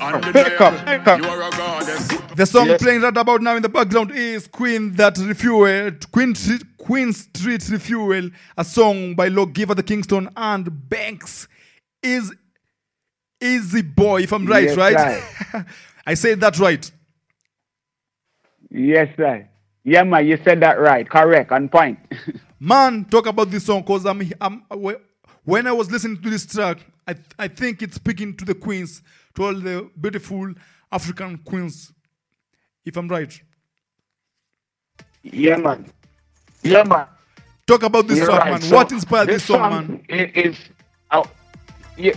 Oh, 0.00 0.20
pick 0.32 0.60
up, 0.60 0.86
pick 0.86 1.06
up. 1.06 1.20
You 1.20 1.28
are 1.28 1.42
a 1.42 1.50
goddess. 1.50 2.08
The 2.34 2.46
song 2.46 2.66
Yes. 2.68 2.82
playing 2.82 3.02
right 3.02 3.16
about 3.16 3.42
now 3.42 3.56
in 3.56 3.62
the 3.62 3.68
background 3.68 4.12
is 4.12 4.46
Queen 4.46 4.92
That 4.92 5.16
Refuel, 5.18 5.92
Queen, 6.12 6.34
Street- 6.34 6.76
Queen 6.78 7.12
Street 7.12 7.68
Refuel, 7.68 8.30
a 8.56 8.64
song 8.64 9.14
by 9.14 9.28
Lawgiver 9.28 9.74
the 9.74 9.82
Kingston 9.82 10.28
and 10.36 10.88
Banks. 10.88 11.48
Is 12.02 12.32
Easy 13.42 13.82
Boy, 13.82 14.22
if 14.22 14.32
I'm 14.32 14.46
right, 14.46 14.64
Yes, 14.64 14.76
right? 14.76 15.64
I 16.06 16.14
said 16.14 16.40
that 16.40 16.58
right. 16.58 16.90
Yes, 18.70 19.08
sir. 19.16 19.48
Yeah, 19.84 20.02
man, 20.04 20.26
you 20.26 20.38
said 20.44 20.60
that 20.60 20.78
right. 20.80 21.08
Correct, 21.08 21.52
on 21.52 21.68
point. 21.68 21.98
Man, 22.60 23.04
talk 23.04 23.26
about 23.26 23.50
this 23.50 23.64
song 23.66 23.82
because 23.82 24.06
I'm, 24.06 24.32
I'm 24.40 24.62
when 25.44 25.66
I 25.66 25.72
was 25.72 25.90
listening 25.90 26.20
to 26.22 26.30
this 26.30 26.46
track, 26.46 26.78
I 27.06 27.14
I 27.38 27.48
think 27.48 27.82
it's 27.82 27.96
speaking 27.96 28.36
to 28.36 28.44
the 28.44 28.54
queens, 28.54 29.02
to 29.34 29.44
all 29.44 29.54
the 29.54 29.90
beautiful 30.00 30.52
African 30.90 31.38
queens. 31.38 31.92
If 32.84 32.96
I'm 32.96 33.08
right. 33.08 33.38
yeah, 35.22 35.56
man. 35.56 35.86
Yeah, 36.62 36.84
man. 36.84 37.06
Talk 37.66 37.82
about 37.82 38.06
this 38.06 38.18
You're 38.18 38.26
song, 38.26 38.38
right. 38.38 38.50
man. 38.52 38.60
So, 38.62 38.76
what 38.76 38.92
inspired 38.92 39.28
this, 39.28 39.44
song, 39.44 39.70
man? 39.70 40.02
i- 40.10 40.32
Is, 40.34 40.56
oh, 41.10 41.24
yeah. 41.96 42.12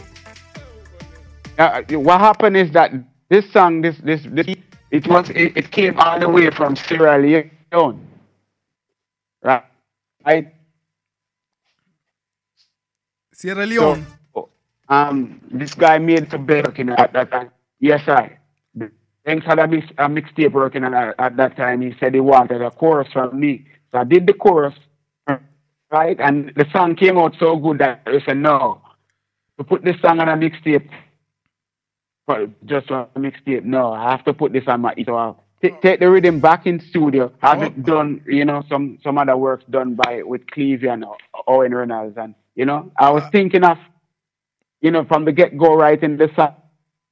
Uh, 1.57 1.81
what 1.97 2.19
happened 2.19 2.55
is 2.57 2.71
that 2.71 2.91
this 3.29 3.51
song, 3.51 3.81
this, 3.81 3.97
this, 4.03 4.21
this, 4.31 4.47
it 4.91 5.07
was, 5.07 5.29
it, 5.31 5.57
it 5.57 5.71
came 5.71 5.99
all 5.99 6.19
the 6.19 6.29
way 6.29 6.49
from 6.51 6.75
Sierra 6.75 7.17
Leone, 7.19 8.07
right? 9.43 9.63
I, 10.25 10.51
Sierra 13.33 13.65
Leone. 13.65 14.05
Um, 14.89 15.41
this 15.51 15.73
guy 15.73 15.97
made 15.97 16.29
some 16.29 16.45
better 16.45 16.69
working 16.69 16.89
at 16.89 17.13
that 17.13 17.31
time. 17.31 17.51
Yes, 17.79 18.01
I. 18.07 18.37
Thanks 19.25 19.45
had 19.45 19.59
a, 19.59 19.67
mix, 19.67 19.85
a 19.97 20.07
mixtape 20.07 20.53
working 20.53 20.83
at, 20.83 21.15
at 21.19 21.37
that 21.37 21.55
time. 21.55 21.81
He 21.81 21.93
said 21.99 22.13
he 22.15 22.19
wanted 22.19 22.61
a 22.61 22.71
chorus 22.71 23.09
from 23.13 23.39
me. 23.39 23.65
So 23.91 23.99
I 23.99 24.03
did 24.03 24.25
the 24.25 24.33
chorus, 24.33 24.73
right? 25.91 26.19
And 26.19 26.51
the 26.55 26.65
song 26.71 26.95
came 26.95 27.17
out 27.17 27.35
so 27.37 27.55
good 27.57 27.77
that 27.79 28.01
I 28.07 28.21
said, 28.25 28.37
no, 28.37 28.81
to 29.57 29.63
put 29.63 29.83
this 29.83 29.99
song 30.01 30.19
on 30.19 30.29
a 30.29 30.37
mixtape, 30.37 30.89
just 32.65 32.89
on 32.89 33.07
a 33.15 33.19
mixtape, 33.19 33.65
no, 33.65 33.91
I 33.91 34.09
have 34.11 34.23
to 34.25 34.33
put 34.33 34.53
this 34.53 34.63
on 34.67 34.81
my, 34.81 34.95
so 35.05 35.15
I'll 35.15 35.43
take, 35.61 35.81
take 35.81 35.99
the 35.99 36.09
rhythm 36.09 36.39
back 36.39 36.65
in 36.65 36.79
studio. 36.79 37.31
Have 37.39 37.61
it 37.61 37.83
done, 37.83 38.23
you 38.25 38.45
know, 38.45 38.63
some, 38.69 38.97
some 39.03 39.17
other 39.17 39.35
works 39.37 39.65
done 39.69 39.95
by, 39.95 40.23
with 40.23 40.47
Clevie 40.47 40.91
and 40.91 41.05
Owen 41.45 41.75
Reynolds. 41.75 42.17
And, 42.17 42.33
you 42.55 42.65
know, 42.65 42.91
I 42.97 43.11
was 43.11 43.23
thinking 43.31 43.63
of, 43.63 43.77
you 44.81 44.91
know, 44.91 45.03
from 45.05 45.25
the 45.25 45.31
get 45.31 45.57
go 45.57 45.75
right 45.75 46.01
writing 46.01 46.17
the 46.17 46.29
song, 46.35 46.53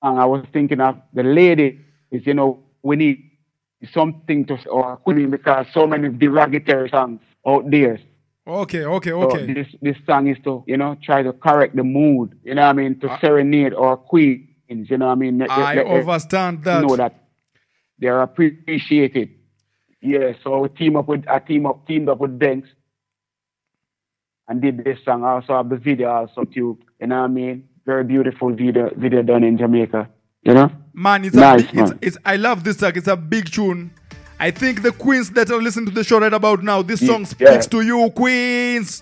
I 0.02 0.26
was 0.26 0.46
thinking 0.54 0.80
of 0.82 0.96
the 1.14 1.24
lady 1.24 1.80
is, 2.12 2.26
you 2.26 2.34
know, 2.34 2.64
we 2.84 2.96
need 2.96 3.24
something 3.94 4.46
to, 4.46 4.58
or 4.70 4.98
queen 4.98 5.30
because 5.30 5.66
so 5.74 5.86
many 5.86 6.10
derogatory 6.10 6.90
songs 6.90 7.20
out 7.46 7.70
there. 7.70 8.00
Okay, 8.48 8.86
okay, 8.86 9.10
So 9.10 9.22
okay. 9.24 9.54
this 9.54 9.68
this 9.82 9.98
song 10.06 10.28
is 10.28 10.38
to, 10.46 10.64
you 10.68 10.78
know, 10.78 10.96
try 11.04 11.22
to 11.22 11.34
correct 11.34 11.76
the 11.76 11.84
mood, 11.84 12.38
you 12.44 12.56
know 12.56 12.62
what 12.62 12.70
I 12.70 12.74
mean, 12.74 13.00
to 13.02 13.18
serenade 13.20 13.74
our 13.74 13.98
queens, 13.98 14.48
you 14.70 14.98
know 14.98 15.08
what 15.08 15.12
I 15.14 15.16
mean? 15.16 15.38
Let- 15.40 15.52
I 15.52 15.76
let- 15.76 15.88
let- 15.88 16.00
understand 16.00 16.64
that. 16.64 16.82
know 16.84 16.96
that 16.96 17.14
they're 18.00 18.22
appreciated. 18.22 19.30
Yeah, 20.02 20.34
so 20.44 20.60
we 20.60 20.70
team 20.70 20.96
up 20.96 21.08
with 21.10 21.26
I 21.28 21.40
team 21.40 21.66
up 21.66 21.86
teamed 21.88 22.08
up 22.08 22.20
with 22.20 22.40
Banks 22.40 22.70
and 24.48 24.62
did 24.62 24.84
this 24.84 25.00
song. 25.04 25.24
I 25.24 25.32
also 25.32 25.56
have 25.56 25.70
the 25.70 25.78
video 25.78 26.10
also 26.10 26.44
too. 26.44 26.78
You 27.00 27.08
know 27.08 27.20
what 27.20 27.26
I 27.26 27.28
mean? 27.28 27.68
Very 27.86 28.04
beautiful 28.04 28.52
video 28.54 28.90
video 28.96 29.22
done 29.22 29.44
in 29.44 29.58
Jamaica. 29.58 30.10
You 30.44 30.54
know? 30.54 30.72
Man, 30.94 31.26
it's 31.26 31.36
nice, 31.36 31.62
a 31.62 31.66
big, 31.66 31.80
it's, 31.80 31.90
man. 31.90 32.00
it's 32.02 32.18
I 32.26 32.36
love 32.38 32.64
this 32.64 32.78
track. 32.78 32.98
It's 32.98 33.08
a 33.08 33.18
big 33.18 33.52
tune. 33.52 33.92
I 34.40 34.52
think 34.52 34.84
the 34.84 34.92
queens 34.92 35.32
that 35.32 35.50
are 35.50 35.62
listening 35.62 35.88
to 35.88 35.92
the 35.92 36.04
show 36.04 36.20
right 36.20 36.34
about 36.34 36.64
now, 36.64 36.82
this 36.82 37.06
song 37.06 37.26
speaks 37.26 37.52
yeah. 37.52 37.60
to 37.62 37.82
you, 37.82 38.10
queens. 38.12 39.02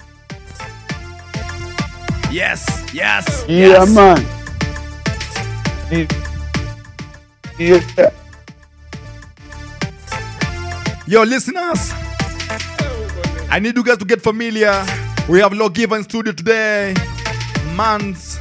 Yes, 2.31 2.65
yes, 2.93 3.45
Yeah, 3.47 3.67
yes. 3.67 3.95
man. 3.95 4.25
Yeah. 7.57 8.09
Yo, 11.07 11.23
listeners, 11.23 11.93
I 13.49 13.59
need 13.61 13.77
you 13.77 13.83
guys 13.83 13.97
to 13.97 14.05
get 14.05 14.21
familiar. 14.21 14.83
We 15.27 15.39
have 15.39 15.53
Lawgiver 15.53 15.95
in 15.97 16.03
studio 16.03 16.33
today. 16.33 16.93
Mans, 17.75 18.39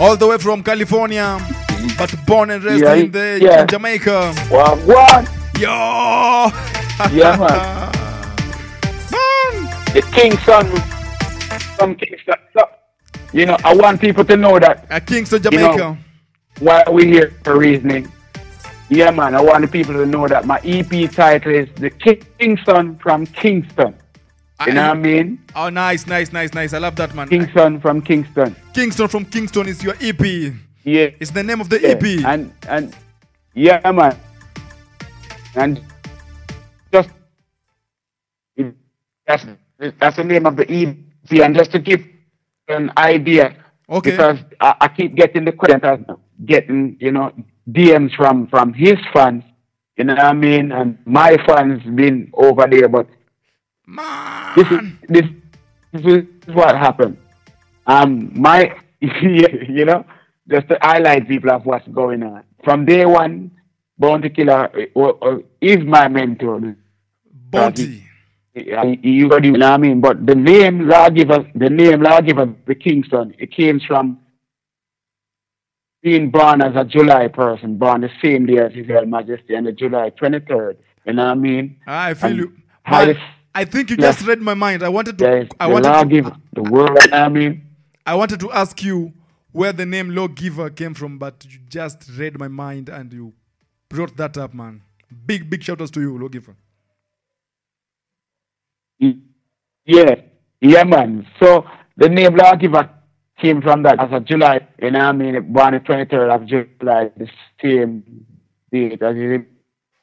all 0.00 0.16
the 0.16 0.26
way 0.26 0.36
from 0.38 0.62
California, 0.62 1.38
but 1.96 2.12
born 2.26 2.50
and 2.50 2.62
raised 2.64 2.82
Yeah, 2.84 2.94
in 2.94 3.10
the 3.12 3.38
yeah. 3.40 3.62
in 3.62 3.68
Jamaica. 3.68 4.34
Wow, 4.50 4.76
what? 4.84 5.30
Yo! 5.58 6.50
Yeah, 7.12 7.36
man. 7.36 7.92
The 9.94 10.02
Kingston 10.12 10.66
from 11.76 11.94
Kingston. 11.96 12.34
So, 12.56 12.62
you 13.32 13.44
know, 13.46 13.56
I 13.64 13.74
want 13.74 14.00
people 14.00 14.24
to 14.24 14.36
know 14.36 14.58
that. 14.58 14.86
A 14.90 15.00
Kingston, 15.00 15.42
you 15.42 15.50
Jamaica. 15.50 15.76
know, 15.78 15.98
why 16.60 16.82
we 16.90 17.06
here 17.06 17.34
for 17.44 17.58
reasoning. 17.58 18.10
Yeah, 18.88 19.10
man. 19.10 19.34
I 19.34 19.40
want 19.42 19.62
the 19.62 19.68
people 19.68 19.94
to 19.94 20.06
know 20.06 20.26
that 20.28 20.46
my 20.46 20.60
EP 20.64 21.10
title 21.12 21.52
is 21.54 21.68
The 21.76 21.90
Kingston 21.90 22.98
from 22.98 23.26
Kingston. 23.26 23.94
You 24.66 24.74
know 24.74 24.88
what 24.88 24.96
I 24.96 25.00
mean? 25.00 25.38
Oh, 25.54 25.68
nice, 25.68 26.06
nice, 26.06 26.32
nice, 26.32 26.52
nice. 26.54 26.72
I 26.72 26.78
love 26.78 26.96
that, 26.96 27.14
man. 27.14 27.28
Kingston 27.28 27.80
from 27.80 28.02
Kingston. 28.02 28.54
Kingston 28.74 29.08
from 29.08 29.24
Kingston 29.24 29.68
is 29.68 29.82
your 29.82 29.94
EP. 30.00 30.20
Yeah. 30.84 31.10
It's 31.20 31.30
the 31.30 31.42
name 31.42 31.60
of 31.60 31.68
the 31.68 31.80
Yeah, 31.80 31.88
EP. 31.88 32.04
And 32.26 32.52
and 32.68 32.94
yeah, 33.54 33.90
man. 33.92 34.16
And 35.54 35.80
just 36.92 37.10
it- 38.56 38.74
that's 39.26 39.46
that's 39.98 40.16
the 40.16 40.24
name 40.24 40.46
of 40.46 40.56
the 40.56 40.66
EP. 40.70 40.96
And 41.42 41.54
just 41.54 41.72
to 41.72 41.78
give 41.78 42.00
an 42.68 42.90
idea, 42.96 43.54
Okay. 43.88 44.10
because 44.12 44.38
I, 44.60 44.74
I 44.82 44.88
keep 44.88 45.14
getting 45.14 45.44
the 45.44 45.52
questions, 45.52 46.06
getting 46.44 46.96
you 47.00 47.12
know 47.12 47.32
DMs 47.70 48.14
from 48.16 48.46
from 48.48 48.72
his 48.74 48.98
fans. 49.12 49.44
You 49.96 50.04
know 50.04 50.14
what 50.14 50.24
I 50.24 50.32
mean? 50.32 50.72
And 50.72 50.98
my 51.04 51.36
fans 51.46 51.82
been 51.94 52.30
over 52.32 52.66
there, 52.66 52.88
but 52.88 53.06
this 54.56 54.66
is 54.70 54.80
this, 55.08 55.24
this 55.92 56.24
is 56.48 56.54
what 56.54 56.76
happened. 56.76 57.16
um, 57.86 58.30
my, 58.34 58.74
you 59.00 59.84
know, 59.84 60.04
just 60.48 60.68
to 60.68 60.78
highlight 60.80 61.28
people 61.28 61.50
of 61.50 61.66
what's 61.66 61.86
going 61.88 62.22
on. 62.22 62.44
From 62.64 62.84
day 62.84 63.04
one, 63.06 63.50
Bounty 63.98 64.30
Killer 64.30 64.70
uh, 64.96 65.00
uh, 65.00 65.38
is 65.60 65.78
my 65.84 66.08
mentor. 66.08 66.76
Bounty. 67.50 68.04
You, 68.54 68.98
you 69.02 69.28
know 69.28 69.38
what 69.38 69.62
I 69.62 69.76
mean? 69.78 70.00
But 70.00 70.26
the 70.26 70.34
name 70.34 70.86
Lawgiver, 70.86 71.50
the 71.54 71.70
name 71.70 72.02
Lawgiver, 72.02 72.52
the 72.66 72.74
Kingston, 72.74 73.34
it 73.38 73.50
came 73.50 73.80
from 73.80 74.18
being 76.02 76.30
born 76.30 76.60
as 76.62 76.74
a 76.76 76.84
July 76.84 77.28
person, 77.28 77.78
born 77.78 78.02
the 78.02 78.10
same 78.22 78.46
day 78.46 78.58
as 78.58 78.72
His 78.72 78.88
Royal 78.88 79.06
Majesty, 79.06 79.56
on 79.56 79.64
the 79.64 79.72
July 79.72 80.10
23rd. 80.10 80.76
You 81.06 81.12
know 81.14 81.24
what 81.24 81.30
I 81.30 81.34
mean? 81.34 81.76
I 81.86 82.14
feel 82.14 82.30
And 82.30 82.38
you. 82.38 82.56
how 82.82 83.04
Man, 83.06 83.16
I 83.54 83.64
think 83.64 83.90
you 83.90 83.96
Yeah. 83.98 84.06
just 84.12 84.26
read 84.26 84.40
my 84.40 84.54
mind. 84.54 84.82
I 84.82 84.88
wanted 84.88 85.18
to. 85.18 85.24
Yes, 85.24 85.48
I 85.60 85.66
wanted 85.66 85.84
to. 85.84 85.90
the 86.54 86.62
know 86.62 86.70
what 86.70 87.12
I 88.06 88.14
wanted 88.14 88.40
to 88.40 88.52
ask 88.52 88.82
you 88.82 89.12
where 89.52 89.72
the 89.72 89.86
name 89.86 90.10
lawgiver 90.14 90.70
came 90.70 90.94
from, 90.94 91.18
but 91.18 91.44
you 91.48 91.58
just 91.68 92.10
read 92.18 92.38
my 92.38 92.48
mind 92.48 92.88
and 92.88 93.12
you 93.12 93.32
brought 93.88 94.16
that 94.16 94.38
up, 94.38 94.54
man. 94.54 94.82
Big, 95.26 95.50
big 95.50 95.62
shout 95.62 95.80
outs 95.80 95.90
to 95.92 96.00
you, 96.00 96.18
lawgiver. 96.18 96.56
Yeah, 99.84 100.14
yeah, 100.60 100.84
man. 100.84 101.26
So 101.40 101.64
the 101.96 102.08
name 102.08 102.36
Lawgiver 102.36 102.88
came 103.40 103.60
from 103.60 103.82
that 103.82 104.00
as 104.00 104.12
of 104.12 104.24
July, 104.24 104.60
you 104.80 104.90
know 104.92 105.00
what 105.00 105.04
I 105.06 105.12
mean? 105.12 105.52
Born 105.52 105.74
the 105.74 105.80
23rd 105.80 106.34
of 106.34 106.46
July, 106.46 107.10
the 107.16 107.28
same 107.60 108.24
date 108.70 109.02
as 109.02 109.16
His 109.16 109.40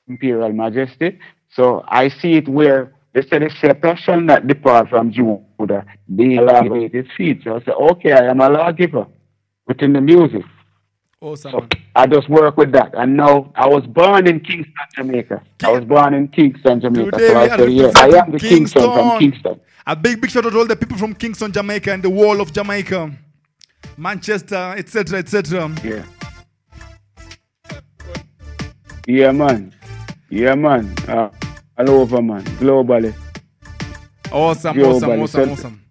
Imperial 0.07 0.51
Majesty. 0.51 1.19
So 1.55 1.83
I 1.87 2.09
see 2.09 2.33
it 2.33 2.47
where 2.49 2.93
they 3.13 3.21
said 3.27 3.41
it's 3.41 3.55
a 3.63 3.73
passion 3.73 4.27
that 4.27 4.47
depart 4.47 4.89
from 4.89 5.11
Judah. 5.11 5.85
They 6.07 6.37
elevate 6.37 6.93
his 6.93 7.07
feet. 7.17 7.41
So 7.43 7.55
I 7.55 7.59
said, 7.63 7.73
okay, 7.73 8.11
I 8.11 8.25
am 8.25 8.39
a 8.39 8.49
lawgiver 8.49 9.07
within 9.67 9.93
the 9.93 10.01
music. 10.01 10.43
Awesome. 11.21 11.51
So 11.51 11.67
I 11.95 12.07
just 12.07 12.29
work 12.29 12.55
with 12.55 12.71
that. 12.73 12.91
And 12.93 13.17
now 13.17 13.51
I 13.55 13.67
was 13.67 13.85
born 13.87 14.27
in 14.27 14.39
Kingston, 14.39 14.73
Jamaica. 14.95 15.41
I 15.63 15.71
was 15.71 15.83
born 15.83 16.13
in 16.13 16.27
Kingston, 16.29 16.79
Jamaica. 16.79 17.11
Today 17.11 17.27
so 17.27 17.39
I 17.39 17.47
said, 17.57 17.71
yeah, 17.73 17.91
I 17.95 18.05
am 18.05 18.11
the 18.11 18.15
representing 18.15 18.49
Kingston 18.49 18.81
from 18.83 19.19
Kingston. 19.19 19.19
Kingston. 19.19 19.59
A 19.87 19.95
big, 19.95 20.21
big 20.21 20.29
shout 20.29 20.45
out 20.45 20.51
to 20.51 20.59
all 20.59 20.67
the 20.67 20.75
people 20.75 20.97
from 20.97 21.15
Kingston, 21.15 21.51
Jamaica, 21.51 21.91
and 21.91 22.03
the 22.03 22.09
wall 22.09 22.39
of 22.39 22.53
Jamaica, 22.53 23.11
Manchester, 23.97 24.75
etc., 24.77 25.19
etc. 25.19 25.75
Yeah. 25.83 26.05
Yeah, 29.07 29.31
man. 29.31 29.73
Yeah, 30.29 30.53
man. 30.53 30.93
Uh, 31.07 31.29
all 31.79 31.89
over, 31.89 32.21
man. 32.21 32.43
Globally. 32.59 33.13
Awesome, 34.31 34.75
Globally. 34.75 34.95
awesome, 34.95 35.21
awesome, 35.21 35.45
So- 35.45 35.51
awesome. 35.51 35.81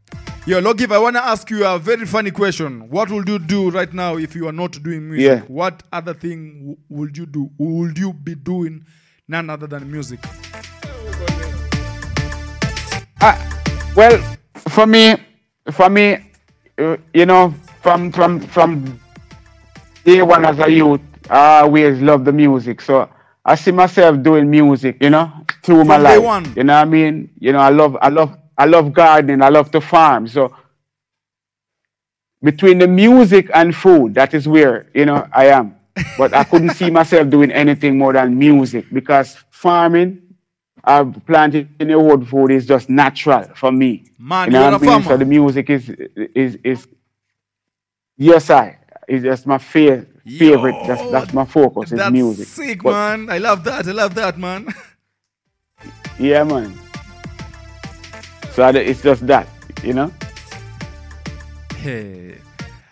Yo, 0.47 0.61
Lawgiver, 0.61 0.95
I 0.95 0.99
want 0.99 1.17
to 1.17 1.23
ask 1.25 1.51
you 1.51 1.67
a 1.67 1.79
very 1.79 2.07
funny 2.07 2.31
question. 2.31 2.89
What 2.89 3.11
would 3.11 3.29
you 3.29 3.39
do 3.39 3.71
right 3.71 3.93
now 3.93 4.17
if 4.17 4.35
you 4.35 4.49
are 4.49 4.53
not 4.53 4.83
doing 4.83 5.11
music? 5.11 5.27
Yeah. 5.27 5.41
What 5.55 5.83
other 5.93 6.15
thing 6.15 6.55
w- 6.59 6.77
would 6.89 7.19
you 7.19 7.27
do? 7.27 7.51
Would 7.59 7.99
you 7.99 8.15
be 8.15 8.35
doing 8.35 8.83
none 9.29 9.51
other 9.51 9.67
than 9.67 9.91
music? 9.93 10.21
Well, 13.95 14.23
for 14.69 14.87
me, 14.87 15.17
for 15.73 15.91
me, 15.91 16.19
uh, 16.79 16.97
you 17.13 17.27
know, 17.27 17.53
from 17.83 18.13
from 18.13 18.41
from 18.41 18.99
day 20.05 20.23
one 20.23 20.45
as 20.47 20.59
a 20.61 20.71
youth, 20.71 21.01
I 21.29 21.61
always 21.61 22.01
loved 22.01 22.25
the 22.25 22.33
music. 22.33 22.81
So 22.81 23.09
I 23.45 23.57
see 23.57 23.73
myself 23.73 24.23
doing 24.23 24.49
music, 24.49 24.97
you 25.03 25.11
know, 25.11 25.31
through 25.69 25.85
my 25.85 25.97
From 25.97 26.05
day 26.11 26.17
life. 26.17 26.25
one. 26.35 26.45
You 26.57 26.65
know 26.65 26.75
what 26.81 26.89
I 26.89 26.91
mean? 26.99 27.15
You 27.39 27.53
know, 27.53 27.59
I 27.69 27.69
love, 27.81 27.93
I 28.01 28.09
love, 28.19 28.31
I 28.57 28.65
love 28.75 28.87
gardening. 28.93 29.43
I 29.43 29.51
love 29.51 29.71
to 29.77 29.81
farm. 29.81 30.27
So 30.37 30.43
between 32.43 32.79
the 32.79 32.89
music 32.89 33.51
and 33.55 33.75
food, 33.75 34.15
that 34.15 34.35
is 34.39 34.47
where 34.49 34.75
you 34.95 35.05
know 35.07 35.27
I 35.33 35.47
am. 35.59 35.77
But 36.17 36.35
I 36.35 36.45
couldn't 36.45 36.75
see 36.81 36.91
myself 36.91 37.29
doing 37.37 37.51
anything 37.51 37.99
more 37.99 38.13
than 38.13 38.39
music 38.39 38.85
because 38.93 39.37
farming, 39.51 40.11
uh, 40.85 41.05
planting 41.27 41.69
in 41.81 41.89
the 41.89 41.99
wood 41.99 42.23
food 42.29 42.51
is 42.53 42.67
just 42.67 42.89
natural 42.89 43.45
for 43.55 43.73
me. 43.73 44.05
Man, 44.19 44.47
you 44.47 44.53
know 44.53 44.65
what 44.65 44.73
a 44.73 44.77
I 44.77 44.79
mean? 44.81 44.91
farmer. 44.91 45.09
So 45.11 45.17
the 45.17 45.25
music 45.25 45.71
is 45.71 45.85
is 46.45 46.59
is 46.65 46.87
yes, 48.17 48.49
I. 48.51 48.79
It's 49.09 49.25
just 49.25 49.47
my 49.47 49.59
fa- 49.59 50.07
favorite. 50.27 50.77
That's 50.87 51.05
that's 51.15 51.33
my 51.33 51.47
focus. 51.47 51.93
Is 51.93 52.11
music. 52.11 52.47
sick, 52.47 52.83
But- 52.83 52.93
man. 52.93 53.31
I 53.31 53.39
love 53.39 53.65
that. 53.65 53.87
I 53.89 53.93
love 53.93 54.15
that, 54.15 54.39
man. 54.39 54.63
Yeah, 56.19 56.43
man. 56.45 56.77
So 58.53 58.67
it's 58.69 59.03
just 59.03 59.25
that, 59.29 59.49
you 59.85 59.93
know. 59.95 60.13
Hey, 61.77 62.39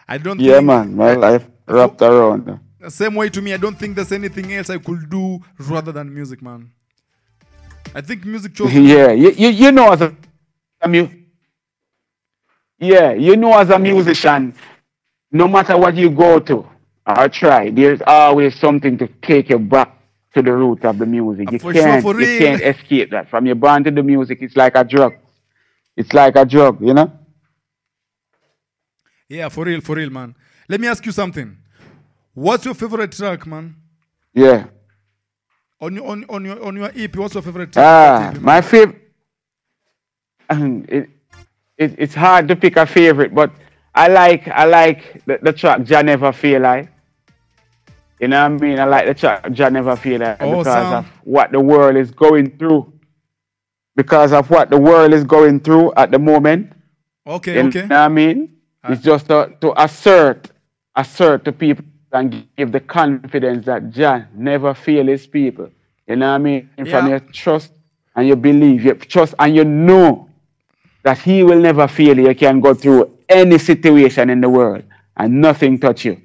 I 0.06 0.18
don't 0.18 0.38
Yeah, 0.38 0.54
think, 0.56 0.66
man. 0.66 0.94
My 0.96 1.14
life 1.14 1.44
wrapped 1.66 2.00
around. 2.02 2.60
The 2.78 2.90
same 2.90 3.16
way 3.16 3.28
to 3.30 3.42
me, 3.42 3.52
I 3.52 3.56
don't 3.56 3.76
think 3.76 3.96
there's 3.96 4.12
anything 4.12 4.52
else 4.52 4.70
I 4.70 4.78
could 4.78 5.10
do 5.10 5.40
rather 5.58 5.90
than 5.90 6.14
music, 6.14 6.40
man. 6.40 6.70
I 7.96 8.00
think 8.00 8.24
music 8.24 8.54
chose. 8.54 8.72
yeah, 8.74 9.10
you, 9.10 9.30
you 9.30 9.48
you 9.48 9.72
know 9.72 9.90
as 9.90 10.02
a, 10.02 10.14
mu- 10.86 11.08
yeah, 12.78 13.12
you 13.12 13.36
know 13.36 13.58
as 13.58 13.70
a 13.70 13.78
musician, 13.78 14.54
no 15.32 15.48
matter 15.48 15.76
what 15.76 15.96
you 15.96 16.10
go 16.10 16.38
to 16.38 16.64
or 17.06 17.28
try, 17.28 17.70
there's 17.70 18.00
always 18.06 18.54
something 18.60 18.96
to 18.98 19.08
take 19.22 19.48
you 19.48 19.58
back 19.58 19.95
to 20.36 20.42
the 20.42 20.52
root 20.52 20.84
of 20.84 20.98
the 20.98 21.06
music. 21.06 21.50
You 21.50 21.58
for 21.58 21.72
can't 21.72 22.02
for 22.02 22.20
you 22.20 22.38
can't 22.38 22.62
escape 22.62 23.10
that. 23.10 23.28
From 23.30 23.46
your 23.46 23.54
born 23.54 23.82
to 23.84 23.90
the 23.90 24.02
music, 24.02 24.38
it's 24.42 24.56
like 24.56 24.76
a 24.76 24.84
drug. 24.84 25.14
It's 25.96 26.12
like 26.12 26.36
a 26.36 26.44
drug, 26.44 26.80
you 26.82 26.92
know. 26.92 27.10
Yeah, 29.28 29.48
for 29.48 29.64
real, 29.64 29.80
for 29.80 29.96
real, 29.96 30.10
man. 30.10 30.34
Let 30.68 30.80
me 30.80 30.88
ask 30.88 31.04
you 31.06 31.12
something. 31.12 31.56
What's 32.34 32.66
your 32.66 32.74
favorite 32.74 33.12
track, 33.12 33.46
man? 33.46 33.76
Yeah. 34.34 34.66
On 35.80 35.94
your 35.94 36.06
on, 36.06 36.24
on 36.28 36.44
your 36.44 36.62
on 36.62 36.76
your 36.76 36.90
EP, 36.94 37.16
what's 37.16 37.34
your 37.34 37.42
favorite 37.42 37.72
track? 37.72 37.84
Ah, 37.86 38.38
my 38.40 38.60
favorite. 38.60 39.02
It, 40.96 41.10
it, 41.78 41.94
it's 41.98 42.14
hard 42.14 42.48
to 42.48 42.56
pick 42.56 42.76
a 42.76 42.86
favorite, 42.86 43.34
but 43.34 43.50
I 43.94 44.08
like 44.08 44.48
I 44.48 44.64
like 44.64 45.22
the, 45.26 45.38
the 45.42 45.52
track 45.52 45.82
"Jah 45.82 46.02
Never 46.02 46.32
Feel 46.32 46.62
Like." 46.62 46.88
You 48.20 48.28
know 48.28 48.42
what 48.48 48.62
I 48.62 48.64
mean? 48.66 48.78
I 48.78 48.84
like 48.84 49.06
the 49.06 49.14
track 49.14 49.50
"Jah 49.52 49.70
Never 49.70 49.94
Feel 49.96 50.20
Like" 50.20 50.40
oh, 50.40 50.50
because 50.58 50.66
Awesome. 50.66 50.92
of 50.94 51.06
what 51.24 51.52
the 51.52 51.60
world 51.60 51.96
is 51.96 52.10
going 52.10 52.56
through. 52.58 52.92
Because 53.94 54.32
of 54.32 54.50
what 54.50 54.70
the 54.70 54.78
world 54.80 55.12
is 55.12 55.24
going 55.24 55.60
through 55.60 55.92
at 55.96 56.10
the 56.10 56.18
moment. 56.18 56.72
Okay, 57.26 57.54
You 57.54 57.68
okay. 57.68 57.82
You 57.82 57.88
know 57.88 57.96
what 57.96 58.02
I 58.02 58.08
mean? 58.08 58.56
Uh, 58.84 58.92
it's 58.92 59.02
just 59.02 59.26
to, 59.28 59.52
to 59.60 59.82
assert, 59.82 60.50
assert 60.94 61.44
to 61.44 61.52
people 61.52 61.84
and 62.12 62.46
give 62.56 62.72
the 62.72 62.80
confidence 62.80 63.66
that 63.66 63.90
Jah 63.90 64.26
never 64.34 64.74
fail 64.74 65.06
his 65.06 65.26
people. 65.26 65.68
You 66.06 66.16
know 66.16 66.28
what 66.30 66.34
I 66.36 66.38
mean? 66.38 66.70
And 66.78 66.88
From 66.88 67.06
Yeah. 67.06 67.10
your 67.12 67.20
trust 67.20 67.72
and 68.14 68.26
your 68.28 68.36
belief, 68.36 68.82
your 68.82 68.94
trust 68.94 69.34
and 69.38 69.54
you 69.56 69.64
know 69.64 70.28
that 71.02 71.18
he 71.18 71.42
will 71.42 71.58
never 71.60 71.88
fail 71.88 72.16
you. 72.18 72.28
You 72.28 72.34
can 72.34 72.60
go 72.60 72.74
through 72.74 73.10
any 73.28 73.58
situation 73.58 74.30
in 74.30 74.40
the 74.40 74.48
world 74.48 74.84
and 75.16 75.40
nothing 75.40 75.78
touch 75.78 76.04
you. 76.04 76.20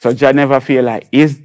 So 0.00 0.12
never 0.32 0.60
feel 0.60 0.84
like 0.84 1.08
is 1.12 1.40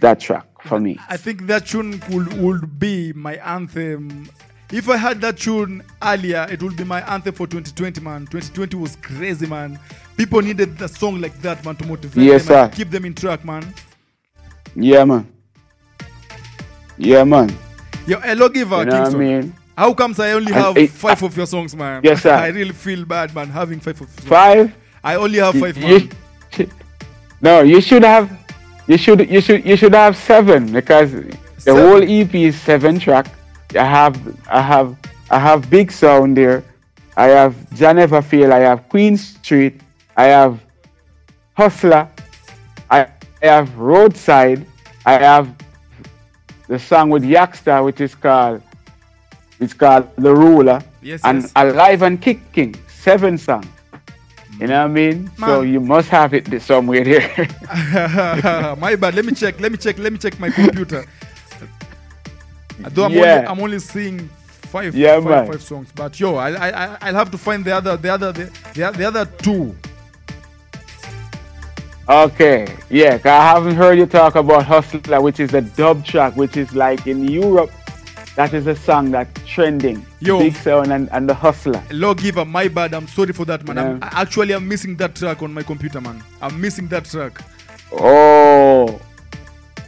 that 0.00 0.20
track 0.20 0.46
for 0.62 0.78
me. 0.78 0.98
I 1.08 1.16
think 1.16 1.46
that 1.46 1.66
tune 1.66 2.02
would, 2.10 2.32
would 2.34 2.78
be 2.78 3.12
my 3.14 3.34
anthem. 3.36 4.28
If 4.70 4.88
I 4.90 4.98
had 4.98 5.20
that 5.22 5.38
tune 5.38 5.82
earlier, 6.02 6.46
it 6.50 6.62
would 6.62 6.76
be 6.76 6.84
my 6.84 7.00
anthem 7.12 7.34
for 7.34 7.46
2020, 7.46 8.00
man. 8.02 8.26
2020 8.26 8.76
was 8.76 8.96
crazy, 8.96 9.46
man. 9.46 9.78
People 10.18 10.42
needed 10.42 10.80
a 10.82 10.88
song 10.88 11.20
like 11.22 11.40
that, 11.40 11.64
man, 11.64 11.76
to 11.76 11.86
motivate 11.86 12.22
Yes, 12.24 12.44
them 12.46 12.56
and 12.64 12.72
sir. 12.72 12.76
keep 12.76 12.90
them 12.90 13.06
in 13.06 13.14
track, 13.14 13.44
man. 13.44 13.72
Yeah, 14.76 15.04
man. 15.04 15.26
Yeah, 16.98 17.24
man. 17.24 17.56
Yo, 18.06 18.20
hello, 18.20 18.48
giver, 18.50 18.80
You 18.80 18.84
know 18.86 19.02
what 19.02 19.14
I 19.14 19.18
mean? 19.18 19.54
How 19.76 19.94
comes 19.94 20.20
I 20.20 20.32
only 20.32 20.52
have 20.52 20.76
it- 20.76 20.90
five 20.90 21.22
of 21.22 21.34
your 21.36 21.46
songs, 21.46 21.74
man? 21.74 22.02
Yes, 22.04 22.22
sir. 22.22 22.34
I 22.34 22.48
really 22.48 22.72
feel 22.72 23.04
bad, 23.06 23.34
man, 23.34 23.48
having 23.48 23.80
five 23.80 23.98
of 24.00 24.10
Five? 24.10 24.74
I 25.02 25.14
only 25.14 25.38
have 25.38 25.54
five, 25.58 25.78
man. 25.78 26.10
No, 27.40 27.62
you 27.62 27.80
should 27.80 28.02
have 28.02 28.30
you 28.86 28.96
should 28.96 29.30
you 29.30 29.40
should 29.40 29.64
you 29.64 29.76
should 29.76 29.94
have 29.94 30.16
seven 30.16 30.72
because 30.72 31.12
the 31.64 31.74
whole 31.74 32.02
EP 32.02 32.34
is 32.34 32.58
seven 32.60 32.98
track. 32.98 33.26
I 33.74 33.84
have 33.84 34.16
I 34.48 34.60
have 34.60 34.96
I 35.30 35.38
have 35.38 35.70
Big 35.70 35.92
Sound 35.92 36.36
there. 36.36 36.64
I 37.16 37.26
have 37.26 37.54
Jah 37.74 37.92
Never 37.92 38.22
Feel. 38.22 38.52
I 38.52 38.60
have 38.60 38.88
Queen 38.88 39.16
Street. 39.16 39.80
I 40.16 40.24
have 40.24 40.60
Hustler. 41.54 42.08
I, 42.90 43.08
I 43.42 43.46
have 43.46 43.76
Roadside. 43.76 44.64
I 45.04 45.12
have 45.18 45.54
the 46.68 46.78
song 46.78 47.10
with 47.10 47.24
Yaksta, 47.24 47.84
which 47.84 48.00
is 48.00 48.14
called 48.14 48.62
it's 49.60 49.74
called 49.74 50.08
The 50.16 50.34
Ruler. 50.34 50.80
Yes, 51.02 51.20
and 51.24 51.42
yes. 51.42 51.52
Alive 51.56 52.02
and 52.02 52.20
Kicking. 52.20 52.74
Seven 52.88 53.36
songs. 53.38 53.66
You 54.60 54.66
know 54.66 54.82
what 54.82 54.90
I 54.90 54.92
mean? 54.92 55.30
So 55.38 55.60
you 55.62 55.80
must 55.80 56.08
have 56.08 56.34
it 56.34 56.60
somewhere 56.62 57.04
there. 57.04 57.28
my 58.78 58.96
bad. 58.96 59.14
Let 59.14 59.24
me 59.24 59.32
check. 59.32 59.60
Let 59.60 59.70
me 59.70 59.78
check. 59.78 59.98
Let 59.98 60.12
me 60.12 60.18
check 60.18 60.38
my 60.40 60.50
computer. 60.50 61.04
Though 62.90 63.04
I'm, 63.04 63.12
Yeah. 63.12 63.20
only, 63.36 63.46
I'm 63.46 63.60
only 63.60 63.78
seeing 63.78 64.28
five, 64.72 64.94
Yeah, 64.94 65.14
five- 65.20 65.24
man. 65.24 65.46
five 65.52 65.62
songs. 65.62 65.88
But 65.94 66.18
yo, 66.18 66.36
I, 66.36 66.68
I- 66.70 66.96
I'll 67.02 67.14
have 67.14 67.30
to 67.30 67.38
find 67.38 67.64
the 67.64 67.74
other, 67.74 67.96
the 67.96 68.08
other, 68.12 68.32
the, 68.32 68.44
the, 68.74 68.90
the 68.96 69.04
other 69.06 69.24
two. 69.26 69.74
Okay, 72.08 72.66
yeah, 72.88 73.18
I 73.24 73.28
haven't 73.54 73.74
heard 73.76 73.98
you 73.98 74.06
talk 74.06 74.34
about 74.34 74.64
Hustler, 74.64 75.20
which 75.20 75.40
is 75.40 75.52
a 75.52 75.60
dub 75.60 76.06
track, 76.06 76.34
which 76.36 76.56
is 76.56 76.74
like 76.74 77.06
in 77.06 77.28
Europe. 77.28 77.70
That 78.38 78.54
is 78.54 78.68
a 78.68 78.76
song 78.76 79.10
that's 79.10 79.34
trending. 79.50 80.06
Yo. 80.20 80.38
Big 80.38 80.54
Sound 80.54 80.92
and, 80.92 81.08
and 81.10 81.28
the 81.28 81.34
Hustler. 81.34 81.82
Lawgiver, 81.90 82.44
my 82.44 82.68
bad. 82.68 82.94
I'm 82.94 83.08
sorry 83.08 83.32
for 83.32 83.44
that, 83.46 83.66
man. 83.66 83.78
I'm, 83.78 83.98
actually, 84.00 84.54
I'm 84.54 84.68
missing 84.68 84.94
that 84.98 85.16
track 85.16 85.42
on 85.42 85.52
my 85.52 85.64
computer, 85.64 86.00
man. 86.00 86.22
I'm 86.40 86.60
missing 86.60 86.86
that 86.86 87.06
track. 87.06 87.40
Oh, 87.90 89.00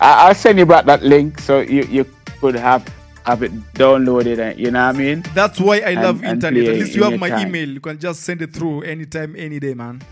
I, 0.00 0.26
I'll 0.26 0.34
send 0.34 0.58
you 0.58 0.66
back 0.66 0.84
that 0.86 1.04
link 1.04 1.38
so 1.38 1.60
you, 1.60 1.84
you 1.84 2.04
could 2.40 2.56
have 2.56 2.82
have 3.24 3.44
it 3.44 3.52
downloaded. 3.74 4.40
And, 4.40 4.58
you 4.58 4.72
know 4.72 4.84
what 4.84 4.96
I 4.96 4.98
mean? 4.98 5.22
That's 5.32 5.60
why 5.60 5.76
I 5.76 5.90
And- 5.90 6.02
love 6.02 6.24
internet. 6.24 6.64
At 6.66 6.74
least 6.74 6.96
you 6.96 7.04
have 7.04 7.20
my 7.20 7.28
anytime. 7.28 7.46
email. 7.54 7.68
You 7.68 7.80
can 7.80 8.00
just 8.00 8.22
send 8.24 8.42
it 8.42 8.52
through 8.52 8.82
anytime, 8.82 9.36
any 9.38 9.60
day, 9.60 9.74
man. 9.74 10.02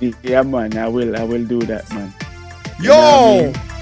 Yeah, 0.00 0.42
man. 0.42 0.76
I 0.76 0.88
will. 0.88 1.16
I 1.16 1.22
will 1.22 1.44
do 1.44 1.60
that, 1.60 1.88
man. 1.94 2.12
You 2.80 2.88
Yo! 2.88 2.94
know 2.94 3.38
I 3.38 3.42
mean? 3.44 3.73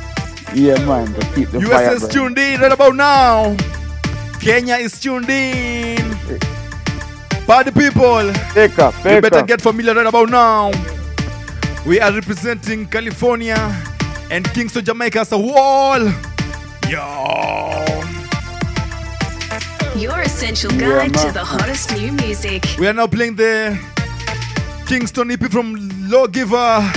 Yeah, 0.55 0.85
man. 0.87 1.13
To 1.15 1.21
keep 1.35 1.49
the 1.51 1.61
fire 1.61 1.95
US 1.95 2.03
is 2.03 2.09
tuned 2.09 2.39
in 2.39 2.61
right 2.61 2.73
about 2.73 2.95
now. 2.95 3.57
Kenya 4.41 4.77
is 4.77 4.99
tuned 5.01 5.29
in. 5.31 5.99
Party 7.47 7.71
people. 7.71 8.33
Take 8.53 8.79
up. 8.79 8.95
You 9.05 9.21
better 9.21 9.39
up. 9.39 9.47
get 9.47 9.61
familiar 9.63 9.95
right 9.95 10.07
about 10.07 10.29
now. 10.29 10.71
We 11.87 12.01
are 12.01 12.13
representing 12.13 12.87
California 12.87 13.57
and 14.31 14.45
Kingston, 14.53 14.85
Jamaica 14.85 15.21
as 15.21 15.33
a 15.33 15.39
wall. 15.39 16.01
Yo. 16.89 17.85
Your 19.97 20.21
essential 20.21 20.73
Yeah, 20.73 21.09
guide 21.09 21.15
to 21.15 21.33
the 21.33 21.45
hottest 21.45 21.93
new 21.97 22.13
music. 22.13 22.65
We 22.79 22.87
are 22.89 22.93
now 22.93 23.07
playing 23.07 23.37
the 23.37 23.79
Kingston 24.87 25.31
EP 25.31 25.51
from 25.51 25.77
Lawgiver. 26.11 26.91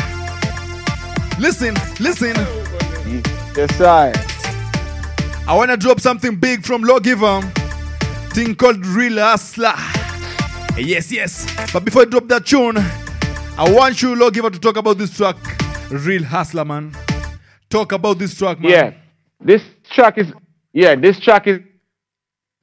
Listen, 1.39 1.75
listen. 1.99 2.64
Yes, 3.57 3.79
I. 3.79 4.11
I 5.47 5.55
wanna 5.55 5.77
drop 5.77 6.01
something 6.01 6.35
big 6.35 6.65
from 6.65 6.83
Lawgiver. 6.83 7.39
Thing 8.31 8.53
called 8.53 8.85
Real 8.85 9.17
Hustler. 9.17 9.73
Yes, 10.77 11.09
yes. 11.09 11.71
But 11.71 11.85
before 11.85 12.01
I 12.01 12.05
drop 12.05 12.27
that 12.27 12.45
tune, 12.45 12.77
I 12.77 13.71
want 13.71 14.01
you, 14.01 14.13
Lawgiver, 14.13 14.49
to 14.49 14.59
talk 14.59 14.75
about 14.75 14.97
this 14.97 15.15
track. 15.15 15.37
Real 15.89 16.23
Hustler, 16.23 16.65
man. 16.65 16.91
Talk 17.69 17.93
about 17.93 18.19
this 18.19 18.37
track, 18.37 18.59
man. 18.59 18.71
Yeah, 18.71 18.93
this 19.39 19.63
track 19.89 20.17
is 20.17 20.33
yeah, 20.73 20.95
this 20.95 21.17
track 21.21 21.47
is 21.47 21.61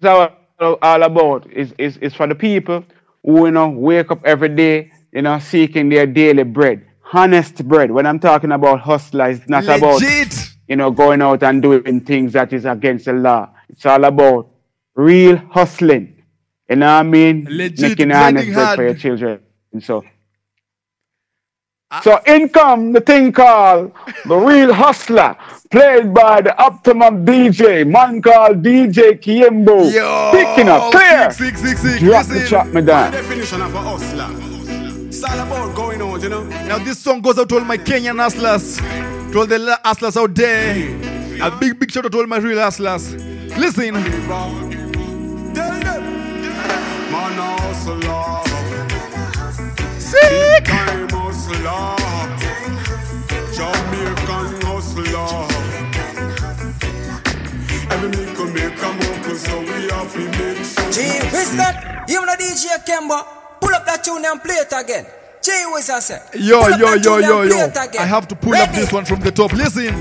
all, 0.03 0.28
all 0.61 1.03
about 1.03 1.51
is 1.51 1.72
is 1.78 1.97
is 1.99 2.14
for 2.14 2.26
the 2.26 2.34
people 2.34 2.84
who 3.24 3.47
you 3.47 3.51
know 3.51 3.70
wake 3.70 4.11
up 4.11 4.20
every 4.26 4.51
day, 4.51 4.93
you 5.12 5.22
know, 5.22 5.38
seeking 5.38 5.88
their 5.88 6.07
daily 6.07 6.43
bread, 6.43 6.84
honest 7.14 7.66
bread. 7.66 7.90
When 7.90 8.05
I'm 8.05 8.18
talking 8.18 8.53
about 8.53 8.80
hustler, 8.80 9.30
it's 9.30 9.49
not 9.49 9.64
about 9.64 10.01
Legit. 10.01 10.51
You 10.72 10.76
know 10.76 10.90
going 10.90 11.20
out 11.20 11.42
and 11.42 11.60
doing 11.60 12.00
things 12.00 12.32
that 12.32 12.50
is 12.54 12.64
against 12.64 13.04
the 13.04 13.12
law. 13.12 13.50
It's 13.68 13.84
all 13.84 14.02
about 14.04 14.48
real 14.94 15.36
hustling. 15.36 16.22
You 16.70 16.76
know 16.76 16.86
what 16.86 16.92
I 16.92 17.02
mean? 17.02 17.46
Legit, 17.50 17.80
Making 17.90 18.12
honest 18.12 18.52
bread 18.54 18.76
for 18.76 18.82
your 18.84 18.94
children. 18.94 19.40
And 19.74 19.84
so 19.84 20.02
ah. 21.90 22.00
so 22.02 22.18
in 22.26 22.48
come 22.48 22.92
the 22.92 23.02
thing 23.02 23.32
called 23.32 23.92
The 24.24 24.34
Real 24.34 24.72
Hustler, 24.72 25.36
played 25.70 26.14
by 26.14 26.40
the 26.40 26.56
Optimum 26.58 27.26
DJ, 27.26 27.86
man 27.86 28.22
called 28.22 28.62
DJ 28.62 29.20
Kiembo. 29.20 29.78
Picking 30.32 30.70
up, 30.70 30.90
clear. 30.90 31.30
Six, 31.32 31.60
six, 31.60 31.82
six, 31.82 32.00
Drop 32.00 32.24
the 32.24 32.46
chop 32.48 32.66
me 32.68 32.80
down. 32.80 33.12
Definition 33.12 33.60
of 33.60 33.74
a 33.74 33.78
hustler. 33.78 34.52
It's 35.08 35.22
all 35.22 35.38
about 35.38 35.76
going 35.76 36.00
out, 36.00 36.22
you 36.22 36.30
know. 36.30 36.44
Now 36.44 36.78
this 36.78 36.98
song 36.98 37.20
goes 37.20 37.38
out 37.38 37.50
to 37.50 37.56
all 37.56 37.64
my 37.66 37.76
Kenyan 37.76 38.18
hustlers, 38.18 38.80
to 39.32 39.38
all 39.38 39.46
the 39.46 39.58
la- 39.58 39.76
hustlers 39.84 40.16
out 40.16 40.34
there. 40.34 40.76
A 41.42 41.50
big, 41.58 41.78
big 41.78 41.90
shout 41.90 42.04
out 42.04 42.12
to 42.12 42.18
all 42.18 42.26
my 42.26 42.36
real 42.38 42.58
hustlers. 42.58 43.14
Listen. 43.56 43.94
Man 43.94 44.02
hustler. 47.38 48.42
Sick. 49.98 50.64
Time 50.64 51.08
hustler. 51.08 51.96
Jamaican 53.56 54.60
hustler. 54.66 55.48
Every 57.90 58.08
nickel 58.10 58.46
make 58.46 58.82
a 58.82 58.92
muckle, 58.92 59.36
so 59.36 59.60
we 59.60 59.88
have 59.88 60.12
to 60.12 60.18
make 60.38 60.64
some. 60.64 60.92
Gee, 60.92 61.20
Winston, 61.32 61.74
you 62.08 62.24
know 62.24 62.34
DJ 62.36 62.76
Kemba, 62.86 63.24
pull 63.60 63.74
up 63.74 63.84
that 63.86 64.02
tune 64.04 64.24
and 64.24 64.42
play 64.42 64.54
it 64.56 64.72
again. 64.72 65.06
Gee, 65.43 65.66
whiz 65.74 65.90
I. 65.90 66.20
Yo, 66.38 66.68
yo, 66.68 66.95
yo, 66.95 67.18
yo, 67.18 67.43
yo. 67.43 67.72
I 67.99 68.05
have 68.05 68.28
to 68.28 68.36
pull 68.36 68.55
up 68.55 68.70
this 68.70 68.93
one 68.93 69.05
from 69.05 69.20
the 69.20 69.32
top. 69.32 69.53
Listen. 69.53 69.93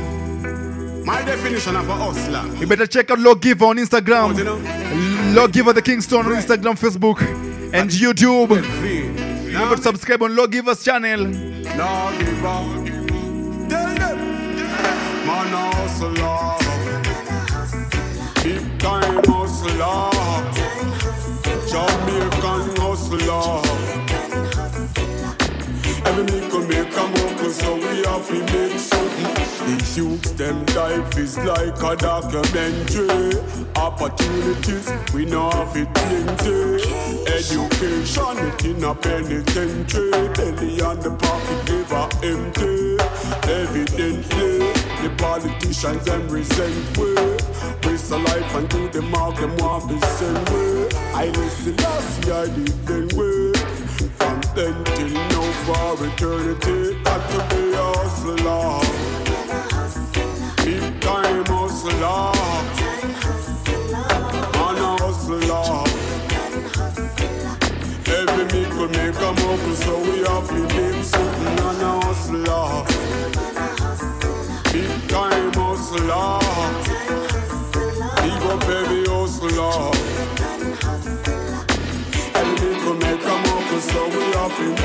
My 1.04 1.22
definition 1.24 1.76
of 1.76 1.90
a 1.90 1.96
hustler. 1.96 2.46
You 2.60 2.68
better 2.68 2.86
check 2.86 3.10
out 3.10 3.18
Lawgiver 3.18 3.66
on 3.66 3.78
Instagram. 3.78 4.36
Lawgiver 5.36 5.74
the 5.74 5.82
Kingston 5.82 6.20
on 6.20 6.26
Instagram, 6.26 6.78
Facebook, 6.78 7.20
and 7.74 7.90
YouTube. 7.90 8.50
Remember 9.48 9.76
to 9.78 9.82
subscribe 9.82 10.22
on 10.22 10.36
Lawgiver's 10.36 10.84
channel. 10.84 11.26
Nah, 11.26 12.12
give. 12.20 12.42
Tell 13.68 13.96
them. 13.96 14.18
Man 15.26 15.48
hustler. 15.74 16.58
Big 18.44 18.80
time 18.80 19.22
hustler. 19.26 20.12
Jamaican 21.68 22.76
hustler. 22.78 24.21
Every 26.06 26.24
nickel 26.26 26.62
make 26.68 26.96
a 26.96 27.08
muckle, 27.08 27.52
so 27.52 27.76
we 27.76 28.04
have 28.04 28.28
to 28.28 28.40
make 28.54 28.80
something. 28.80 29.42
These 29.68 29.98
youths, 29.98 30.32
them 30.32 30.66
life 30.76 31.18
is 31.18 31.38
like 31.38 31.82
a 31.84 31.96
documentary. 31.96 33.40
Opportunities, 33.76 34.92
we 35.14 35.26
know 35.26 35.50
have 35.52 35.76
it 35.78 35.94
plenty. 35.94 36.82
Education, 37.32 38.38
it 38.48 38.66
in 38.66 38.84
a 38.84 38.96
penitentiary. 38.96 40.28
Belly 40.34 40.82
on 40.82 41.00
the 41.00 41.12
pocket, 41.12 41.60
never 41.70 42.10
empty. 42.26 42.98
Evidently, 43.50 44.58
the 45.02 45.14
politicians, 45.18 46.04
them 46.06 46.28
resent 46.28 46.98
we. 46.98 47.14
Waste 47.88 48.12
a 48.12 48.18
life 48.18 48.56
and 48.56 48.68
do 48.70 48.90
the 48.90 49.02
mark, 49.04 49.36
them 49.36 49.56
want 49.58 49.88
be 49.88 50.00
sent 50.00 50.50
way. 50.50 50.90
I 51.14 51.28
listen 51.28 51.76
last 51.78 52.26
year, 52.26 52.48
defend 52.48 53.14
way. 53.14 53.41
Then 54.54 54.84
till 54.84 55.08
now 55.08 55.52
for 55.64 56.06
eternity, 56.06 57.02
got 57.06 57.22
to 57.32 57.40
be 57.56 57.62
a 57.72 57.76
hustler. 57.96 58.84
Big 60.66 61.00
time 61.00 61.46
hustler. 61.46 62.34
Man 64.58 64.78
a 64.78 64.92
hustler. 65.00 65.88
Every 68.12 68.46
nickel 68.52 68.88
make 68.90 69.16
a 69.16 69.32
muckle, 69.40 69.76
so 69.76 69.94
we 70.02 70.16
have 70.28 70.48
to 70.50 70.62
make 70.76 71.04
something 71.06 71.60
on 71.68 71.80
a 71.80 71.92
hustler. 72.06 72.68
Big 74.74 74.94
time 75.08 75.54
hustler. 75.54 76.40
Big 78.22 78.44
up 78.52 78.64
every 78.68 79.01
something. 84.50 84.76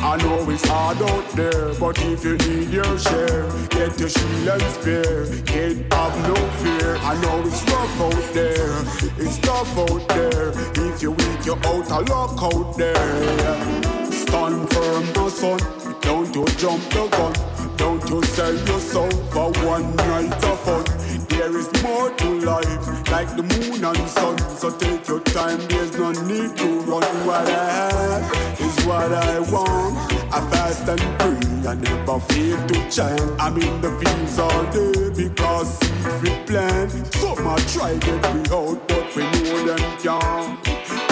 I 0.00 0.16
know 0.22 0.48
it's 0.48 0.66
hard 0.66 1.02
out 1.02 1.28
there, 1.32 1.74
but 1.74 1.98
if 2.00 2.24
you 2.24 2.36
need 2.38 2.70
your 2.70 2.98
share, 2.98 3.50
get 3.68 3.98
your 3.98 4.08
shield 4.08 4.48
and 4.48 4.72
spear. 4.72 5.26
Can't 5.44 5.92
have 5.92 6.16
no 6.26 6.34
fear. 6.62 6.96
I 7.02 7.20
know 7.20 7.42
it's 7.46 7.62
rough 7.64 8.00
out 8.00 8.34
there, 8.34 8.82
it's 9.18 9.38
tough 9.38 9.76
out 9.76 10.08
there. 10.08 10.52
If 10.86 11.02
you 11.02 11.12
weak, 11.12 11.44
you're 11.44 11.58
out 11.66 11.90
of 11.90 12.08
luck 12.08 12.42
out 12.42 12.78
there. 12.78 14.07
Stand 14.28 14.70
firm, 14.74 15.12
no 15.14 15.28
son. 15.30 15.58
Don't 16.02 16.34
you 16.34 16.44
jump 16.60 16.82
the 16.90 17.08
gun. 17.16 17.32
Don't 17.78 18.06
you 18.10 18.22
sell 18.24 18.54
your 18.54 18.80
soul 18.80 19.10
for 19.32 19.50
one 19.64 19.96
night 19.96 20.44
of 20.44 20.60
fun. 20.60 20.84
There 21.28 21.56
is 21.56 21.68
more 21.82 22.10
to 22.10 22.28
life, 22.40 23.10
like 23.10 23.30
the 23.36 23.42
moon 23.42 23.82
and 23.82 24.08
sun. 24.10 24.38
So 24.60 24.70
take 24.70 25.08
your 25.08 25.20
time, 25.20 25.60
there's 25.68 25.92
no 25.96 26.12
need 26.28 26.54
to 26.58 26.68
run. 26.80 27.08
What 27.26 27.48
I 27.48 27.70
have 27.80 28.60
is 28.60 28.76
what 28.84 29.12
I 29.14 29.40
want. 29.50 29.96
I 30.30 30.40
fast 30.50 30.86
and 30.88 31.00
pray, 31.20 31.70
I 31.70 31.74
never 31.76 32.20
fail 32.20 32.66
to 32.66 32.90
chant. 32.90 33.40
I'm 33.40 33.56
in 33.56 33.80
the 33.80 33.90
fields 33.98 34.38
all 34.38 34.64
day 34.76 35.08
because 35.24 35.80
we 36.20 36.30
plant. 36.44 36.90
Some 37.14 37.48
I 37.48 37.56
try 37.72 37.96
get 37.96 38.34
me 38.34 38.42
out, 38.52 38.78
but 38.88 39.16
we 39.16 39.22
know 39.22 39.58
them 39.68 39.84
can't. 40.02 40.64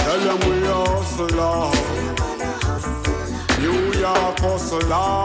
Tell 0.04 0.20
them 0.20 0.50
we 0.50 0.66
hustle 0.66 1.86
New 1.96 2.35
York 4.06 4.38
hustler, 4.38 5.24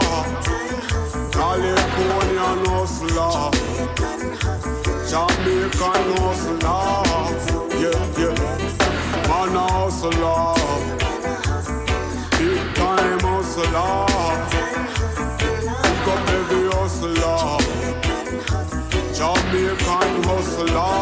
California 1.30 2.48
hustler, 2.66 3.50
Jamaican 5.08 6.06
hustler, 6.18 6.90
yeah, 7.78 8.02
yeah, 8.18 8.34
man 9.28 9.54
hustler, 9.54 10.54
big 12.38 12.64
time 12.74 13.22
hustler. 13.22 14.06
Pick 15.82 16.08
up 16.12 16.28
every 16.38 16.66
hustler. 16.74 17.42
Jamaican 19.18 20.12
hustler. 20.26 20.94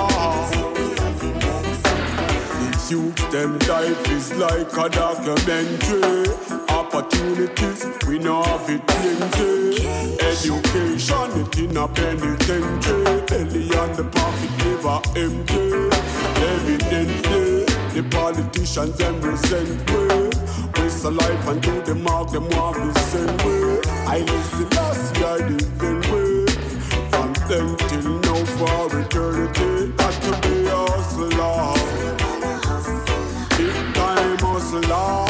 The 2.60 2.68
youth 2.90 3.22
them 3.30 3.52
life 3.60 4.04
is 4.10 4.26
like 4.34 4.76
a 4.76 4.88
documentary. 4.90 6.20
Opportunities 7.00 7.86
we 8.06 8.18
know 8.18 8.42
have 8.42 8.68
it 8.68 8.86
plenty. 8.86 9.88
Education 10.20 11.30
it 11.40 11.58
in 11.58 11.74
a 11.74 11.88
penitentiary. 11.88 13.22
Belly 13.26 13.72
on 13.78 13.90
the 13.96 14.04
pocket 14.12 14.52
never 14.60 15.00
empty. 15.16 15.88
Evidently 16.52 17.64
the 17.94 18.02
politicians 18.10 18.98
them 18.98 19.18
resent 19.22 19.90
way. 19.90 20.28
Waste 20.76 21.04
a 21.04 21.10
life 21.10 21.48
and 21.48 21.62
do 21.62 21.80
the 21.80 21.94
mark 21.94 22.32
them 22.32 22.46
want 22.50 22.76
the 22.76 23.00
same 23.00 23.36
way. 23.46 23.80
I 24.06 24.18
listen 24.18 24.68
last 24.76 25.16
year 25.16 25.38
different 25.48 26.04
way. 26.12 26.46
From 27.08 27.32
then 27.48 27.76
till 27.88 28.20
now 28.20 28.44
for 28.58 29.00
eternity, 29.00 29.90
got 29.96 30.12
to 30.24 30.32
be 30.46 30.66
a 30.66 30.76
hustler. 30.76 31.64
Big 33.56 33.94
time 33.94 34.38
hustler. 34.38 35.29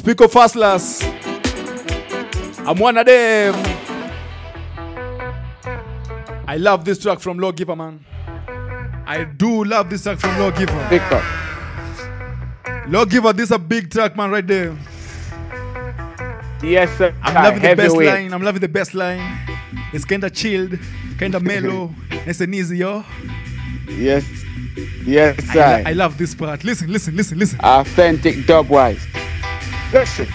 Speak 0.00 0.18
of 0.22 0.32
hustlers. 0.32 1.02
I'm 2.66 2.78
one 2.78 2.96
of 2.96 3.04
them. 3.04 3.54
I 6.48 6.56
love 6.56 6.86
this 6.86 6.98
track 6.98 7.20
from 7.20 7.38
Lawgiver, 7.38 7.76
man. 7.76 8.02
I 9.06 9.24
do 9.24 9.62
love 9.64 9.90
this 9.90 10.04
track 10.04 10.18
from 10.18 10.38
Lawgiver. 10.38 10.86
Pick 10.88 11.02
up. 11.12 11.22
Lawgiver, 12.88 13.34
this 13.34 13.50
is 13.50 13.52
a 13.52 13.58
big 13.58 13.90
track, 13.90 14.16
man, 14.16 14.30
right 14.30 14.46
there. 14.46 14.74
Yes, 16.62 16.96
sir. 16.96 17.14
I'm 17.22 17.34
loving 17.34 17.60
the 17.60 17.68
best 17.68 17.80
Heavyweight. 17.80 18.08
line. 18.08 18.32
I'm 18.32 18.42
loving 18.42 18.60
the 18.62 18.68
best 18.68 18.94
line. 18.94 19.20
It's 19.92 20.06
kinda 20.06 20.30
chilled, 20.30 20.78
kinda 21.18 21.40
mellow, 21.50 21.94
nice 22.26 22.40
and 22.40 22.54
easy, 22.54 22.78
yo. 22.78 23.04
Yes. 23.86 24.24
Yes, 25.04 25.44
sir. 25.52 25.58
lo- 25.58 25.82
I 25.90 25.92
love 25.92 26.16
this 26.16 26.34
part. 26.34 26.64
Listen, 26.64 26.90
listen, 26.90 27.14
listen, 27.14 27.38
listen. 27.38 27.60
Authentic 27.62 28.46
dub 28.46 28.70
wise. 28.70 29.04
Listen. 29.92 30.26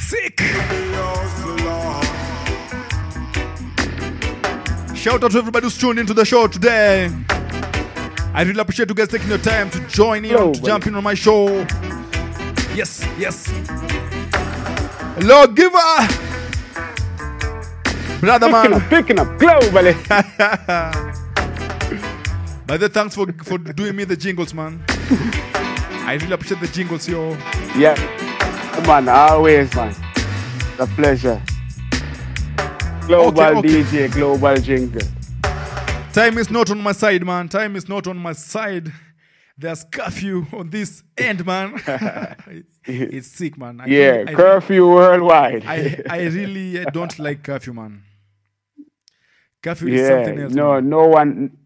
Sick. 0.00 0.40
Shout 4.96 5.22
out 5.22 5.30
to 5.30 5.38
everybody 5.38 5.64
who's 5.66 5.78
tuned 5.78 5.98
into 6.00 6.14
the 6.14 6.24
show 6.24 6.48
today. 6.48 7.08
I 8.34 8.42
really 8.42 8.58
appreciate 8.60 8.88
you 8.88 8.94
guys 8.94 9.08
taking 9.08 9.28
your 9.28 9.38
time 9.38 9.70
to 9.70 9.80
join 9.88 10.24
in, 10.24 10.32
Yo, 10.32 10.52
to 10.52 10.60
jump 10.62 10.86
in 10.86 10.94
on 10.96 11.04
my 11.04 11.14
show. 11.14 11.48
Yes, 12.74 13.06
yes. 13.18 13.48
Lawgiver. 15.22 15.78
Brother 18.20 18.48
Picking 18.48 18.70
man. 18.70 18.74
up, 18.74 18.82
picking 18.90 19.18
up 19.20 19.28
globally. 19.38 19.94
By 22.66 22.76
the 22.78 22.88
thanks 22.88 23.14
for 23.14 23.26
for 23.44 23.58
doing 23.58 23.94
me 23.94 24.04
the 24.04 24.16
jingles, 24.16 24.52
man. 24.54 24.82
I 26.04 26.14
really 26.20 26.32
appreciate 26.32 26.60
the 26.60 26.68
jingles, 26.68 27.08
yo. 27.08 27.36
Yeah. 27.76 27.94
Man, 28.80 29.08
always, 29.08 29.74
man. 29.76 29.94
A 30.78 30.86
pleasure. 30.86 31.40
Global 33.06 33.40
Okay, 33.42 33.58
okay. 33.58 33.82
DJ, 34.08 34.12
global 34.12 34.56
jingle. 34.56 35.00
Time 36.12 36.36
is 36.38 36.50
not 36.50 36.70
on 36.70 36.80
my 36.80 36.92
side, 36.92 37.24
man. 37.24 37.48
Time 37.48 37.76
is 37.76 37.88
not 37.88 38.06
on 38.06 38.16
my 38.18 38.32
side. 38.32 38.92
There's 39.56 39.84
curfew 39.84 40.46
on 40.52 40.70
this 40.70 41.02
end, 41.16 41.46
man. 41.46 41.80
it's 42.84 43.28
sick, 43.28 43.56
man. 43.56 43.80
I 43.80 43.86
yeah, 43.86 44.10
really- 44.10 44.34
curfew 44.34 44.88
worldwide. 44.88 45.64
I, 45.64 46.02
I 46.08 46.22
really 46.24 46.84
don't 46.92 47.16
like 47.18 47.44
curfew, 47.44 47.74
man. 47.74 48.02
Curfew 49.62 49.88
is 49.88 50.08
something 50.08 50.38
else. 50.40 50.52
no, 50.52 50.74
man. 50.74 50.88
no 50.88 51.06
one, 51.06 51.56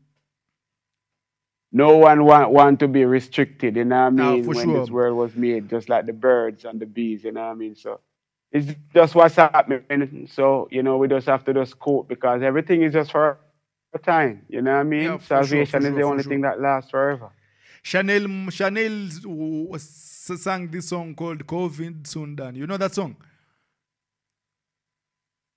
no 1.76 1.98
one 1.98 2.24
want, 2.24 2.50
want 2.50 2.80
to 2.80 2.88
be 2.88 3.04
restricted. 3.04 3.76
You 3.76 3.84
know 3.84 4.10
what 4.10 4.22
I 4.22 4.32
mean? 4.32 4.44
for 4.44 4.54
when 4.54 4.64
sure. 4.64 4.80
this 4.80 4.90
world 4.90 5.18
was 5.18 5.36
made, 5.36 5.68
just 5.68 5.90
like 5.90 6.06
the 6.06 6.14
birds 6.14 6.64
and 6.64 6.80
the 6.80 6.86
bees. 6.86 7.22
You 7.22 7.32
know 7.32 7.42
what 7.42 7.50
I 7.50 7.54
mean? 7.54 7.76
So 7.76 8.00
it's 8.50 8.72
just 8.94 9.14
what's 9.14 9.36
happening. 9.36 10.26
So 10.32 10.68
you 10.70 10.82
know, 10.82 10.96
we 10.96 11.06
just 11.06 11.26
have 11.26 11.44
to 11.44 11.52
just 11.52 11.78
cope 11.78 12.08
because 12.08 12.40
everything 12.42 12.82
is 12.82 12.94
just 12.94 13.12
for 13.12 13.38
a 13.92 13.98
time. 13.98 14.46
You 14.48 14.62
know 14.62 14.72
what 14.72 14.80
I 14.80 14.84
mean? 14.84 15.02
Yeah, 15.02 15.16
for 15.18 15.26
sure, 15.26 15.42
Salvation 15.44 15.82
is 15.82 15.88
sure, 15.88 15.98
the 15.98 16.02
only 16.02 16.22
thing 16.22 16.40
that 16.40 16.60
lasts 16.62 16.90
forever. 16.90 17.28
Chanel 17.82 18.50
Chanel 18.50 19.08
uh, 19.74 19.78
sang 19.78 20.70
this 20.70 20.88
song 20.88 21.14
called 21.14 21.46
COVID 21.46 22.06
Soon 22.06 22.36
Done. 22.36 22.54
You 22.54 22.66
know 22.66 22.78
that 22.78 22.94
song? 22.94 23.16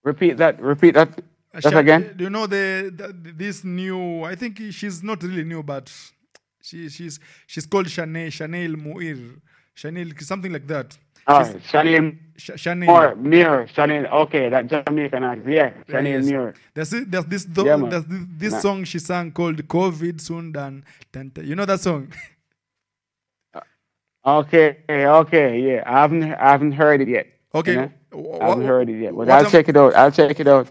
Repeat 0.04 0.36
that. 0.36 0.62
Repeat 0.62 0.96
that. 0.96 1.22
Uh, 1.54 1.62
Cha- 1.62 1.80
again. 1.80 2.14
Do 2.16 2.24
you 2.26 2.30
know 2.30 2.46
the, 2.48 2.92
the 2.96 3.08
this 3.34 3.64
new? 3.64 4.24
I 4.24 4.36
think 4.36 4.60
she's 4.72 5.02
not 5.04 5.24
really 5.24 5.44
new, 5.44 5.64
but 5.64 5.92
she 6.62 6.90
she's 6.90 7.20
she's 7.48 7.66
called 7.66 7.90
Chanel 7.90 8.30
Chanel 8.30 8.72
Muir 8.76 9.18
Chanel 9.74 10.08
something 10.20 10.52
like 10.52 10.68
that. 10.68 10.98
She's- 11.28 11.56
Chanel 11.72 12.12
Sh- 12.38 12.52
Chanel. 12.56 12.88
Moore, 12.88 13.16
Mirror, 13.16 13.68
Chanel. 13.74 14.06
Okay, 14.24 14.50
that 14.50 14.68
Jamaican 14.68 15.24
artist. 15.24 15.48
Yeah, 15.48 15.74
Chanel 15.90 16.22
yes. 16.22 16.26
Mirror. 16.26 16.54
There's 16.74 16.90
this, 16.90 17.06
there's 17.08 17.26
this, 17.26 17.46
do- 17.46 17.66
Yeah, 17.66 17.78
there's 17.78 18.06
this, 18.06 18.24
this 18.38 18.54
Nah. 18.54 18.60
song 18.60 18.84
she 18.86 19.00
sang 19.00 19.32
called 19.32 19.58
COVID 19.68 20.22
Soon 20.22 20.52
Done. 20.52 20.84
You 21.44 21.56
know 21.56 21.66
that 21.66 21.82
song? 21.82 22.12
Okay, 24.26 24.78
okay, 24.90 25.60
yeah. 25.60 25.84
I 25.86 26.02
haven't, 26.02 26.24
I 26.24 26.52
haven't 26.52 26.74
heard 26.74 27.02
it 27.02 27.08
yet. 27.08 27.28
Okay, 27.56 27.74
you 27.74 27.78
know? 27.78 28.38
I 28.42 28.50
haven't 28.50 28.66
heard 28.66 28.90
it 28.90 29.00
yet, 29.02 29.16
but 29.16 29.30
I'll 29.30 29.50
check 29.50 29.70
it 29.70 29.78
out. 29.78 29.96
I'll 29.96 30.12
check 30.12 30.40
it 30.40 30.48
out. 30.48 30.68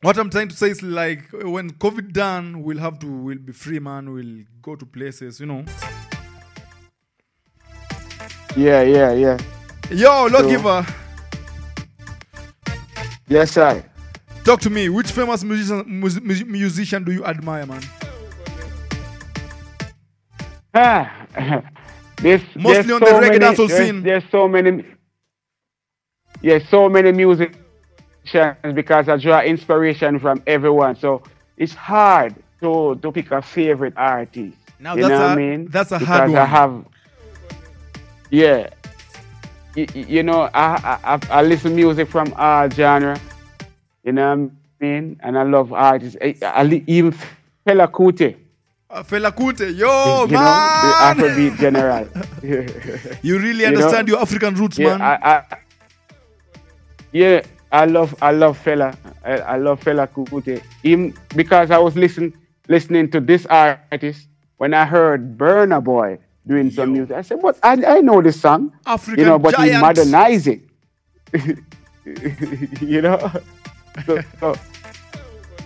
What 0.00 0.16
I'm 0.16 0.30
trying 0.30 0.48
to 0.48 0.54
say 0.56 0.70
is 0.70 0.80
like 0.82 1.24
when 1.32 1.70
COVID 1.70 2.12
done, 2.12 2.62
we'll 2.62 2.78
have 2.78 2.98
to 3.00 3.06
we'll 3.08 3.38
be 3.38 3.52
free, 3.52 3.80
man. 3.80 4.12
We'll 4.12 4.44
go 4.62 4.76
to 4.76 4.86
places, 4.86 5.40
you 5.40 5.46
know. 5.46 5.64
Yeah, 8.56 8.82
yeah, 8.82 9.12
yeah. 9.12 9.38
Yo, 9.90 10.26
Lord 10.26 10.44
So- 10.44 10.48
Giver, 10.48 10.86
Yes, 13.28 13.50
sir. 13.52 13.84
talk 14.44 14.60
to 14.60 14.70
me. 14.70 14.88
Which 14.88 15.10
famous 15.10 15.42
musician 15.42 15.84
mus- 16.00 16.20
musician 16.46 17.02
do 17.04 17.12
you 17.12 17.24
admire, 17.24 17.66
man? 17.66 17.82
Ah, 20.74 21.26
there's, 22.22 22.40
Mostly 22.54 22.82
there's 22.82 22.90
on 22.92 23.00
the 23.00 23.06
so 23.06 23.20
reggae 23.20 23.20
many, 23.20 23.38
dancehall 23.40 23.68
there's, 23.68 23.86
scene. 23.86 24.02
There's 24.02 24.24
so 24.30 24.46
many. 24.48 24.84
Yeah, 26.40 26.60
so 26.70 26.88
many 26.88 27.10
musicians 27.12 27.56
because 28.74 29.08
I 29.08 29.16
draw 29.16 29.40
inspiration 29.42 30.18
from 30.18 30.42
everyone. 30.46 30.96
So 30.96 31.22
it's 31.56 31.74
hard 31.74 32.34
to 32.60 32.96
to 33.02 33.12
pick 33.12 33.30
a 33.30 33.40
favorite 33.42 33.94
artist. 33.96 34.56
Now 34.80 34.94
you 34.94 35.02
that's 35.02 35.10
know 35.10 35.16
a- 35.16 35.28
what 35.28 35.30
I 35.30 35.36
mean? 35.36 35.66
that's 35.70 35.92
a 35.92 35.98
because 35.98 36.08
hard 36.08 36.30
I 36.30 36.38
one. 36.40 36.48
have. 36.48 36.84
Yeah. 38.30 38.70
You, 39.74 39.86
you 39.94 40.22
know, 40.22 40.48
I, 40.54 40.66
I 40.82 41.14
I 41.14 41.20
I 41.30 41.42
listen 41.42 41.74
music 41.76 42.08
from 42.08 42.32
all 42.36 42.68
genre. 42.70 43.18
You 44.04 44.12
know 44.12 44.36
what 44.36 44.50
I 44.50 44.84
mean? 44.84 45.20
And 45.22 45.38
I 45.38 45.42
love 45.42 45.72
artists. 45.72 46.16
I, 46.22 46.34
I 46.42 46.82
even 46.86 47.12
Fela 47.66 47.86
Kuti. 47.90 48.34
Uh, 48.90 49.02
Fela 49.02 49.30
Kuti, 49.30 49.76
yo, 49.76 50.24
you 50.24 50.32
man. 50.32 50.44
know, 50.44 50.88
the 50.88 50.94
Afrobeat 51.28 51.58
general. 51.64 52.08
You 53.22 53.38
really 53.38 53.64
You 53.64 53.70
know? 53.72 53.76
understand 53.76 54.08
your 54.08 54.18
African 54.20 54.54
roots, 54.54 54.78
yeah, 54.78 54.96
man. 54.96 55.02
I, 55.02 55.14
I, 55.36 55.58
yeah, 57.12 57.42
I 57.70 57.84
love, 57.84 58.14
I 58.22 58.32
love 58.32 58.58
Fela. 58.62 58.96
I, 59.24 59.32
I 59.40 59.56
love 59.58 59.80
Fela 59.82 60.06
Kuti. 60.08 60.62
Even 60.82 61.14
because 61.36 61.70
I 61.70 61.78
was 61.78 61.96
listening, 61.96 62.32
listening 62.68 63.10
to 63.10 63.20
this 63.20 63.44
artist 63.46 64.28
when 64.56 64.72
I 64.74 64.84
heard 64.86 65.36
Burna 65.36 65.82
Boy 65.84 66.18
doing 66.46 66.70
some 66.70 66.92
music. 66.94 67.14
I 67.16 67.22
said, 67.22 67.40
"But 67.42 67.58
I, 67.62 67.72
I 67.86 68.00
know 68.00 68.22
this 68.22 68.40
song." 68.40 68.72
African 68.86 69.18
you 69.20 69.26
know, 69.30 69.38
but 69.38 69.54
he 69.56 69.68
giant. 69.68 69.80
modernize 69.82 70.46
it. 70.46 70.60
you 72.80 73.02
know, 73.02 73.30
so, 74.06 74.18
so, 74.40 74.54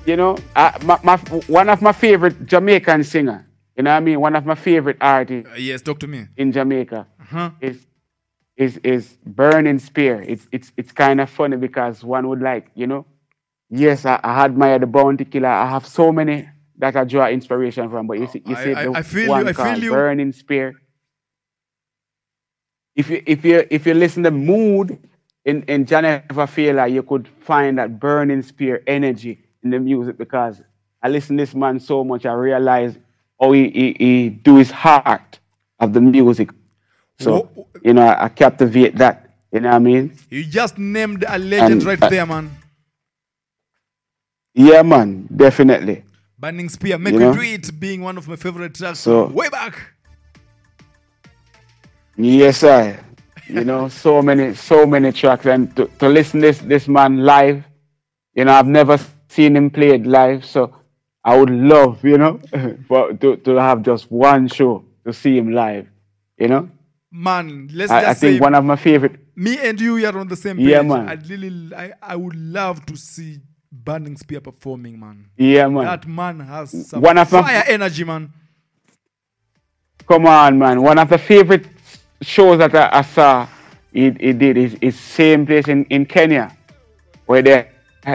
you 0.05 0.16
know, 0.16 0.36
I, 0.57 0.76
my, 0.82 0.98
my, 1.05 1.16
one 1.46 1.68
of 1.68 1.80
my 1.82 1.92
favorite 1.92 2.46
Jamaican 2.46 3.05
singer. 3.05 3.46
You 3.76 3.84
know 3.84 3.90
what 3.90 3.96
I 3.96 4.00
mean? 4.00 4.20
One 4.20 4.34
of 4.36 4.44
my 4.44 4.55
favorite 4.57 4.98
artists 5.00 5.48
Uh, 5.50 5.55
yes, 5.57 5.80
talk 5.82 5.98
to 6.00 6.07
me. 6.09 6.26
in 6.36 6.53
Jamaica 6.53 7.07
Uh-huh. 7.20 7.50
is 7.61 7.86
is 8.57 8.76
is 8.78 9.16
Burning 9.24 9.78
Spear. 9.78 10.22
It's 10.22 10.46
it's 10.53 10.72
it's 10.76 10.92
kind 10.92 11.20
of 11.20 11.30
funny 11.30 11.57
because 11.57 12.05
one 12.05 12.28
would 12.28 12.40
like, 12.40 12.70
you 12.74 12.86
know, 12.86 13.07
yes, 13.70 14.05
I, 14.05 14.20
I 14.22 14.44
admire 14.44 14.78
the 14.78 14.86
Bounty 14.86 15.24
Killer. 15.24 15.48
I 15.48 15.66
have 15.68 15.86
so 15.86 16.12
many 16.12 16.48
that 16.78 16.96
I 16.96 17.05
draw 17.05 17.28
inspiration 17.28 17.88
from, 17.90 18.07
but 18.07 18.18
you 18.18 18.26
see, 18.26 18.42
you 18.44 18.57
see 18.57 18.72
I- 18.72 18.84
the 18.84 18.92
I 18.98 19.03
feel 19.03 19.24
you, 19.24 19.28
one 19.30 19.48
I 19.48 19.53
feel 19.53 19.64
called 19.64 19.82
you. 19.82 19.90
Burning 19.90 20.32
Spear. 20.32 20.74
If 22.94 23.09
you 23.09 23.22
if 23.26 23.44
you 23.44 23.66
if 23.70 23.86
you 23.86 23.94
listen 23.94 24.22
to 24.24 24.30
mood 24.30 24.98
in 25.44 25.62
in 25.62 25.86
Geneva 25.86 26.46
Fela, 26.46 26.90
you 26.92 27.03
could 27.03 27.26
find 27.40 27.78
that 27.78 27.98
Burning 27.98 28.42
Spear 28.42 28.82
energy 28.86 29.40
in 29.62 29.70
the 29.70 29.78
music 29.80 30.18
because 30.18 30.61
I 31.03 31.09
listen 31.09 31.36
to 31.38 31.42
this 31.42 31.55
man 31.55 31.80
so 31.80 32.05
much. 32.05 32.26
I 32.26 32.32
realize 32.34 32.98
how 33.40 33.53
he 33.53 33.70
he, 33.70 33.96
he 33.98 34.28
do 34.28 34.57
his 34.57 34.70
heart 34.70 35.40
of 35.80 35.94
the 35.94 36.00
music. 36.03 36.50
So 37.22 37.66
you 37.82 37.92
know, 37.94 38.02
I, 38.02 38.24
I 38.24 38.28
captivate 38.28 38.96
that. 38.96 39.30
You 39.52 39.60
know 39.60 39.68
what 39.68 39.76
I 39.76 39.78
mean? 39.80 40.16
You 40.30 40.44
just 40.44 40.78
named 40.78 41.24
a 41.28 41.38
legend 41.38 41.72
And, 41.72 41.84
right 41.84 42.02
uh, 42.02 42.08
there, 42.08 42.26
man. 42.26 42.50
Yeah, 44.54 44.82
man, 44.82 45.28
definitely. 45.34 46.04
Burning 46.38 46.68
Spear, 46.68 46.98
Make 46.98 47.14
You 47.14 47.18
Me 47.20 47.24
know? 47.26 47.34
Do 47.34 47.40
It 47.40 47.80
being 47.80 48.02
one 48.02 48.18
of 48.18 48.28
my 48.28 48.36
favorite 48.36 48.74
tracks 48.74 49.00
So- 49.00 49.26
way 49.28 49.48
back. 49.48 49.74
Yes, 52.16 52.62
I. 52.64 52.98
You 53.48 53.64
know, 53.64 53.88
so 53.88 54.22
many, 54.22 54.54
so 54.54 54.86
many 54.86 55.12
tracks, 55.12 55.46
and 55.46 55.74
to, 55.76 55.86
to 55.98 56.08
listen 56.08 56.40
this 56.40 56.58
this 56.58 56.88
man 56.88 57.24
live, 57.24 57.64
you 58.34 58.44
know, 58.44 58.52
I've 58.52 58.68
never 58.68 58.98
seen 59.28 59.56
him 59.56 59.68
play 59.70 59.90
it 59.90 60.06
live, 60.06 60.44
so 60.44 60.72
I 61.24 61.36
would 61.36 61.50
love, 61.50 62.02
you 62.04 62.18
know, 62.18 62.40
for 62.88 63.12
to 63.12 63.36
to 63.36 63.56
have 63.56 63.82
just 63.82 64.10
one 64.10 64.48
show 64.48 64.84
to 65.04 65.12
see 65.12 65.36
him 65.36 65.52
live, 65.52 65.86
you 66.38 66.48
know. 66.48 66.68
Man, 67.14 67.68
let's 67.74 67.92
I, 67.92 68.00
just 68.00 68.08
I 68.10 68.12
say 68.14 68.30
think 68.32 68.42
one 68.42 68.54
of 68.54 68.64
my 68.64 68.76
favorite. 68.76 69.16
me 69.36 69.58
and 69.58 69.78
you 69.78 70.04
are 70.06 70.16
on 70.18 70.28
the 70.28 70.36
same 70.36 70.56
page. 70.56 70.66
Yeah, 70.68 70.80
man. 70.82 71.08
I 71.08 71.14
really, 71.28 71.74
I, 71.76 71.92
I 72.02 72.16
would 72.16 72.34
love 72.34 72.86
to 72.86 72.96
see 72.96 73.38
Burning 73.70 74.16
Spear 74.16 74.40
performing, 74.40 74.98
man. 74.98 75.26
Yeah, 75.36 75.68
man. 75.68 75.84
That 75.84 76.06
man 76.06 76.40
has 76.40 76.88
some 76.88 77.02
One 77.02 77.18
of 77.18 77.30
my- 77.30 77.42
fire 77.42 77.64
energy, 77.68 78.04
man. 78.04 78.32
Come 80.08 80.26
on, 80.26 80.58
man. 80.58 80.82
One 80.82 80.98
of 80.98 81.08
the 81.10 81.18
favorite 81.18 81.66
shows 82.22 82.58
that 82.58 82.74
I, 82.74 82.98
I 82.98 83.02
saw 83.02 83.46
he, 83.92 84.10
he 84.18 84.32
did 84.32 84.56
is, 84.56 84.74
is 84.80 84.98
same 84.98 85.46
place 85.46 85.68
in, 85.68 85.84
in 85.86 86.06
Kenya, 86.06 86.56
where 87.26 87.42
they, 87.42 87.68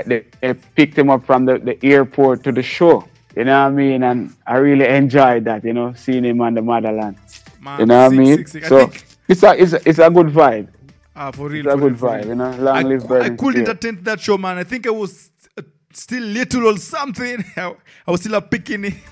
they 0.06 0.26
they 0.42 0.54
picked 0.54 0.98
him 0.98 1.10
up 1.10 1.26
from 1.26 1.46
the, 1.46 1.60
the 1.60 1.78
airport 1.86 2.44
to 2.46 2.52
the 2.52 2.64
show. 2.64 3.08
You 3.36 3.44
know 3.46 3.62
what 3.64 3.68
I 3.68 3.70
mean? 3.70 4.04
And 4.04 4.34
I 4.48 4.58
really 4.58 4.86
enjoyed 4.88 5.46
that. 5.46 5.64
You 5.64 5.74
know, 5.74 5.94
seeing 5.94 6.26
him 6.26 6.42
on 6.42 6.56
the 6.56 6.62
motherland. 6.62 7.18
Man, 7.60 7.80
you 7.80 7.86
know 7.86 8.04
what 8.04 8.14
I 8.14 8.16
mean? 8.16 8.38
sick, 8.38 8.48
sick. 8.48 8.66
So 8.66 8.88
think- 8.88 9.04
it's 9.28 9.44
a 9.44 9.62
it's 9.62 9.74
a, 9.74 9.90
it's 9.90 10.00
a 10.00 10.10
good 10.10 10.28
vibe. 10.28 10.68
Ah, 11.16 11.32
for 11.32 11.50
real. 11.50 11.66
It's 11.66 11.76
a 11.76 11.78
good 11.78 12.00
real, 12.02 12.12
vibe. 12.12 12.26
You 12.28 12.36
know, 12.36 12.52
long 12.52 12.76
I, 12.78 12.82
live 12.84 13.08
cou- 13.08 13.22
I 13.22 13.30
couldn't 13.30 13.66
Spear. 13.66 13.72
attend 13.72 14.06
that 14.06 14.20
show, 14.22 14.38
man. 14.38 14.58
I 14.58 14.64
think 14.64 14.86
I 14.88 14.92
was 14.92 15.32
uh, 15.58 15.62
still 15.94 16.24
little 16.24 16.68
or 16.68 16.78
something. 16.78 17.44
I, 17.58 17.74
I 18.08 18.12
was 18.12 18.22
still 18.22 18.36
a 18.36 18.42
picking. 18.42 18.94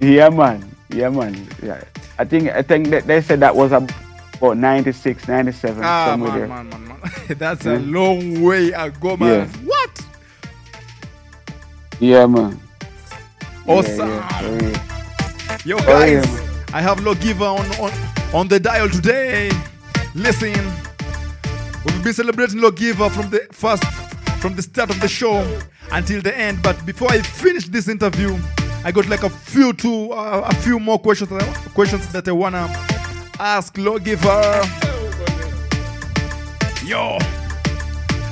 Yeah, 0.00 0.28
man. 0.28 0.68
Yeah, 0.90 1.08
man. 1.08 1.48
Yeah. 1.62 1.82
I 2.18 2.24
think 2.24 2.50
I 2.50 2.62
think 2.62 2.88
that 2.88 3.06
they 3.06 3.20
said 3.22 3.40
that 3.40 3.54
was 3.56 3.72
a 3.72 3.86
about 4.34 4.56
96, 4.58 5.26
97, 5.28 5.82
Ah, 5.82 6.06
somewhere 6.10 6.30
man, 6.30 6.38
there. 6.38 6.48
man, 6.48 6.68
man, 6.70 6.88
man. 6.88 7.00
That's 7.38 7.64
Yeah. 7.64 7.78
a 7.78 7.78
long 7.78 8.42
way 8.42 8.72
ago, 8.72 9.16
man. 9.16 9.28
Yeah. 9.30 9.46
What? 9.64 10.00
Yeah, 12.00 12.26
man. 12.26 12.60
Awesome. 13.66 14.08
Yeah, 14.10 14.50
yeah, 14.50 14.58
for. 15.56 15.68
Yo, 15.68 15.76
Oh, 15.78 15.86
guys, 15.86 16.26
yeah. 16.26 16.53
I 16.74 16.80
have 16.82 17.00
Lawgiver 17.04 17.44
on, 17.44 17.64
on, 17.80 17.92
on 18.34 18.48
the 18.48 18.58
dial 18.58 18.88
today. 18.88 19.48
Listen, 20.14 20.52
we've 21.84 22.02
been 22.02 22.12
celebrating 22.12 22.60
Lawgiver 22.60 23.08
from 23.10 23.30
the 23.30 23.46
first, 23.52 23.84
from 24.40 24.56
the 24.56 24.62
start 24.62 24.90
of 24.90 25.00
the 25.00 25.06
show 25.06 25.36
until 25.92 26.20
the 26.20 26.36
end. 26.36 26.60
But 26.64 26.84
before 26.84 27.12
I 27.12 27.22
finish 27.22 27.68
this 27.68 27.88
interview, 27.88 28.36
I 28.84 28.90
got 28.90 29.06
like 29.08 29.22
a 29.22 29.30
few 29.30 29.72
two, 29.72 30.10
uh, 30.12 30.48
a 30.50 30.54
few 30.56 30.80
more 30.80 30.98
questions, 30.98 31.30
that 31.30 31.42
I- 31.42 31.52
questions 31.70 32.10
that 32.12 32.26
I 32.26 32.32
wanna 32.32 32.66
ask 33.38 33.78
Lawgiver. 33.78 34.42
Yo, 36.84 37.18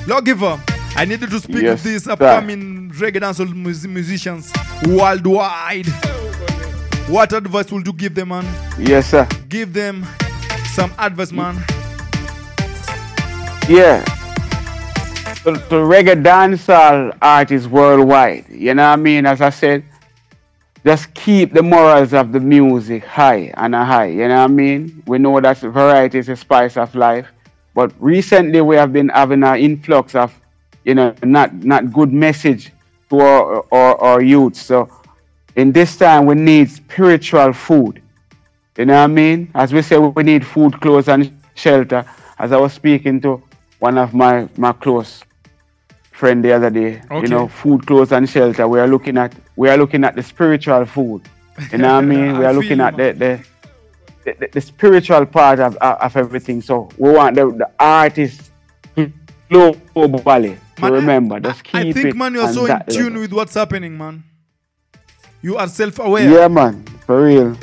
Lawgiver, 0.05 0.59
I 0.97 1.05
needed 1.05 1.29
to 1.31 1.39
speak 1.39 1.63
Yes, 1.63 1.75
with 1.75 1.83
these 1.83 2.03
sir. 2.03 2.11
upcoming 2.11 2.91
reggae 2.91 3.21
dancehall 3.21 3.55
mus- 3.55 3.87
musicians 3.87 4.51
worldwide. 4.85 5.87
What 7.07 7.33
advice 7.33 7.71
would 7.71 7.85
you 7.85 7.93
give 7.93 8.15
them, 8.15 8.29
man? 8.29 8.45
Yes, 8.79 9.11
sir. 9.11 9.27
Give 9.49 9.73
them 9.73 10.05
some 10.73 10.91
advice, 10.97 11.31
man. 11.31 11.55
Yeah. 13.67 14.03
To, 15.43 15.51
to 15.53 15.75
reggae 15.83 16.23
dancehall 16.23 17.17
artists 17.21 17.67
worldwide, 17.67 18.45
you 18.49 18.73
know 18.73 18.83
what 18.83 18.93
I 18.93 18.95
mean? 18.95 19.25
As 19.25 19.41
I 19.41 19.49
said, 19.49 19.83
just 20.85 21.13
keep 21.13 21.53
the 21.53 21.61
morals 21.61 22.13
of 22.13 22.31
the 22.31 22.39
music 22.39 23.03
high 23.03 23.53
and 23.57 23.75
high, 23.75 24.05
you 24.07 24.27
know 24.29 24.37
what 24.37 24.43
I 24.43 24.47
mean? 24.47 25.03
We 25.05 25.17
know 25.17 25.39
that 25.41 25.57
variety 25.57 26.19
is 26.19 26.29
a 26.29 26.37
spice 26.37 26.77
of 26.77 26.95
life, 26.95 27.27
but 27.73 27.91
recently 27.99 28.61
we 28.61 28.77
have 28.77 28.93
been 28.93 29.09
having 29.09 29.43
an 29.43 29.57
influx 29.57 30.15
of, 30.15 30.33
you 30.85 30.95
know, 30.95 31.13
not 31.23 31.53
not 31.53 31.91
good 31.91 32.13
message 32.13 32.71
to 33.09 33.19
our, 33.19 33.65
our, 33.73 33.97
our 34.01 34.21
youth. 34.21 34.55
So 34.55 34.89
in 35.55 35.71
this 35.71 35.97
time 35.97 36.25
we 36.25 36.35
need 36.35 36.69
spiritual 36.69 37.53
food. 37.53 38.01
You 38.77 38.85
know 38.85 38.93
what 38.95 39.03
I 39.03 39.07
mean? 39.07 39.51
As 39.53 39.71
we 39.71 39.81
say, 39.83 39.97
we 39.97 40.23
need 40.23 40.45
food, 40.45 40.79
clothes, 40.81 41.07
and 41.07 41.39
shelter. 41.53 42.05
As 42.39 42.51
I 42.51 42.57
was 42.57 42.73
speaking 42.73 43.21
to 43.21 43.41
one 43.79 43.97
of 43.99 44.13
my, 44.13 44.49
my 44.57 44.71
close 44.71 45.23
friend 46.11 46.43
the 46.43 46.53
other 46.53 46.69
day, 46.69 47.01
Okay. 47.11 47.21
you 47.21 47.27
know, 47.27 47.47
food, 47.47 47.85
clothes, 47.85 48.11
and 48.11 48.27
shelter. 48.27 48.67
We 48.67 48.79
are 48.79 48.87
looking 48.87 49.17
at 49.17 49.33
we 49.55 49.69
are 49.69 49.77
looking 49.77 50.03
at 50.03 50.15
the 50.15 50.23
spiritual 50.23 50.85
food. 50.85 51.21
You 51.71 51.77
know 51.77 51.95
what 51.95 52.03
I 52.03 52.07
mean? 52.13 52.37
We 52.39 52.45
are 52.45 52.53
looking 52.53 52.79
at 52.79 52.97
the, 52.97 53.11
the 53.13 53.45
the, 54.23 54.49
the 54.53 54.61
spiritual 54.61 55.25
part 55.25 55.59
of, 55.59 55.75
of, 55.77 56.15
everything. 56.15 56.61
So 56.61 56.89
we 56.97 57.11
want 57.11 57.35
the, 57.35 57.45
the 57.51 57.69
artists 57.77 58.51
to 58.95 59.11
globally 59.51 60.57
to 60.77 60.91
remember. 60.91 61.39
Just 61.39 61.63
keep 61.63 61.75
I 61.75 61.91
think, 61.91 62.15
man, 62.15 62.33
you're 62.33 62.51
so 62.53 62.65
in 62.65 62.81
tune 62.89 63.03
level. 63.03 63.21
with 63.21 63.33
what's 63.33 63.53
happening, 63.53 63.97
man. 63.97 64.23
You 65.43 65.57
are 65.57 65.67
self-aware. 65.67 66.29
Yeah, 66.31 66.47
man, 66.47 66.83
for 67.05 67.25
real. 67.25 67.57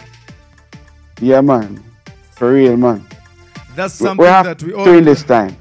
Yeah, 1.18 1.40
man, 1.40 1.82
for 2.32 2.52
real, 2.52 2.76
man. 2.76 3.02
That's 3.74 3.94
something 3.94 4.18
we 4.22 4.26
have 4.30 4.44
that 4.44 4.62
we 4.62 4.74
all. 4.74 4.86
in 4.86 5.04
this 5.04 5.22
time. 5.22 5.56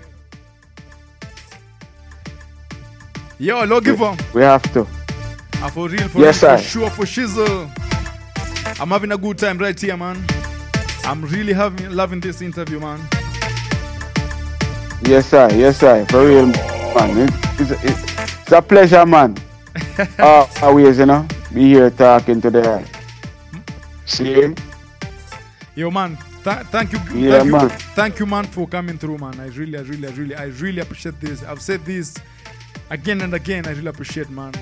Yo, 3.39 3.63
Lawgiver. 3.63 4.17
We 4.33 4.41
have 4.41 4.61
to. 4.73 4.85
Ah, 5.61 5.69
for 5.73 5.87
real, 5.87 6.09
for 6.09 6.19
Yes, 6.19 6.43
real, 6.43 6.57
for 6.57 6.63
sure, 6.63 6.89
for 6.89 7.03
shizzle. 7.05 7.69
I'm 8.81 8.89
having 8.89 9.13
a 9.13 9.17
good 9.17 9.37
time 9.37 9.57
right 9.57 9.79
here, 9.79 9.95
man. 9.95 10.21
I'm 11.05 11.23
really 11.23 11.53
having 11.53 11.89
loving 11.91 12.19
this 12.19 12.41
interview, 12.41 12.81
man. 12.81 12.99
Yes, 15.03 15.27
sir. 15.27 15.47
Yes, 15.53 15.79
sir. 15.79 16.05
For 16.09 16.27
real, 16.27 16.47
man. 16.47 17.17
It, 17.17 17.31
it's, 17.59 17.71
a- 17.71 17.79
it's 18.41 18.51
a 18.51 18.61
pleasure, 18.61 19.05
man. 19.05 19.37
uh, 20.19 20.45
always, 20.61 20.99
you 20.99 21.05
know, 21.05 21.25
be 21.53 21.61
here 21.69 21.89
talking 21.89 22.41
to 22.41 22.49
the. 22.49 22.83
See? 24.05 24.53
Yo, 25.75 25.89
man, 25.91 26.17
th- 26.43 26.65
thank 26.67 26.91
you, 26.91 26.99
Yeah, 27.15 27.31
thank 27.39 27.45
you, 27.45 27.51
man. 27.51 27.69
thank 27.69 28.19
you, 28.19 28.25
man, 28.25 28.45
for 28.45 28.67
coming 28.67 28.97
through, 28.97 29.17
man. 29.17 29.39
I 29.39 29.47
really, 29.47 29.77
I 29.77 29.81
really, 29.81 30.07
I 30.07 30.11
really, 30.11 30.35
I 30.35 30.43
really 30.45 30.79
appreciate 30.81 31.19
this. 31.21 31.43
I've 31.43 31.61
said 31.61 31.85
this 31.85 32.15
again 32.89 33.21
and 33.21 33.33
again. 33.33 33.65
I 33.67 33.71
really 33.71 33.87
appreciate, 33.87 34.29
man. 34.29 34.53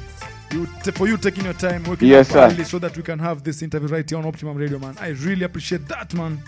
You 0.52 0.68
t- 0.84 0.92
for 0.92 1.08
you 1.08 1.18
taking 1.18 1.44
your 1.46 1.54
time, 1.54 1.84
working 1.86 2.08
Yes, 2.08 2.32
up 2.36 2.52
early 2.52 2.64
so 2.64 2.80
that 2.80 2.96
we 2.96 3.04
can 3.04 3.20
have 3.20 3.44
this 3.44 3.62
interview 3.62 3.88
right 3.90 4.08
here 4.10 4.20
on 4.20 4.26
Optimum 4.26 4.58
Radio, 4.58 4.80
man. 4.80 4.96
I 5.00 5.10
really 5.10 5.44
appreciate 5.44 5.88
that, 5.88 6.14
man. 6.14 6.42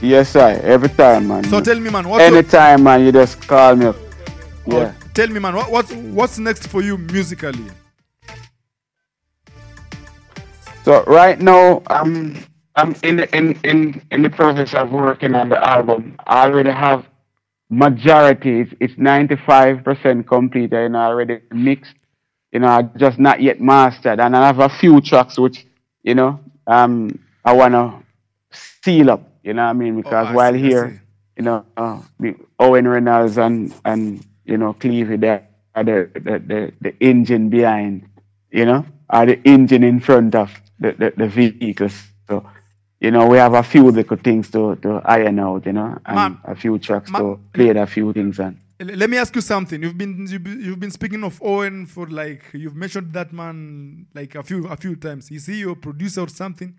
Yes, 0.00 0.30
sir. 0.30 0.60
Every 0.64 0.88
time, 0.90 1.28
man. 1.28 1.44
So 1.44 1.60
tell 1.60 1.78
me, 1.80 1.90
man, 1.90 2.08
what's 2.08 2.28
your- 2.28 2.38
Anytime, 2.38 2.82
man, 2.84 3.04
you 3.04 3.12
just 3.12 3.40
call 3.46 3.74
me 3.76 3.86
up. 3.86 3.96
Oh, 4.70 4.80
Yeah. 4.80 4.92
tell 5.14 5.28
me, 5.28 5.38
man, 5.40 5.54
what, 5.54 5.70
what's 5.70 5.92
what's 5.92 6.38
next 6.38 6.66
for 6.68 6.82
you 6.82 6.98
musically? 6.98 7.64
So 10.88 11.04
right 11.04 11.38
now, 11.38 11.82
I'm 11.88 12.34
I'm 12.74 12.96
in 13.02 13.16
the, 13.16 13.36
in 13.36 13.60
in 13.62 14.00
in 14.10 14.22
the 14.22 14.30
process 14.30 14.72
of 14.72 14.90
working 14.90 15.34
on 15.34 15.50
the 15.50 15.60
album. 15.62 16.16
I 16.26 16.46
already 16.46 16.70
have 16.70 17.04
majority. 17.68 18.60
It's 18.62 18.72
it's 18.80 18.94
ninety 18.96 19.36
five 19.36 19.84
percent 19.84 20.26
complete. 20.26 20.72
and 20.72 20.96
I 20.96 21.04
already 21.04 21.40
mixed. 21.52 21.92
You 22.52 22.60
know, 22.60 22.68
I 22.68 22.82
just 22.96 23.18
not 23.18 23.42
yet 23.42 23.60
mastered, 23.60 24.18
and 24.18 24.34
I 24.34 24.46
have 24.46 24.60
a 24.60 24.70
few 24.70 25.02
tracks 25.02 25.38
which 25.38 25.66
you 26.04 26.14
know 26.14 26.40
um 26.66 27.18
I 27.44 27.52
wanna 27.52 28.02
seal 28.50 29.10
up. 29.10 29.30
You 29.42 29.52
know 29.52 29.64
what 29.64 29.68
I 29.68 29.72
mean? 29.74 29.96
Because 30.00 30.28
I 30.28 30.32
while 30.32 30.54
see, 30.54 30.60
here, 30.60 31.02
you 31.36 31.42
know, 31.42 31.66
uh, 31.76 32.00
Owen 32.58 32.88
Reynolds 32.88 33.36
and 33.36 33.74
and 33.84 34.24
you 34.46 34.56
know 34.56 34.72
Clevie, 34.72 35.20
they 35.20 35.42
are 35.74 35.84
the 35.84 36.08
the, 36.14 36.38
the 36.38 36.72
the 36.80 36.96
engine 37.04 37.50
behind. 37.50 38.08
You 38.50 38.64
know, 38.64 38.86
are 39.10 39.26
the 39.26 39.40
engine 39.48 39.84
in 39.84 40.00
front 40.00 40.34
of 40.34 40.50
the, 40.78 40.92
the, 40.92 41.12
the 41.16 41.28
vehicles. 41.28 41.94
So 42.28 42.44
you 43.00 43.10
know, 43.12 43.26
we 43.28 43.38
have 43.38 43.54
a 43.54 43.62
few 43.62 43.84
little 43.90 44.16
things 44.16 44.50
to, 44.50 44.74
to 44.76 45.00
iron 45.04 45.38
out, 45.38 45.66
you 45.66 45.72
know, 45.72 45.98
and 46.04 46.36
a 46.44 46.54
few 46.56 46.78
tracks 46.80 47.10
man, 47.10 47.22
to 47.22 47.40
play 47.52 47.68
a 47.70 47.86
few 47.86 48.12
things 48.12 48.40
on. 48.40 48.58
Let 48.80 49.08
me 49.10 49.16
ask 49.18 49.34
you 49.34 49.40
something. 49.40 49.82
You've 49.82 49.96
been 49.98 50.26
you've 50.28 50.78
been- 50.80 50.90
speaking 50.90 51.24
of 51.24 51.40
Owen 51.42 51.86
for 51.86 52.06
like 52.08 52.42
you've 52.52 52.76
mentioned 52.76 53.12
that 53.12 53.32
man 53.32 54.06
like 54.14 54.34
a 54.34 54.42
few 54.42 54.66
a 54.68 54.76
few 54.76 54.96
times. 54.96 55.30
Is 55.30 55.46
he 55.46 55.60
your 55.60 55.76
producer 55.76 56.22
or 56.22 56.28
something? 56.28 56.74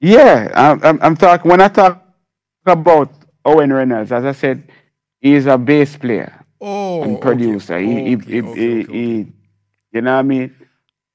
Yeah, 0.00 0.50
I'm, 0.54 0.82
I'm, 0.84 0.98
I'm 1.02 1.16
talking, 1.16 1.50
when 1.50 1.60
I 1.60 1.68
talk 1.68 2.02
about 2.66 3.10
Owen 3.44 3.72
Reynolds, 3.72 4.12
as 4.12 4.24
I 4.24 4.32
said, 4.32 4.70
he's 5.20 5.46
a 5.46 5.56
bass 5.56 5.96
player 5.96 6.44
Oh, 6.60 7.02
and 7.02 7.20
producer. 7.20 7.78
He, 7.78 8.10
he, 8.10 8.16
he, 8.16 8.42
he, 8.42 8.82
he- 8.84 9.32
you 9.96 10.02
know 10.02 10.12
what 10.14 10.18
I 10.20 10.22
mean? 10.22 10.54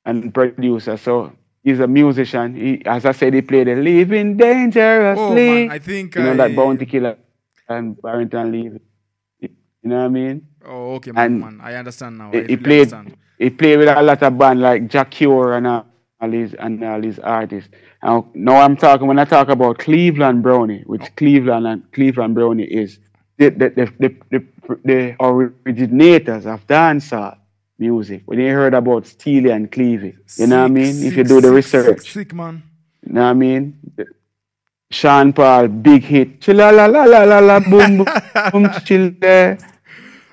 And 0.06 0.34
producer. 0.34 0.98
So 0.98 1.34
he's 1.64 1.80
a 1.80 1.88
musician. 1.88 2.56
He, 2.56 2.86
as 2.86 3.06
I 3.06 3.12
said, 3.12 3.34
he 3.34 3.42
played 3.42 3.68
the 3.68 3.76
Living 3.76 4.38
Dangerously. 4.38 5.50
Oh, 5.50 5.54
man, 5.68 5.72
I 5.72 5.80
think 5.80 6.16
you 6.16 6.24
know 6.24 6.32
I- 6.34 6.38
that 6.38 6.56
Bounty 6.56 6.86
Killer 6.86 7.18
and 7.70 8.02
Barrington 8.02 8.52
Levy. 8.52 8.80
You 9.40 9.90
know 9.90 9.98
what 9.98 10.06
I 10.06 10.10
mean? 10.10 10.48
Oh, 10.66 10.96
okay, 10.96 11.12
man. 11.12 11.40
Man. 11.40 11.60
I 11.62 11.76
understand 11.76 12.18
now. 12.18 12.30
I 12.32 12.42
He, 12.42 12.48
he 12.50 12.58
played. 12.58 12.94
understand. 12.94 13.18
He 13.40 13.50
played 13.50 13.78
with 13.80 13.90
a 13.90 14.02
lot 14.02 14.22
of 14.22 14.38
band 14.38 14.62
like 14.62 14.88
Jah 14.88 15.06
Cure 15.06 15.54
and 15.58 15.66
all, 15.66 15.86
these 16.30 16.54
and 16.54 16.84
all 16.84 17.02
these 17.02 17.18
artists. 17.18 17.70
Now, 18.04 18.28
now 18.36 18.58
I'm 18.58 18.78
talking 18.78 19.08
when 19.08 19.18
I 19.18 19.26
talk 19.26 19.50
about 19.50 19.80
Cleveland 19.80 20.44
Browne, 20.44 20.84
which 20.86 21.02
oh. 21.04 21.08
Cleveland 21.18 21.66
and 21.66 21.92
Cleveland 21.92 22.36
Browne 22.36 22.60
is 22.60 23.00
the 23.40 23.50
the 23.50 23.70
the, 23.70 23.86
the, 24.00 24.16
the, 24.32 24.40
the 24.86 25.16
originators 25.20 26.46
of 26.46 26.66
dancehall 26.68 27.38
music. 27.82 28.22
When 28.26 28.40
you 28.40 28.50
heard 28.60 28.74
about 28.74 29.06
Steely 29.08 29.52
and 29.52 29.70
Clevie, 29.72 30.16
you 30.38 30.48
know 30.48 30.62
what 30.62 30.72
I 30.72 30.74
Sick, 30.84 30.96
mean? 30.96 31.04
if 31.08 31.18
you 31.18 31.24
do 31.24 31.42
the 31.42 31.52
research, 31.52 32.02
Sick, 32.02 32.02
sick, 32.02 32.34
man. 32.34 32.64
you 33.06 33.14
know 33.14 33.22
what 33.24 33.30
I 33.32 33.34
mean? 33.34 33.80
Sean 34.92 35.34
Paul, 35.34 35.68
big 35.70 36.04
hit. 36.04 36.42
Chilla 36.42 36.72
la 36.76 36.86
la 36.86 37.04
la 37.06 37.24
la 37.24 37.40
la 37.40 37.60
boom 37.60 38.06
boom 38.52 38.70
chill 38.86 39.12
there. 39.20 39.58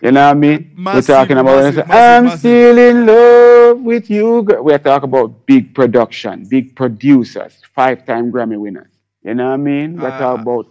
You 0.02 0.12
know 0.12 0.26
what 0.26 0.30
I 0.30 0.34
mean? 0.34 0.72
Massive, 0.76 1.08
We're 1.08 1.14
talking 1.16 1.38
about 1.38 1.62
massive, 1.64 1.88
massive, 1.88 1.90
I'm 1.90 2.38
still 2.38 2.78
in 2.78 3.06
love 3.06 3.80
with 3.80 4.10
you. 4.10 4.42
We're 4.60 4.78
talking 4.78 5.08
about 5.08 5.46
big 5.46 5.74
production, 5.74 6.44
big 6.48 6.74
producers, 6.76 7.52
five 7.74 8.04
time 8.06 8.30
Grammy 8.32 8.58
winners. 8.58 8.92
You 9.24 9.34
know 9.34 9.46
what 9.46 9.54
I 9.54 9.56
mean? 9.56 10.00
We're 10.00 10.10
Ah, 10.10 10.18
talking 10.18 10.42
about 10.42 10.66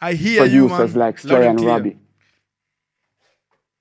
I 0.00 0.12
hear 0.14 0.44
you, 0.44 0.68
producers 0.68 0.94
man. 0.94 1.00
like 1.06 1.18
Story 1.18 1.46
and 1.46 1.58
and. 1.58 1.66
Robbie. 1.66 1.96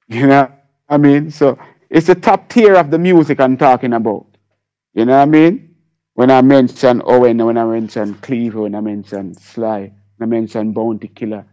You 0.08 0.28
know 0.28 0.42
what 0.42 0.64
I 0.90 0.98
mean? 0.98 1.32
So 1.32 1.58
it's 1.90 2.08
the 2.08 2.16
top 2.16 2.50
tier 2.50 2.76
of 2.76 2.92
the 2.92 2.98
music 3.00 3.40
I'm 3.40 3.58
talking 3.58 3.94
about. 3.94 4.26
You 4.94 5.06
know 5.06 5.14
what 5.18 5.22
I 5.24 5.26
mean? 5.26 5.76
When 6.14 6.32
I 6.32 6.42
mention 6.42 7.02
Owen, 7.06 7.44
when 7.46 7.58
I 7.58 7.66
mention 7.66 8.16
Clevie, 8.16 8.54
when 8.54 8.76
I 8.76 8.82
mention 8.82 9.34
Sly, 9.36 9.92
when 10.18 10.30
I 10.30 10.32
mention 10.38 10.72
Bounty 10.74 11.08
Killer. 11.10 11.46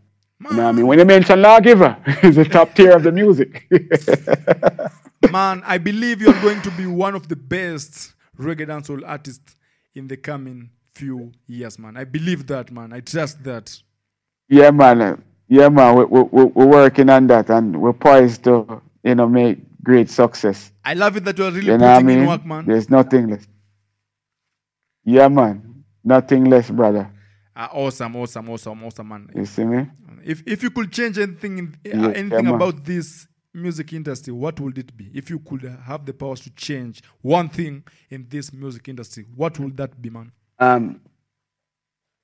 You 0.51 0.57
know 0.57 0.63
what 0.65 0.69
I 0.69 0.73
mean? 0.73 0.87
When 0.87 1.01
I 1.01 1.05
mention 1.05 1.41
Lawgiver, 1.43 1.97
it's 2.23 2.37
the 2.37 2.45
top 2.45 2.75
tier 2.75 2.93
of 2.97 3.03
the 3.03 3.13
music. 3.13 3.67
Man, 5.31 5.63
I 5.65 5.79
believe 5.79 6.21
you're 6.21 6.41
going 6.43 6.61
to 6.63 6.71
be 6.73 6.87
one 6.87 7.15
of 7.15 7.29
the 7.29 7.37
best 7.37 8.13
reggae 8.39 8.67
dancehall 8.67 9.03
artists 9.07 9.57
in 9.95 10.07
the 10.07 10.17
coming 10.17 10.71
few 10.95 11.33
years, 11.47 11.79
man. 11.79 11.97
I 11.97 12.05
believe 12.05 12.47
that, 12.49 12.71
man. 12.71 12.93
I 12.93 13.01
trust 13.01 13.43
that. 13.45 13.77
yeah, 14.49 14.71
man. 14.71 15.23
Yeah, 15.49 15.69
man. 15.71 15.97
We, 15.97 16.05
we- 16.05 16.45
we're 16.45 16.67
working 16.67 17.09
on 17.11 17.27
that 17.29 17.49
and 17.51 17.81
we're 17.81 17.93
poised 17.95 18.45
to, 18.45 18.81
you 19.03 19.15
know, 19.15 19.27
make 19.29 19.59
great 19.85 20.11
success. 20.11 20.73
I 20.85 20.95
love 20.95 21.17
it 21.17 21.25
that 21.25 21.39
you're 21.39 21.51
really 21.51 21.69
You 21.73 21.79
know 21.79 21.87
what 21.87 21.93
I 21.95 22.03
putting 22.03 22.09
in 22.11 22.19
mean? 22.21 22.29
work, 22.29 22.45
man. 22.45 22.67
There's 22.67 22.91
nothing 22.91 23.29
less. 23.29 23.47
Yeah, 25.05 25.29
man. 25.29 25.85
Nothing 26.03 26.45
less, 26.47 26.71
brother. 26.71 27.11
Ah, 27.57 27.71
awesome, 27.73 28.17
awesome, 28.17 28.51
awesome, 28.51 28.83
awesome, 28.85 29.09
man. 29.09 29.31
You 29.35 29.47
see 29.47 29.65
me? 29.65 29.87
If 30.25 30.43
if 30.47 30.63
you 30.63 30.71
could 30.71 30.91
change 30.91 31.19
anything 31.19 31.61
uh, 31.61 31.89
Yeah, 31.89 32.09
anything 32.09 32.47
man. 32.47 32.55
about 32.55 32.85
this 32.85 33.29
music 33.53 33.93
industry, 33.93 34.33
what 34.33 34.59
would 34.59 34.77
it 34.79 34.97
be? 34.97 35.11
If 35.15 35.31
you 35.31 35.39
could 35.39 35.63
have 35.87 36.05
the 36.05 36.13
powers 36.13 36.41
to 36.41 36.51
change 36.51 37.03
one 37.23 37.49
thing 37.49 37.85
in 38.11 38.27
this 38.29 38.53
music 38.53 38.89
industry, 38.89 39.27
what 39.37 39.59
would 39.61 39.77
that 39.77 40.01
be, 40.03 40.11
man? 40.11 40.33
Um, 40.59 41.01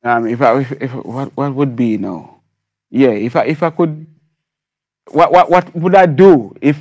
um, 0.02 0.26
if 0.26 0.40
I, 0.40 0.60
if, 0.60 0.72
if 0.72 0.92
what, 0.94 1.36
what 1.36 1.54
would 1.54 1.76
be 1.76 1.96
now? 1.98 2.40
Yeah, 2.90 3.10
if 3.10 3.36
I, 3.36 3.44
if 3.44 3.62
I 3.62 3.70
could, 3.70 4.06
what, 5.12 5.30
what, 5.30 5.50
what 5.50 5.76
would 5.76 5.94
I 5.94 6.06
do 6.06 6.54
if? 6.60 6.76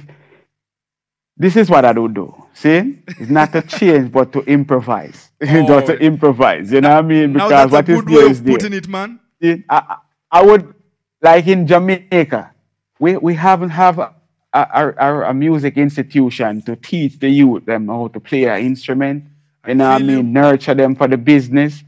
This 1.39 1.55
is 1.57 1.69
what 1.69 1.85
I 1.85 1.93
would 1.93 2.15
do. 2.15 2.35
See, 2.53 2.99
it's 3.17 3.31
not 3.31 3.53
to 3.53 3.61
change, 3.63 4.11
but 4.11 4.33
to 4.33 4.41
improvise. 4.41 5.31
Just 5.41 5.87
to 5.87 5.93
oh. 5.93 6.01
improvise. 6.01 6.71
You 6.71 6.81
know 6.81 6.89
what 6.89 7.05
I 7.05 7.07
mean? 7.07 7.33
Now 7.33 7.49
Because 7.49 7.49
that's 7.49 7.73
a 7.73 7.77
what 7.77 7.89
is 7.89 8.01
good 8.01 8.07
there 8.07 8.19
way 8.25 8.31
is 8.31 8.39
of 8.39 8.45
there. 8.45 8.57
putting 8.57 8.73
it, 8.73 8.87
man. 8.89 9.19
See, 9.41 9.63
I, 9.69 9.77
I 9.77 9.97
I 10.31 10.43
would 10.43 10.73
like 11.21 11.47
in 11.47 11.65
Jamaica, 11.67 12.53
we, 12.99 13.17
we 13.17 13.35
haven't 13.35 13.69
have 13.71 13.99
a, 13.99 14.13
a, 14.53 14.93
a, 14.97 15.29
a 15.29 15.33
music 15.33 15.77
institution 15.77 16.61
to 16.63 16.75
teach 16.75 17.19
the 17.19 17.29
youth 17.29 17.65
them 17.65 17.87
how 17.87 18.09
to 18.09 18.19
play 18.19 18.45
an 18.45 18.63
instrument. 18.65 19.25
You 19.67 19.75
know 19.75 19.89
what 19.89 20.01
I 20.01 20.05
mean? 20.05 20.33
Nurture 20.33 20.75
them 20.75 20.95
for 20.95 21.07
the 21.07 21.17
business. 21.17 21.83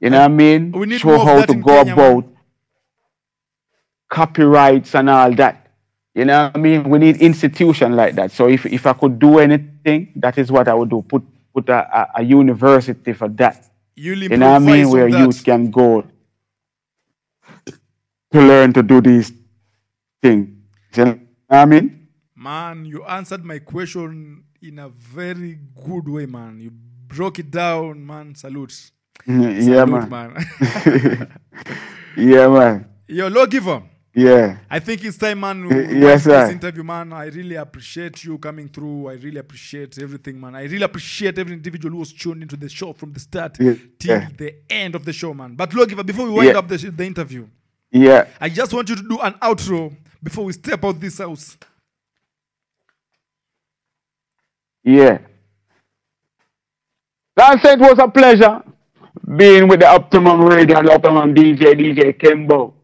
You 0.00 0.10
know 0.10 0.18
what 0.20 0.24
I 0.24 0.28
mean? 0.28 0.72
We 0.72 0.86
need 0.86 1.00
Show 1.00 1.18
how 1.18 1.42
to 1.42 1.54
go 1.54 1.84
Kenya, 1.84 1.84
man. 1.84 1.92
about 1.94 2.26
copyrights 4.10 4.94
and 4.94 5.10
all 5.10 5.32
that. 5.36 5.61
You 6.14 6.26
know 6.26 6.44
what 6.44 6.56
I 6.56 6.58
mean? 6.58 6.88
We 6.90 6.98
need 6.98 7.16
institution 7.22 7.96
like 7.96 8.14
that. 8.16 8.32
So 8.32 8.48
if, 8.48 8.66
if 8.66 8.86
I 8.86 8.92
could 8.92 9.18
do 9.18 9.38
anything, 9.38 10.12
that 10.16 10.36
is 10.36 10.52
what 10.52 10.68
I 10.68 10.74
would 10.74 10.90
do. 10.90 11.02
Put 11.02 11.22
put 11.54 11.68
a, 11.68 11.98
a, 12.00 12.08
a 12.16 12.22
university 12.22 13.12
for 13.12 13.28
that. 13.28 13.64
You'll 13.96 14.22
You 14.22 14.36
know 14.36 14.50
what 14.50 14.56
I 14.56 14.58
mean? 14.58 14.90
Where 14.90 15.08
youth 15.08 15.42
can 15.44 15.70
go 15.70 16.04
to 18.32 18.40
learn 18.40 18.72
to 18.72 18.82
do 18.82 19.00
these 19.00 19.32
things. 20.22 20.48
You 20.96 21.04
know 21.04 21.20
what 21.46 21.58
I 21.58 21.64
mean? 21.64 22.08
Man, 22.34 22.84
you 22.84 23.04
answered 23.04 23.44
my 23.44 23.58
question 23.60 24.44
in 24.60 24.78
a 24.78 24.88
very 24.88 25.58
good 25.84 26.08
way, 26.08 26.26
man. 26.26 26.60
You 26.60 26.70
broke 26.70 27.38
it 27.38 27.50
down, 27.50 28.04
man. 28.04 28.34
Salute. 28.34 28.90
Mhm, 29.26 29.54
yeah, 29.68 29.84
Salute, 29.84 30.08
man. 30.08 30.30
yeah, 32.16 32.48
man. 32.48 32.86
Yo, 33.08 33.28
lawgiver. 33.28 33.82
Yeah. 34.14 34.58
I 34.68 34.78
think 34.78 35.02
it's 35.04 35.16
time, 35.16 35.40
man. 35.40 35.66
Y- 35.68 35.74
we 35.74 35.82
yes, 35.82 35.92
wind 35.92 36.02
this 36.02 36.22
sir. 36.24 36.50
interview, 36.50 36.82
man. 36.82 37.12
I 37.14 37.26
really 37.26 37.54
appreciate 37.56 38.22
you 38.24 38.36
coming 38.38 38.68
through. 38.68 39.08
I 39.08 39.14
really 39.14 39.38
appreciate 39.38 39.96
everything, 39.98 40.38
man. 40.38 40.54
I 40.54 40.64
really 40.64 40.82
appreciate 40.82 41.38
every 41.38 41.54
individual 41.54 41.92
who 41.92 41.98
was 42.00 42.12
tuned 42.12 42.42
into 42.42 42.56
the 42.56 42.68
show 42.68 42.92
from 42.92 43.12
the 43.12 43.20
start 43.20 43.56
Yeah, 43.58 43.74
till 43.98 44.18
yeah. 44.20 44.28
the 44.36 44.54
end 44.68 44.94
of 44.94 45.04
the 45.06 45.12
show, 45.14 45.32
man. 45.32 45.54
But 45.54 45.72
lawgiver, 45.74 46.04
before 46.04 46.26
we 46.26 46.32
wind 46.32 46.50
Yeah. 46.52 46.58
up 46.58 46.68
the, 46.68 46.76
the 46.76 47.04
interview, 47.06 47.46
Yeah. 47.90 48.26
I 48.40 48.50
just 48.50 48.72
want 48.74 48.88
you 48.90 48.96
to 48.96 49.02
do 49.02 49.18
an 49.20 49.32
outro 49.34 49.94
before 50.22 50.44
we 50.44 50.52
step 50.52 50.84
out 50.84 51.00
this 51.00 51.16
house. 51.18 51.56
Yeah. 54.84 55.18
That's 57.36 57.64
it 57.64 57.78
was 57.78 57.98
a 57.98 58.08
pleasure 58.08 58.62
being 59.36 59.68
with 59.68 59.80
the 59.80 59.88
Optimum 59.88 60.42
Radio 60.42 60.78
and 60.78 60.90
Optimum 60.90 61.34
DJ, 61.34 61.72
DJ 61.74 62.18
Kimbo. 62.18 62.74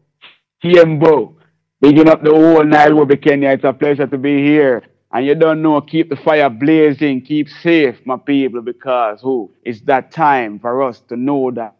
Kimbo. 0.61 1.35
Bigging 1.81 2.09
up 2.09 2.23
the 2.23 2.31
whole 2.31 2.63
Nairobi, 2.63 3.17
Kenya. 3.17 3.49
It's 3.51 3.63
a 3.63 3.73
pleasure 3.73 4.07
to 4.07 4.17
be 4.17 4.43
here. 4.43 4.83
And 5.11 5.25
you 5.25 5.33
don't 5.33 5.61
know, 5.61 5.81
keep 5.81 6.09
the 6.09 6.15
fire 6.15 6.49
blazing, 6.49 7.21
keep 7.21 7.49
safe, 7.49 8.05
my 8.05 8.17
people, 8.17 8.61
because 8.61 9.21
who? 9.21 9.51
It's 9.63 9.81
that 9.81 10.11
time 10.11 10.59
for 10.59 10.83
us 10.83 10.99
to 11.09 11.15
know 11.15 11.49
that 11.51 11.75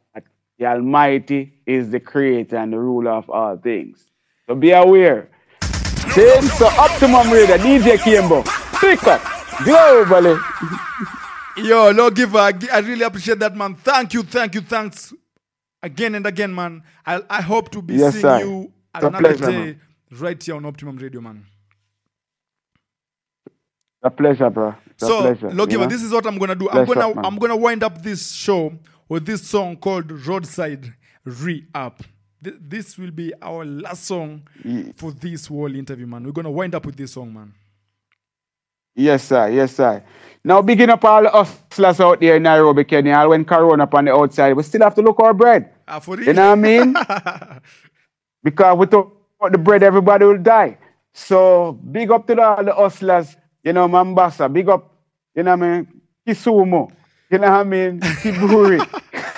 the 0.57 0.65
Almighty 0.65 1.53
is 1.65 1.91
the 1.91 1.99
creator 1.99 2.57
and 2.57 2.73
the 2.73 2.80
ruler 2.80 3.11
of 3.11 3.30
all 3.30 3.56
things. 3.57 4.07
So 4.47 4.56
be 4.56 4.72
aware. 4.72 5.30
Same 6.10 6.41
so 6.41 6.68
Optimum 6.68 7.30
Radio, 7.30 7.57
DJ 7.57 7.99
Kimbo. 7.99 8.41
Pick 8.80 9.03
up 9.03 9.22
globally. 9.61 10.41
Yo, 11.57 11.91
lawgiver, 11.91 12.39
I, 12.39 12.53
I 12.73 12.80
really 12.80 13.03
appreciate 13.03 13.39
that, 13.39 13.56
man. 13.56 13.76
Thank 13.76 14.14
you, 14.14 14.23
thank 14.23 14.56
you, 14.56 14.61
thanks 14.61 15.14
again 15.84 16.15
and 16.15 16.26
again, 16.26 16.53
man. 16.53 16.84
I, 17.06 17.22
I 17.30 17.41
hope 17.41 17.69
to 17.72 17.81
be 17.81 17.95
Yes, 17.95 18.14
seeing 18.14 18.22
sir. 18.22 18.39
you 18.39 18.72
It's 18.95 19.03
another 19.06 19.19
pleasure, 19.38 19.45
day 19.45 19.57
man. 19.65 19.81
right 20.11 20.41
here 20.43 20.56
on 20.56 20.65
Optimum 20.65 20.97
Radio, 20.97 21.22
man. 21.22 21.45
A 24.01 24.10
pleasure, 24.10 24.49
bro. 24.49 24.76
It's 24.91 25.06
so, 25.06 25.22
pleasure. 25.22 25.49
you 25.49 25.56
know? 25.77 25.88
this 25.88 26.01
is 26.03 26.11
what 26.14 26.26
I'm 26.26 26.38
gonna 26.38 26.56
do. 26.56 26.69
I'm 26.69 26.85
gonna 26.85 27.14
man. 27.15 27.26
I'm 27.26 27.35
gonna 27.38 27.57
wind 27.57 27.84
up 27.84 28.01
this 28.01 28.31
show 28.31 28.73
with 29.10 29.26
this 29.26 29.45
song 29.47 29.76
called 29.76 30.10
Roadside 30.26 30.93
Re-Up. 31.26 32.01
Th- 32.41 32.56
This 32.61 32.97
will 32.97 33.11
be 33.11 33.34
our 33.41 33.65
last 33.65 34.06
song 34.06 34.47
for 34.95 35.11
this 35.11 35.47
whole 35.47 35.76
interview, 35.76 36.07
man. 36.07 36.23
We're 36.23 36.31
gonna 36.31 36.51
wind 36.51 36.76
up 36.76 36.85
with 36.85 36.95
this 36.95 37.11
song, 37.14 37.34
man. 37.34 37.53
Yes, 38.95 39.26
sir. 39.26 39.49
Yes, 39.49 39.76
sir. 39.76 40.01
Now, 40.50 40.64
big 40.64 40.82
up 40.90 41.06
all 41.06 41.30
hustlers 41.30 42.00
out 42.00 42.20
there 42.20 42.38
in 42.38 42.42
Nairobi, 42.42 42.84
Kenya, 42.84 43.28
when 43.30 43.46
Corona 43.46 43.84
up 43.84 43.94
on 43.94 44.06
the 44.06 44.16
outside, 44.16 44.54
we 44.54 44.64
still 44.64 44.82
have 44.82 44.96
to 44.96 45.02
look 45.04 45.20
our 45.20 45.32
bread. 45.32 45.70
Ah, 45.88 46.02
you 46.08 46.34
know 46.34 46.50
what 46.50 46.52
I 46.54 46.56
mean? 46.56 46.96
because 48.44 48.76
without 48.80 49.12
the 49.52 49.60
bread, 49.60 49.84
everybody 49.84 50.26
will 50.26 50.40
die. 50.40 50.76
So, 51.14 51.74
big 51.92 52.10
up 52.10 52.26
to 52.26 52.42
all 52.42 52.64
the 52.64 52.74
hustlers, 52.74 53.38
you 53.64 53.74
know, 53.74 53.88
Mombasa, 53.88 54.50
big 54.50 54.68
up, 54.70 54.92
you 55.36 55.44
know 55.44 55.56
what 55.56 55.68
I 55.68 55.82
mean? 55.82 56.02
Kisumu, 56.28 56.92
you 57.30 57.38
know 57.38 57.52
what 57.52 57.60
I 57.60 57.64
mean? 57.64 58.00
Kiburi. 58.00 58.80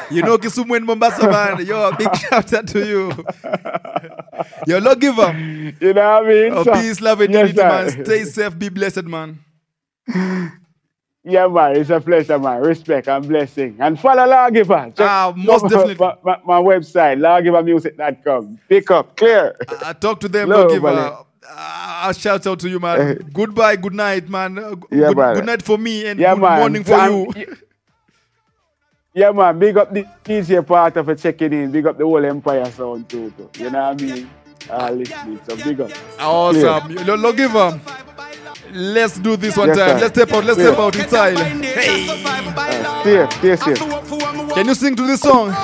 you 0.12 0.22
know 0.22 0.38
Kisumu 0.38 0.78
and 0.78 0.86
Mombasa, 0.86 1.30
man. 1.30 1.66
Yo, 1.66 1.92
big 1.98 2.16
shout 2.16 2.54
out 2.54 2.68
to 2.70 2.88
you. 2.88 3.12
Yo, 4.66 4.80
Lawgiver. 4.80 5.38
You 5.82 5.94
know 5.94 6.22
what 6.22 6.26
I 6.26 6.30
mean? 6.30 6.54
Oh, 6.54 6.64
so, 6.64 6.74
peace, 6.74 7.02
love, 7.02 7.20
and 7.20 7.34
yes, 7.34 7.50
unity, 7.50 7.68
man. 7.68 8.06
Stay 8.06 8.24
safe, 8.24 8.58
be 8.58 8.70
blessed, 8.70 9.04
man. 9.04 9.40
Yeah, 11.24 11.48
man, 11.48 11.76
it's 11.76 11.92
a 11.92 12.02
pleasure, 12.02 12.40
man. 12.40 12.62
Respect 12.62 13.08
and 13.08 13.28
blessing. 13.28 13.78
And 13.80 14.00
follow 14.00 14.26
Lawgiver. 14.26 14.92
Check 14.98 15.08
ah, 15.08 15.34
most 15.36 15.64
my, 15.64 15.70
definitely. 15.70 15.96
My, 15.96 16.16
my, 16.24 16.38
my 16.46 16.60
website, 16.60 17.20
lawgivermusic.com. 17.20 18.60
Pick 18.68 18.90
up, 18.90 19.16
clear. 19.16 19.56
I, 19.86 19.94
talk 19.94 20.20
to 20.22 20.28
them, 20.28 20.50
Hello, 20.50 20.64
Lawgiver. 20.66 21.26
Uh, 21.48 22.08
a 22.08 22.14
shout 22.14 22.48
out 22.48 22.60
to 22.60 22.70
you, 22.70 22.80
man. 22.80 23.02
Eh. 23.02 23.16
Goodbye, 23.34 23.76
good 23.76 23.94
night, 23.94 24.30
man. 24.30 24.58
Uh, 24.58 24.76
yeah, 24.90 25.10
good, 25.10 25.18
man. 25.18 25.36
good 25.36 25.46
night 25.46 25.62
for 25.62 25.78
me 25.78 26.08
and 26.08 26.20
yeah, 26.20 26.34
good 26.34 26.42
man. 26.42 26.60
morning 26.60 26.84
for 26.84 26.98
you. 27.08 27.58
Yeah. 29.14 29.32
Man, 29.32 29.60
big 29.60 29.76
up 29.76 29.94
the 29.94 30.08
easier 30.30 30.62
part 30.64 30.96
of 30.96 31.10
a 31.10 31.16
checking 31.18 31.52
in. 31.52 31.70
Big 31.70 31.86
up 31.86 31.98
the 31.98 32.06
whole 32.06 32.24
Empire 32.24 32.64
sound 32.72 33.10
too. 33.10 33.30
too. 33.36 33.50
You 33.62 33.70
know 33.70 33.92
what 33.92 34.02
I 34.02 34.06
mean? 34.06 34.30
Uh, 34.70 35.04
so 35.46 35.58
big 35.58 35.82
up. 35.82 35.92
Awesome. 36.18 36.96
Lawgiver. 37.06 37.82
Let's 38.72 39.20
do 39.20 39.36
this 39.36 39.58
one 39.58 39.70
yes, 39.70 39.78
time. 39.78 39.90
Sir. 39.90 40.00
Let's 40.00 40.14
step 40.14 40.32
out. 40.32 40.46
Let's 40.46 40.58
tap 40.58 40.68
step 40.68 40.80
out 40.80 40.96
in 40.96 41.08
style. 41.08 41.38
Hey. 41.38 42.08
Uh, 42.08 43.02
here. 43.04 43.28
Can 44.54 44.68
you 44.68 44.76
sing 44.76 44.96
to 44.96 45.08
this 45.08 45.22
song? 45.22 45.56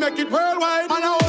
make 0.00 0.18
it 0.18 0.30
worldwide. 0.30 0.90
And 0.90 1.04
I 1.04 1.19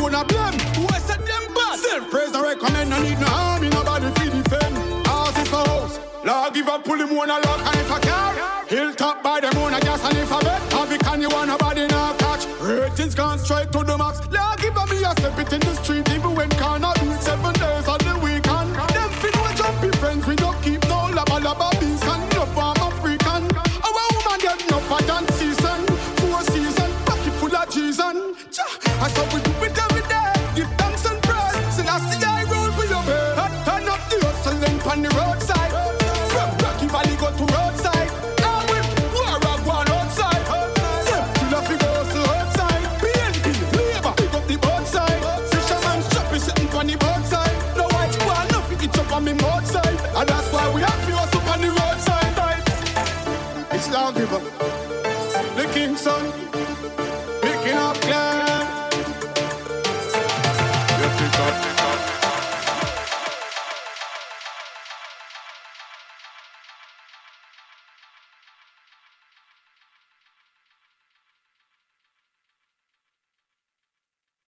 own 0.00 0.14
a 0.14 0.24
blame. 0.24 0.58
Who 0.76 0.86
I 0.88 0.98
said 0.98 1.20
them 1.20 1.44
bad? 1.54 1.78
Self 1.78 2.10
praise 2.10 2.34
I 2.34 2.42
recommend. 2.42 2.92
I 2.94 2.98
need 3.02 3.20
no 3.20 3.26
harm 3.26 3.62
in 3.64 3.70
nobody 3.70 4.08
feel 4.18 4.32
defend. 4.32 4.74
House 5.06 5.38
is 5.38 5.52
a 5.52 5.56
house. 5.68 6.00
Law 6.24 6.50
give 6.50 6.68
up, 6.68 6.84
pull 6.84 7.00
him 7.00 7.14
one 7.14 7.30
a 7.30 7.38
lock 7.38 7.60
and 7.66 7.76
if 7.76 7.90
I 7.90 8.00
car. 8.00 8.66
Hilltop 8.68 9.22
by 9.22 9.40
them 9.40 9.54
moon, 9.54 9.74
a 9.74 9.80
gas 9.80 10.04
and 10.04 10.16
if 10.18 10.32
I 10.32 10.42
bet. 10.42 10.72
Have 10.72 10.92
it 10.92 11.00
can 11.00 11.20
you 11.20 11.28
want 11.28 11.48
nobody 11.48 11.86
now 11.86 12.14
catch. 12.16 12.46
Ratings 12.60 13.14
gone 13.14 13.38
straight 13.38 13.72
to 13.72 13.84
the 13.84 13.96
max. 13.96 14.20
Law 14.30 14.56
give 14.56 14.76
up 14.76 14.90
me 14.90 15.02
a 15.02 15.10
step 15.12 15.38
it 15.38 15.52
in 15.52 15.60
the 15.60 15.74
street. 15.82 15.99